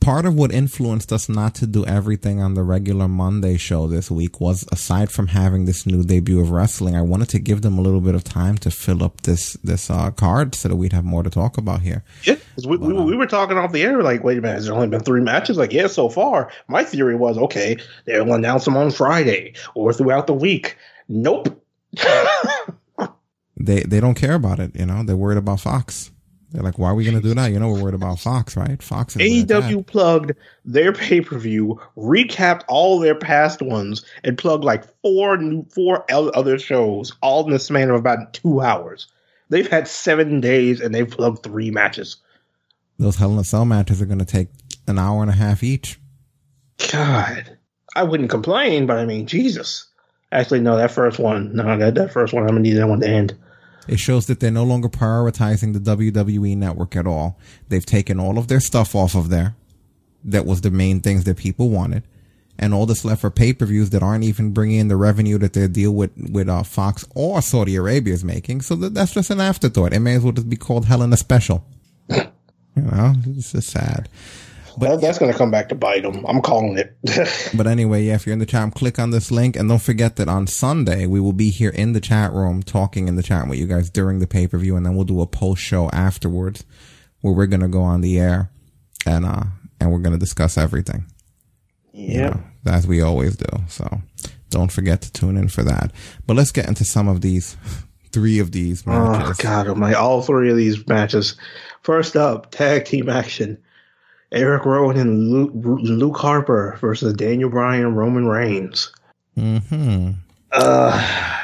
[0.08, 4.10] Part of what influenced us not to do everything on the regular Monday show this
[4.10, 7.76] week was aside from having this new debut of wrestling, I wanted to give them
[7.76, 10.94] a little bit of time to fill up this this uh, card so that we'd
[10.94, 12.04] have more to talk about here.
[12.24, 12.36] Yeah,
[12.66, 14.88] we, we, we were talking off the air like, wait a minute, has there only
[14.88, 15.58] been three matches?
[15.58, 16.50] Like, yeah, so far.
[16.68, 17.76] My theory was, okay,
[18.06, 20.78] they'll announce them on Friday or throughout the week.
[21.10, 21.62] Nope.
[23.60, 25.02] They they don't care about it, you know.
[25.02, 26.12] They're worried about Fox.
[26.50, 27.52] They're like, why are we going to do that?
[27.52, 28.82] You know, we're worried about Fox, right?
[28.82, 29.14] Fox.
[29.16, 30.32] AEW plugged
[30.64, 36.04] their pay per view, recapped all their past ones, and plugged like four new four
[36.10, 39.08] other shows, all in the span of about two hours.
[39.50, 42.16] They've had seven days and they've plugged three matches.
[42.98, 44.48] Those Hell in a Cell matches are going to take
[44.86, 46.00] an hour and a half each.
[46.90, 47.58] God,
[47.94, 49.86] I wouldn't complain, but I mean, Jesus.
[50.30, 53.00] Actually, no, that first one, no, that that first one, I'm gonna need that one
[53.00, 53.34] to end.
[53.88, 57.38] It shows that they're no longer prioritizing the WWE network at all.
[57.68, 59.56] They've taken all of their stuff off of there.
[60.24, 62.02] That was the main things that people wanted.
[62.58, 65.68] And all that's left for pay-per-views that aren't even bringing in the revenue that their
[65.68, 68.62] deal with, with uh, Fox or Saudi Arabia is making.
[68.62, 69.92] So that, that's just an afterthought.
[69.92, 71.64] It may as well just be called Hell in a Special.
[72.08, 72.24] you
[72.76, 74.08] know, it's just sad.
[74.80, 76.24] That, that's gonna come back to bite them.
[76.26, 76.96] I'm calling it.
[77.56, 80.16] But anyway, yeah, if you're in the chat, click on this link and don't forget
[80.16, 83.48] that on Sunday we will be here in the chat room talking in the chat
[83.48, 85.88] with you guys during the pay per view, and then we'll do a post show
[85.90, 86.64] afterwards
[87.20, 88.50] where we're gonna go on the air
[89.06, 89.44] and uh
[89.80, 91.06] and we're gonna discuss everything.
[91.92, 92.28] you yeah.
[92.30, 93.46] know, as we always do.
[93.68, 94.00] So
[94.50, 95.92] don't forget to tune in for that.
[96.26, 97.56] But let's get into some of these,
[98.12, 99.36] three of these Oh matches.
[99.38, 99.94] God, oh my!
[99.94, 101.36] All three of these matches.
[101.82, 103.58] First up, tag team action:
[104.32, 108.92] Eric Rowan and Luke, Luke Harper versus Daniel Bryan and Roman Reigns.
[109.34, 110.10] hmm
[110.52, 110.90] Uh,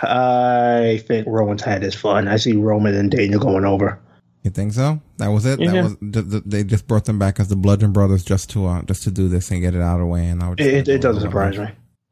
[0.03, 2.27] I think Rowan's had his fun.
[2.29, 3.99] I see Roman and Daniel going over.
[4.43, 5.01] You think so?
[5.19, 5.59] That was it.
[5.59, 8.67] That was th- th- they just brought them back as the Bludgeon Brothers just to
[8.67, 10.27] uh, just to do this and get it out of the way.
[10.27, 11.69] And I would just It, it doesn't surprise me.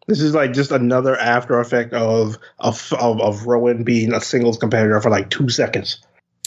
[0.09, 4.57] This is like just another after effect of of of, of Rowan being a singles
[4.57, 6.01] competitor for like two seconds.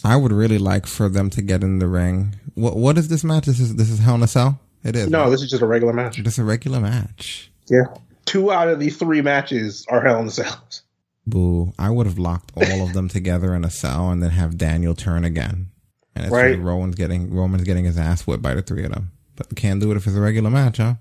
[0.06, 2.36] I would really like for them to get in the ring.
[2.54, 3.46] What what is this match?
[3.46, 4.60] This is this is Hell in a Cell.
[4.84, 5.10] It is.
[5.10, 5.30] No, right?
[5.32, 6.18] this is just a regular match.
[6.18, 7.52] just a regular match.
[7.68, 7.86] Yeah,
[8.26, 10.84] two out of the three matches are Hell in the Cells.
[11.28, 11.74] Boo.
[11.80, 14.94] I would have locked all of them together in a cell and then have Daniel
[14.94, 15.72] turn again.
[16.16, 16.60] And it's Right.
[16.62, 19.12] Roman's getting Roman's getting his ass whipped by the three of them.
[19.36, 20.96] But can't do it if it's a regular match, huh?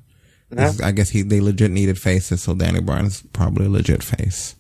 [0.51, 4.57] Is- I guess he they legit needed faces, so Daniel Bryan's probably a legit face.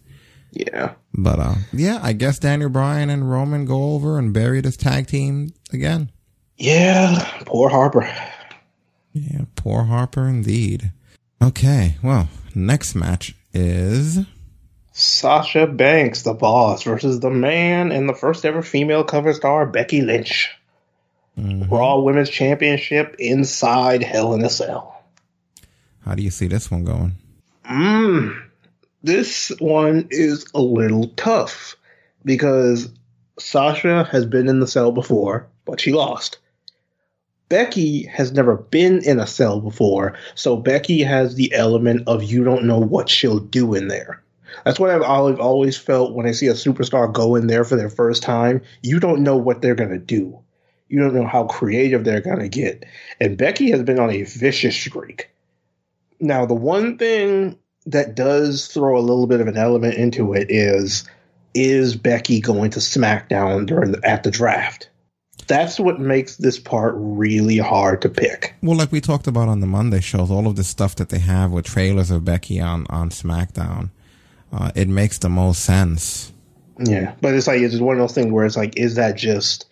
[0.54, 0.94] Yeah.
[1.12, 5.06] But uh yeah, I guess Daniel Bryan and Roman go over and bury this tag
[5.06, 6.10] team again.
[6.56, 7.28] Yeah.
[7.46, 8.08] Poor Harper.
[9.12, 10.92] Yeah, poor Harper indeed.
[11.42, 14.18] Okay, well, next match is
[14.92, 20.00] Sasha Banks, the boss, versus the man and the first ever female cover star, Becky
[20.02, 20.50] Lynch.
[21.36, 25.02] Raw Women's Championship inside Hell in a Cell.
[26.04, 27.12] how do you see this one going?
[27.68, 28.40] Mm,
[29.04, 31.76] this one is a little tough
[32.24, 32.88] because
[33.38, 36.38] Sasha has been in the cell before, but she lost.
[37.50, 42.44] Becky has never been in a cell before, so Becky has the element of you
[42.44, 44.22] don't know what she'll do in there.
[44.64, 47.90] That's what I've always felt when I see a superstar go in there for their
[47.90, 48.62] first time.
[48.82, 50.38] You don't know what they're going to do.
[50.88, 52.84] You don't know how creative they're going to get.
[53.20, 55.28] And Becky has been on a vicious streak.
[56.20, 60.46] Now, the one thing that does throw a little bit of an element into it
[60.50, 61.04] is
[61.54, 64.90] is Becky going to SmackDown during the, at the draft?
[65.46, 68.54] That's what makes this part really hard to pick.
[68.62, 71.18] Well, like we talked about on the Monday shows, all of the stuff that they
[71.18, 73.90] have with trailers of Becky on on SmackDown,
[74.52, 76.32] uh, it makes the most sense.
[76.78, 79.66] Yeah, but it's like it's one of those things where it's like, is that just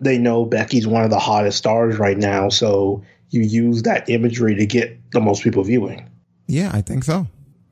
[0.00, 4.54] they know Becky's one of the hottest stars right now, so you use that imagery
[4.56, 6.08] to get the most people viewing?
[6.46, 7.26] Yeah, I think so.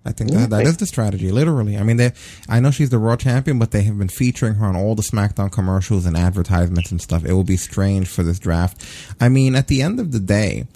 [0.06, 1.32] I think that that is the strategy.
[1.32, 2.12] Literally, I mean, they.
[2.48, 5.02] I know she's the Raw champion, but they have been featuring her on all the
[5.02, 7.24] SmackDown commercials and advertisements and stuff.
[7.24, 8.84] It will be strange for this draft.
[9.20, 10.68] I mean, at the end of the day,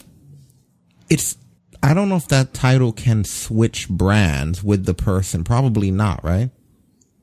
[1.08, 1.36] it's.
[1.82, 5.44] I don't know if that title can switch brands with the person.
[5.44, 6.50] Probably not, right?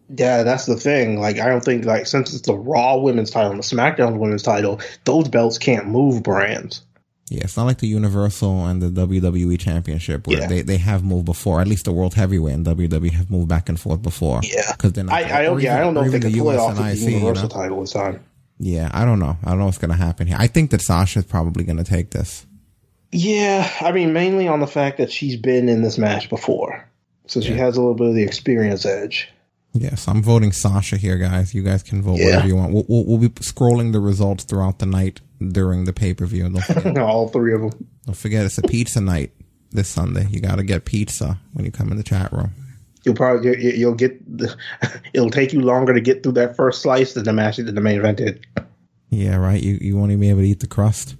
[0.09, 1.19] Yeah, that's the thing.
[1.19, 4.43] Like, I don't think like since it's the Raw Women's title and the SmackDown Women's
[4.43, 6.83] title, those belts can't move brands.
[7.29, 10.47] Yeah, it's not like the Universal and the WWE Championship where Yeah.
[10.47, 11.59] they, they have moved before.
[11.59, 14.39] At least the World Heavyweight and WWE have moved back and forth before.
[14.43, 15.61] Yeah, because then I, I don't.
[15.61, 17.53] Yeah, I don't know if they can pull it off with the you Universal know?
[17.55, 18.23] title this time.
[18.59, 19.37] Yeah, I don't know.
[19.43, 20.37] I don't know what's going to happen here.
[20.39, 22.45] I think that Sasha's probably going to take this.
[23.11, 26.87] Yeah, I mean, mainly on the fact that she's been in this match before,
[27.25, 29.29] so she has a little bit of the experience edge.
[29.73, 31.53] Yes, I'm voting Sasha here, guys.
[31.53, 32.25] You guys can vote Yeah.
[32.25, 32.73] whatever you want.
[32.73, 36.51] We'll, we'll, we'll be scrolling the results throughout the night during the pay per view.
[36.97, 37.87] All three of them.
[38.05, 39.31] don't forget, it's a pizza night
[39.71, 40.27] this Sunday.
[40.29, 42.51] You got to get pizza when you come in the chat room.
[43.03, 44.37] You'll probably you- you'll get.
[44.37, 44.55] The,
[45.13, 47.81] it'll take you longer to get through that first slice than the match than the
[47.81, 48.45] main event did.
[49.09, 49.61] Yeah, right.
[49.61, 51.15] You you won't even be able to eat the crust.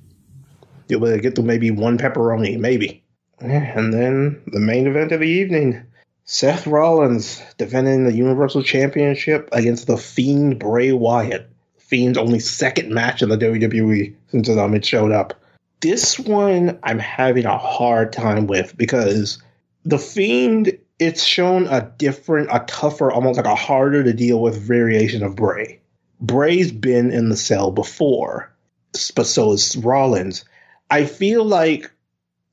[0.90, 3.04] You'll be able to get through maybe one pepperoni, maybe.
[3.40, 5.84] And then the main event of the evening:
[6.26, 11.50] Seth Rollins defending the Universal Championship against the Fiend Bray Wyatt.
[11.88, 15.34] Fiend's only second match in the WWE since um, it showed up.
[15.80, 19.42] This one I'm having a hard time with because
[19.86, 24.58] the Fiend, it's shown a different, a tougher, almost like a harder to deal with
[24.60, 25.80] variation of Bray.
[26.20, 28.52] Bray's been in the cell before,
[29.16, 30.44] but so is Rollins.
[30.90, 31.92] I feel like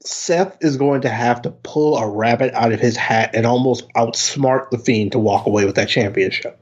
[0.05, 3.89] Seth is going to have to pull a rabbit out of his hat and almost
[3.95, 6.61] outsmart the Fiend to walk away with that championship.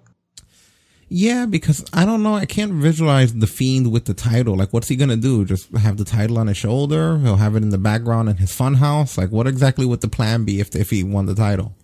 [1.14, 2.36] Yeah, because I don't know.
[2.36, 4.56] I can't visualize the fiend with the title.
[4.56, 5.44] Like, what's he gonna do?
[5.44, 7.18] Just have the title on his shoulder?
[7.18, 9.18] He'll have it in the background in his funhouse.
[9.18, 11.74] Like, what exactly would the plan be if if he won the title?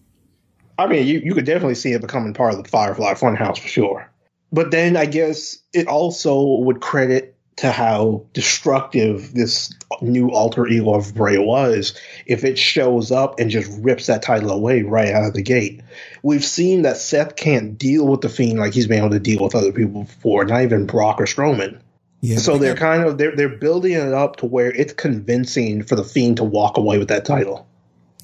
[0.78, 3.68] I mean, you, you could definitely see it becoming part of the Firefly Funhouse for
[3.68, 4.10] sure.
[4.50, 10.94] But then I guess it also would credit to how destructive this new alter ego
[10.94, 15.24] of Bray was if it shows up and just rips that title away right out
[15.24, 15.80] of the gate.
[16.22, 19.42] We've seen that Seth can't deal with the Fiend like he's been able to deal
[19.42, 21.80] with other people before, not even Brock or Strowman.
[22.20, 22.38] Yeah.
[22.38, 26.04] So they're kind of they're they're building it up to where it's convincing for the
[26.04, 27.66] Fiend to walk away with that title.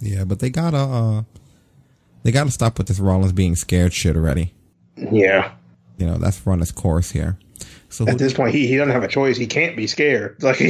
[0.01, 1.23] Yeah, but they gotta uh
[2.23, 4.55] they gotta stop with this Rollins being scared shit already.
[4.97, 5.53] Yeah.
[5.99, 7.37] You know, that's run its course here.
[7.95, 9.37] So At this point, he, he doesn't have a choice.
[9.37, 10.37] He can't be scared.
[10.43, 10.61] Like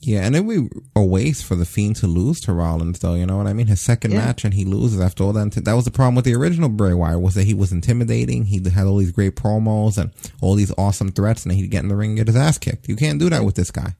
[0.00, 3.14] Yeah, and then we a waste for the Fiend to lose to Rollins, though.
[3.14, 3.68] You know what I mean?
[3.68, 4.18] His second Yeah.
[4.18, 5.52] match, and he loses after all that.
[5.64, 8.44] That was the problem with the original Bray Wyatt was that he was intimidating.
[8.44, 10.10] He had all these great promos and
[10.42, 12.86] all these awesome threats, and he'd get in the ring and get his ass kicked.
[12.88, 13.94] You can't do that with this guy.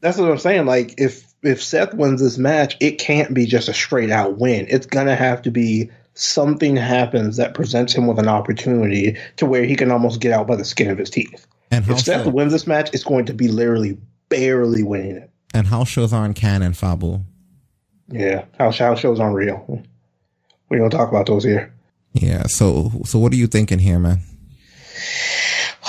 [0.00, 0.64] that's what I'm saying.
[0.64, 4.66] Like if if Seth wins this match, it can't be just a straight out win.
[4.70, 9.64] It's gonna have to be something happens that presents him with an opportunity to where
[9.64, 11.46] he can almost get out by the skin of his teeth.
[11.70, 13.96] And If Seth wins this match, it's going to be literally
[14.28, 15.30] barely winning it.
[15.54, 17.22] And house shows aren't canon, Fabu.
[18.08, 19.82] Yeah, house house shows aren't real.
[20.68, 21.72] We don't talk about those here.
[22.12, 22.44] Yeah.
[22.46, 24.20] So, so what are you thinking here, man?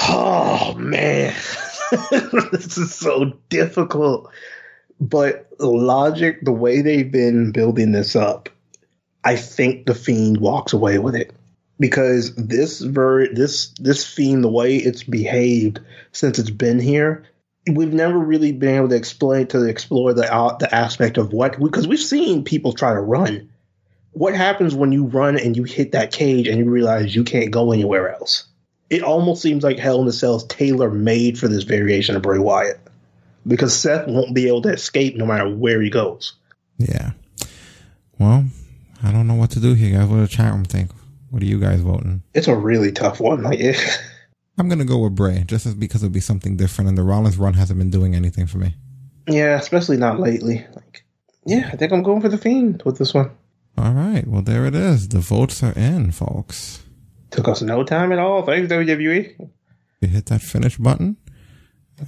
[0.07, 1.33] Oh man,
[2.51, 4.29] this is so difficult.
[4.99, 8.49] But logic, the way they've been building this up,
[9.23, 11.33] I think the fiend walks away with it
[11.79, 15.79] because this ver this this fiend, the way it's behaved
[16.11, 17.25] since it's been here,
[17.69, 21.59] we've never really been able to explain to explore the uh, the aspect of what
[21.59, 23.49] because we've seen people try to run.
[24.13, 27.51] What happens when you run and you hit that cage and you realize you can't
[27.51, 28.45] go anywhere else?
[28.89, 32.39] It almost seems like Hell in Cell is tailor made for this variation of Bray
[32.39, 32.79] Wyatt
[33.47, 36.33] because Seth won't be able to escape no matter where he goes.
[36.77, 37.11] Yeah.
[38.19, 38.45] Well,
[39.03, 40.07] I don't know what to do here, guys.
[40.07, 40.91] What do the chat room think?
[41.29, 42.23] What are you guys voting?
[42.33, 43.41] It's a really tough one.
[43.43, 43.79] Like, yeah.
[44.57, 47.37] I'm gonna go with Bray, just as because it'll be something different, and the Rollins
[47.37, 48.75] run hasn't been doing anything for me.
[49.27, 50.65] yeah, especially not lately.
[50.75, 51.03] Like,
[51.45, 53.31] yeah, I think I'm going for the Fiend with this one.
[53.77, 55.07] All right, well there it is.
[55.07, 56.83] The votes are in, folks.
[57.31, 58.43] Took us no time at all.
[58.45, 59.49] Thanks WWE.
[60.01, 61.15] You hit that finish button,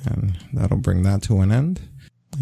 [0.05, 1.79] and that'll bring that to an end.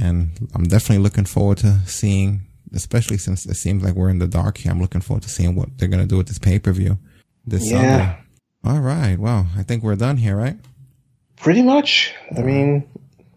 [0.01, 2.41] And I'm definitely looking forward to seeing,
[2.73, 4.71] especially since it seems like we're in the dark here.
[4.71, 6.97] I'm looking forward to seeing what they're gonna do with this pay per view
[7.45, 7.77] this Yeah.
[7.79, 8.17] Sunday.
[8.63, 10.57] All right, well I think we're done here, right?
[11.37, 12.13] Pretty much.
[12.37, 12.83] I mean,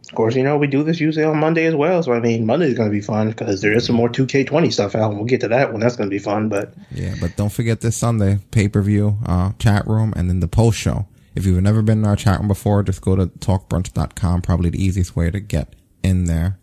[0.07, 2.03] of course, you know we do this usually on Monday as well.
[2.03, 4.71] So I mean, Monday is going to be fun because there is some more 2K20
[4.73, 5.81] stuff out, and we'll get to that one.
[5.81, 6.51] That's going to be fun.
[6.51, 10.41] But Yeah, but don't forget this Sunday pay per view, uh, chat room, and then
[10.41, 11.07] the post show.
[11.35, 14.43] If you've never been in our chat room before, just go to talkbrunch.com.
[14.43, 16.59] Probably the easiest way to get in there.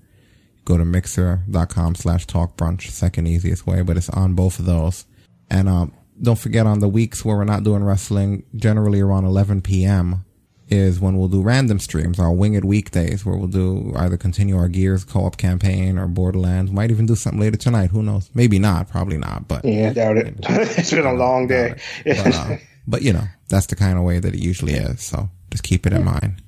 [0.66, 5.06] Go to mixer.com slash talk brunch, Second easiest way, but it's on both of those.
[5.50, 9.62] And um, don't forget on the weeks where we're not doing wrestling, generally around 11
[9.62, 10.24] p.m.
[10.70, 14.68] is when we'll do random streams, our winged weekdays, where we'll do either continue our
[14.68, 16.72] Gears co-op campaign or Borderlands.
[16.72, 17.90] Might even do something later tonight.
[17.90, 18.30] Who knows?
[18.34, 18.90] Maybe not.
[18.90, 19.48] Probably not.
[19.48, 20.36] But yeah, doubt it.
[20.42, 21.76] it's been a long day.
[22.06, 22.58] but, uh,
[22.88, 25.02] but you know, that's the kind of way that it usually is.
[25.02, 26.42] So just keep it in mind.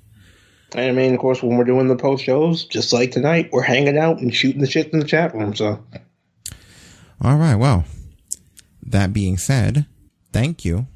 [0.75, 3.61] And I mean, of course, when we're doing the post shows, just like tonight, we're
[3.61, 5.55] hanging out and shooting the shit in the chat room.
[5.55, 5.83] So
[7.21, 7.55] All right.
[7.55, 7.85] Well,
[8.85, 9.85] that being said,
[10.31, 10.87] thank you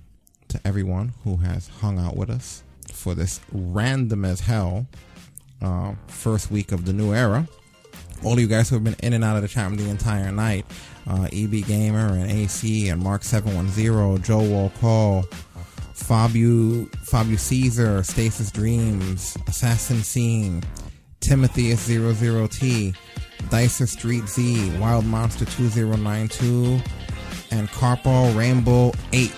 [0.47, 4.87] to everyone who has hung out with us for this random as hell
[5.61, 7.47] uh, first week of the new era.
[8.23, 9.89] All of you guys who have been in and out of the chat room the
[9.89, 10.65] entire night,
[11.07, 15.25] uh, EB Gamer and AC and Mark Seven One Zero, Joe Walcall,
[15.97, 20.63] Fabio Fabio Caesar, Stasis Dreams, Assassin Scene,
[21.19, 22.95] Timothy S00T,
[23.49, 26.79] Dicer Street Z, Wild Monster 2092,
[27.51, 29.33] and Carpal Rainbow 8.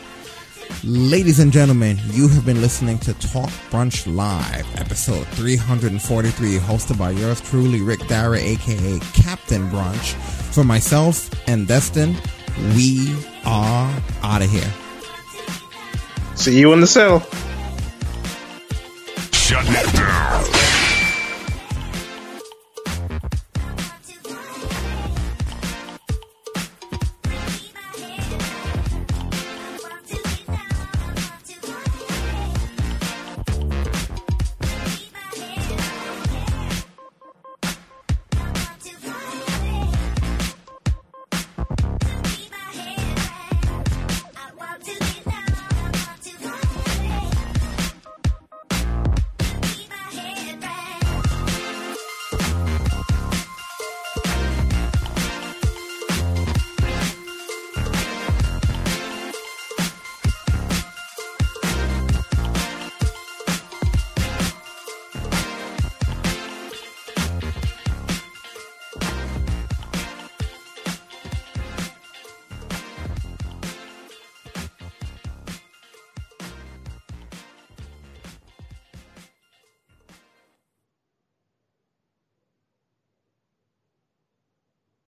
[0.84, 7.11] Ladies and gentlemen, you have been listening to Talk Brunch Live, episode 343, hosted by
[7.11, 10.14] yours truly, Rick Dara, aka Captain Brunch.
[10.53, 12.15] For myself and Destin,
[12.76, 13.15] we
[13.45, 13.91] are
[14.22, 14.72] out of here.
[16.39, 17.19] See you in the cell.
[19.33, 20.68] Shut it down.